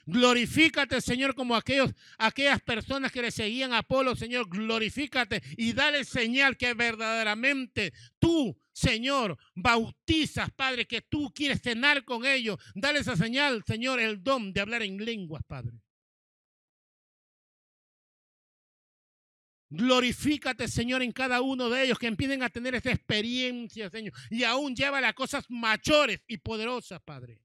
Glorifícate, 0.07 1.02
Señor, 1.02 1.35
como 1.35 1.53
aquellos, 1.53 1.94
aquellas 2.18 2.61
personas 2.61 3.11
que 3.11 3.22
le 3.22 3.30
seguían 3.30 3.73
a 3.73 3.80
Apolo, 3.80 4.15
Señor. 4.15 4.48
Glorifícate 4.48 5.44
y 5.57 5.73
dale 5.73 6.06
señal 6.06 6.56
que 6.56 6.73
verdaderamente 6.73 7.91
tú, 8.18 8.57
Señor, 8.72 9.38
bautizas, 9.53 10.49
Padre, 10.52 10.85
que 10.85 11.02
tú 11.02 11.34
quieres 11.35 11.61
cenar 11.61 12.06
con 12.06 12.26
ellos. 12.26 12.57
Dale 12.73 12.99
esa 12.99 13.18
señal, 13.18 13.65
Señor, 13.68 13.99
el 13.99 14.23
don 14.23 14.53
de 14.53 14.61
hablar 14.61 14.81
en 14.81 15.03
lenguas, 15.03 15.44
Padre. 15.45 15.81
Glorifícate, 19.69 20.68
Señor, 20.68 21.02
en 21.02 21.11
cada 21.11 21.41
uno 21.41 21.69
de 21.69 21.84
ellos 21.84 21.99
que 21.99 22.07
empiecen 22.07 22.41
a 22.41 22.49
tener 22.49 22.76
esa 22.76 22.91
experiencia, 22.91 23.89
Señor. 23.89 24.14
Y 24.30 24.44
aún 24.44 24.76
lleva 24.76 25.06
a 25.06 25.14
cosas 25.14 25.45
mayores 25.49 26.22
y 26.27 26.38
poderosas, 26.38 27.02
Padre. 27.02 27.41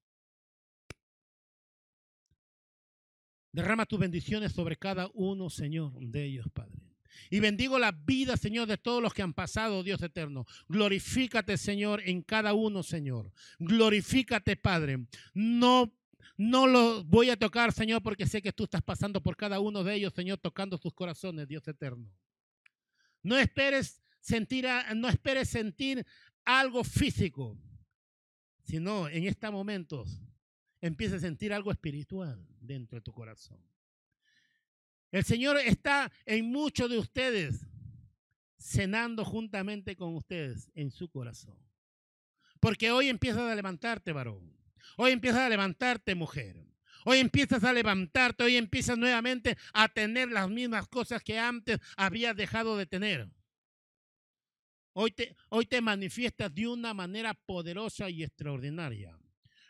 Derrama 3.53 3.87
tus 3.87 3.99
bendiciones 3.99 4.53
sobre 4.53 4.77
cada 4.77 5.11
uno, 5.13 5.51
Señor, 5.51 5.93
de 6.01 6.25
ellos, 6.25 6.47
Padre. 6.55 6.81
Y 7.29 7.41
bendigo 7.41 7.79
la 7.79 7.93
vida, 7.93 8.37
Señor, 8.37 8.67
de 8.67 8.79
todos 8.79 9.03
los 9.03 9.13
que 9.13 9.23
han 9.23 9.35
pasado, 9.35 9.83
Dios 9.83 10.01
eterno. 10.03 10.47
Glorifícate, 10.69 11.59
Señor, 11.59 12.01
en 12.05 12.23
cada 12.23 12.55
uno, 12.55 12.83
Señor. 12.83 13.33
Glorifícate, 13.59 14.57
Padre. 14.57 15.07
No 15.35 15.93
no 16.37 16.67
lo 16.67 17.05
voy 17.05 17.31
a 17.31 17.37
tocar, 17.37 17.73
Señor, 17.73 18.03
porque 18.03 18.27
sé 18.27 18.43
que 18.43 18.53
tú 18.53 18.65
estás 18.65 18.83
pasando 18.83 19.23
por 19.23 19.37
cada 19.37 19.61
uno 19.61 19.85
de 19.85 19.95
ellos, 19.95 20.13
Señor, 20.15 20.39
tocando 20.39 20.79
sus 20.79 20.95
corazones, 20.95 21.47
Dios 21.47 21.67
eterno. 21.69 22.11
No 23.23 23.39
esperes 23.39 24.03
sentir, 24.21 24.67
no 24.97 25.09
esperes 25.09 25.49
sentir 25.49 26.05
algo 26.45 26.83
físico, 26.85 27.57
sino 28.63 29.09
en 29.09 29.25
estos 29.25 29.53
momentos 29.53 30.21
empieza 30.81 31.17
a 31.17 31.21
sentir 31.21 31.53
algo 31.53 31.71
espiritual 31.71 32.45
dentro 32.61 32.97
de 32.97 33.03
tu 33.03 33.13
corazón. 33.13 33.61
El 35.11 35.25
Señor 35.25 35.59
está 35.59 36.11
en 36.25 36.51
muchos 36.51 36.89
de 36.91 36.99
ustedes 36.99 37.67
cenando 38.59 39.25
juntamente 39.25 39.95
con 39.97 40.15
ustedes 40.15 40.71
en 40.75 40.91
su 40.91 41.09
corazón. 41.09 41.59
Porque 42.61 42.91
hoy 42.91 43.09
empiezas 43.09 43.43
a 43.43 43.55
levantarte, 43.55 44.13
varón. 44.13 44.62
Hoy 44.97 45.13
empiezas 45.13 45.41
a 45.41 45.49
levantarte, 45.49 46.15
mujer. 46.15 46.57
Hoy 47.05 47.19
empiezas 47.19 47.65
a 47.65 47.73
levantarte, 47.73 48.45
hoy 48.45 48.57
empiezas 48.57 48.97
nuevamente 48.97 49.57
a 49.73 49.89
tener 49.89 50.31
las 50.31 50.49
mismas 50.49 50.87
cosas 50.89 51.23
que 51.23 51.39
antes 51.39 51.79
habías 51.97 52.37
dejado 52.37 52.77
de 52.77 52.87
tener. 52.87 53.29
Hoy 54.95 55.11
te, 55.11 55.35
hoy 55.49 55.67
te 55.67 55.81
manifiestas 55.81 56.55
de 56.55 56.69
una 56.69 56.95
manera 56.95 57.35
poderosa 57.35 58.11
y 58.11 58.23
extraordinaria. 58.23 59.19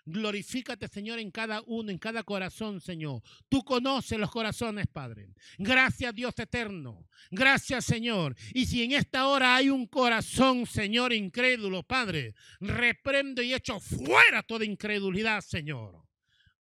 Glorifícate, 0.05 0.89
Señor, 0.89 1.21
en 1.21 1.31
cada 1.31 1.63
uno, 1.67 1.91
en 1.91 1.99
cada 1.99 2.25
corazón, 2.25 2.81
Señor. 2.81 3.23
Tú 3.49 3.63
conoces 3.65 4.19
los 4.19 4.31
corazones, 4.31 4.87
Padre. 4.89 5.35
Gracias, 5.59 6.15
Dios 6.15 6.37
eterno. 6.39 7.07
Gracias, 7.31 7.85
Señor. 7.85 8.35
Y 8.53 8.67
si 8.67 8.83
en 8.83 8.93
esta 8.93 9.29
hora 9.29 9.55
hay 9.55 9.71
un 9.71 9.87
corazón, 9.87 10.67
Señor, 10.67 11.13
incrédulo, 11.13 11.85
Padre, 11.85 12.35
reprendo 12.61 13.43
y 13.43 13.55
echo 13.55 13.79
fuera 13.79 14.43
toda 14.43 14.65
incredulidad, 14.65 15.41
Señor. 15.41 16.03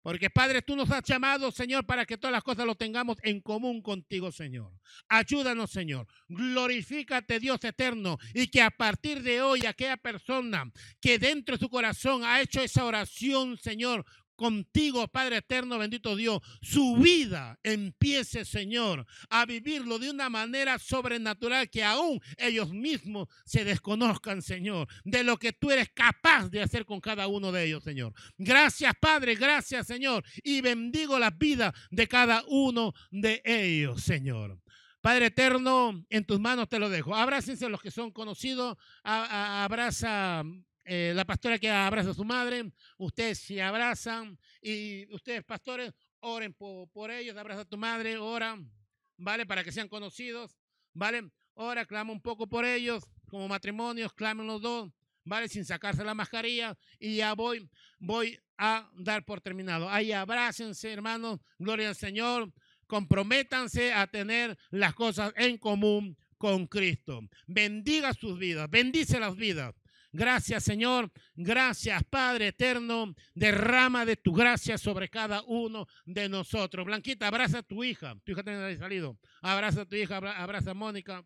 Porque 0.03 0.31
Padre, 0.31 0.63
tú 0.63 0.77
nos 0.77 0.91
has 0.91 1.03
llamado, 1.05 1.51
Señor, 1.53 1.85
para 1.85 2.07
que 2.07 2.17
todas 2.17 2.33
las 2.33 2.43
cosas 2.43 2.67
lo 2.67 2.75
tengamos 2.75 3.19
en 3.23 3.41
común 3.41 3.83
contigo, 3.83 4.33
Señor. 4.33 4.73
Ayúdanos, 5.09 5.71
Señor. 5.71 6.07
Glorifícate, 6.29 7.39
Dios 7.39 7.63
eterno, 7.65 8.19
y 8.33 8.49
que 8.49 8.63
a 8.63 8.71
partir 8.71 9.23
de 9.23 9.43
hoy 9.43 9.67
aquella 9.67 9.99
persona 9.99 10.71
que 11.01 11.19
dentro 11.19 11.57
de 11.57 11.61
su 11.61 11.69
corazón 11.69 12.25
ha 12.25 12.41
hecho 12.41 12.63
esa 12.63 12.85
oración, 12.85 13.59
Señor, 13.59 14.07
contigo, 14.41 15.07
Padre 15.07 15.37
eterno, 15.37 15.77
bendito 15.77 16.17
Dios, 16.17 16.41
su 16.63 16.97
vida 16.97 17.59
empiece, 17.63 18.47
Señor, 18.47 19.05
a 19.29 19.45
vivirlo 19.45 19.99
de 19.99 20.09
una 20.09 20.31
manera 20.31 20.79
sobrenatural 20.79 21.69
que 21.69 21.85
aún 21.85 22.19
ellos 22.39 22.73
mismos 22.73 23.29
se 23.45 23.67
desconozcan, 23.67 24.41
Señor, 24.41 24.89
de 25.05 25.25
lo 25.25 25.37
que 25.37 25.53
tú 25.53 25.71
eres 25.71 25.91
capaz 25.91 26.49
de 26.49 26.63
hacer 26.63 26.87
con 26.87 27.01
cada 27.01 27.29
uno 27.29 27.53
de 27.53 27.67
ellos, 27.67 27.85
Señor. 27.85 28.15
Gracias, 28.39 28.95
Padre, 28.99 29.35
gracias, 29.35 29.87
Señor, 29.87 30.25
y 30.43 30.63
bendigo 30.63 31.19
la 31.19 31.29
vida 31.33 31.75
de 31.91 32.09
cada 32.09 32.43
uno 32.49 32.95
de 33.11 33.43
ellos, 33.45 34.03
Señor. 34.03 34.59
Padre 35.03 35.27
eterno, 35.27 36.03
en 36.09 36.25
tus 36.25 36.41
manos 36.41 36.67
te 36.67 36.79
lo 36.79 36.89
dejo. 36.89 37.15
Abrácense 37.15 37.69
los 37.69 37.83
que 37.83 37.91
son 37.91 38.11
conocidos. 38.11 38.79
abraza 39.03 40.45
eh, 40.93 41.13
la 41.15 41.25
pastora 41.25 41.57
que 41.57 41.71
abraza 41.71 42.11
a 42.11 42.15
su 42.15 42.25
madre, 42.25 42.73
ustedes 42.99 43.39
se 43.39 43.63
abrazan 43.63 44.37
y 44.61 45.07
ustedes, 45.15 45.45
pastores, 45.45 45.93
oren 46.19 46.53
por, 46.53 47.13
ellos, 47.13 47.37
abraza 47.37 47.61
a 47.61 47.65
tu 47.65 47.79
madre, 47.79 48.19
oran, 48.19 48.69
¿vale? 49.17 49.47
Para 49.47 49.63
que 49.63 49.71
sean 49.71 49.87
conocidos, 49.87 50.59
¿vale? 50.93 51.31
Ora, 51.55 51.87
clama 51.87 52.11
un 52.13 52.21
poco 52.21 52.49
por 52.49 52.65
ellos, 52.65 53.05
como 53.29 53.47
matrimonios, 53.47 54.13
clamen 54.15 54.49
los 54.49 54.63
dos, 54.63 54.91
¿vale? 55.25 55.49
Sin 55.49 55.65
sacarse 55.65 56.03
la 56.03 56.13
mascarilla 56.13 56.77
y 56.99 57.19
ya 57.19 57.35
voy, 57.35 57.71
voy 58.01 58.37
a 58.59 58.91
dar 58.97 59.25
por 59.25 59.41
terminado. 59.41 59.89
Ahí 59.89 60.11
abrácense, 60.11 60.93
hermanos, 60.93 61.39
gloria 61.61 61.91
al 61.91 61.95
Señor, 61.95 62.53
comprométanse 62.89 63.93
a 63.93 64.09
tener 64.09 64.59
las 64.71 64.95
cosas 64.95 65.33
en 65.37 65.57
común 65.57 66.19
con 66.37 66.67
Cristo. 66.67 67.21
Bendiga 67.47 68.13
sus 68.13 68.41
vidas, 68.41 68.69
bendice 68.69 69.21
las 69.21 69.37
vidas 69.37 69.73
Gracias, 70.13 70.65
Señor. 70.65 71.13
Gracias, 71.35 72.03
Padre 72.05 72.49
eterno. 72.49 73.15
Derrama 73.35 74.05
de 74.05 74.17
tu 74.17 74.33
gracia 74.33 74.77
sobre 74.77 75.09
cada 75.09 75.43
uno 75.43 75.87
de 76.05 76.29
nosotros. 76.29 76.85
Blanquita, 76.85 77.29
abraza 77.29 77.59
a 77.59 77.63
tu 77.63 77.85
hija. 77.85 78.17
Tu 78.25 78.33
hija 78.33 78.43
tiene 78.43 78.77
salido. 78.77 79.19
Abraza 79.41 79.83
a 79.83 79.87
tu 79.87 79.97
hija, 79.97 80.17
abraza 80.17 80.73
a 80.73 80.75
Mónica. 80.75 81.25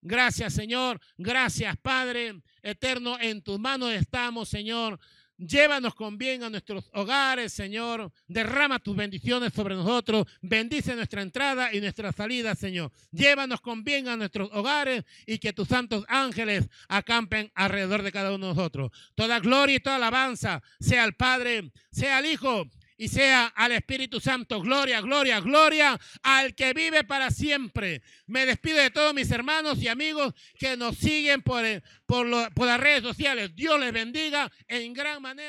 Gracias, 0.00 0.52
Señor. 0.52 1.00
Gracias, 1.16 1.76
Padre 1.78 2.42
eterno. 2.62 3.18
En 3.18 3.42
tus 3.42 3.58
manos 3.58 3.92
estamos, 3.92 4.48
Señor. 4.48 5.00
Llévanos 5.36 5.94
con 5.94 6.16
bien 6.16 6.44
a 6.44 6.50
nuestros 6.50 6.88
hogares, 6.92 7.52
Señor. 7.52 8.12
Derrama 8.28 8.78
tus 8.78 8.94
bendiciones 8.94 9.52
sobre 9.52 9.74
nosotros. 9.74 10.26
Bendice 10.40 10.94
nuestra 10.94 11.22
entrada 11.22 11.72
y 11.74 11.80
nuestra 11.80 12.12
salida, 12.12 12.54
Señor. 12.54 12.92
Llévanos 13.10 13.60
con 13.60 13.82
bien 13.82 14.08
a 14.08 14.16
nuestros 14.16 14.50
hogares 14.52 15.04
y 15.26 15.38
que 15.38 15.52
tus 15.52 15.68
santos 15.68 16.04
ángeles 16.08 16.68
acampen 16.88 17.50
alrededor 17.54 18.02
de 18.02 18.12
cada 18.12 18.32
uno 18.32 18.48
de 18.48 18.54
nosotros. 18.54 18.92
Toda 19.14 19.40
gloria 19.40 19.76
y 19.76 19.80
toda 19.80 19.96
alabanza 19.96 20.62
sea 20.78 21.02
al 21.02 21.14
Padre, 21.14 21.72
sea 21.90 22.18
al 22.18 22.26
Hijo 22.26 22.68
y 22.96 23.08
sea 23.08 23.46
al 23.46 23.72
Espíritu 23.72 24.20
Santo. 24.20 24.60
Gloria, 24.60 25.00
gloria, 25.00 25.40
gloria 25.40 25.98
al 26.22 26.54
que 26.54 26.72
vive 26.72 27.04
para 27.04 27.30
siempre. 27.30 28.02
Me 28.26 28.46
despido 28.46 28.78
de 28.78 28.90
todos 28.90 29.14
mis 29.14 29.30
hermanos 29.30 29.82
y 29.82 29.88
amigos 29.88 30.34
que 30.58 30.76
nos 30.76 30.96
siguen 30.96 31.42
por, 31.42 31.64
por, 32.06 32.26
las 32.26 32.80
redes 32.80 33.02
sociales. 33.02 33.54
Dios 33.54 33.78
les 33.80 33.92
bendiga 33.92 34.50
en 34.68 34.92
gran 34.92 35.20
manera. 35.20 35.42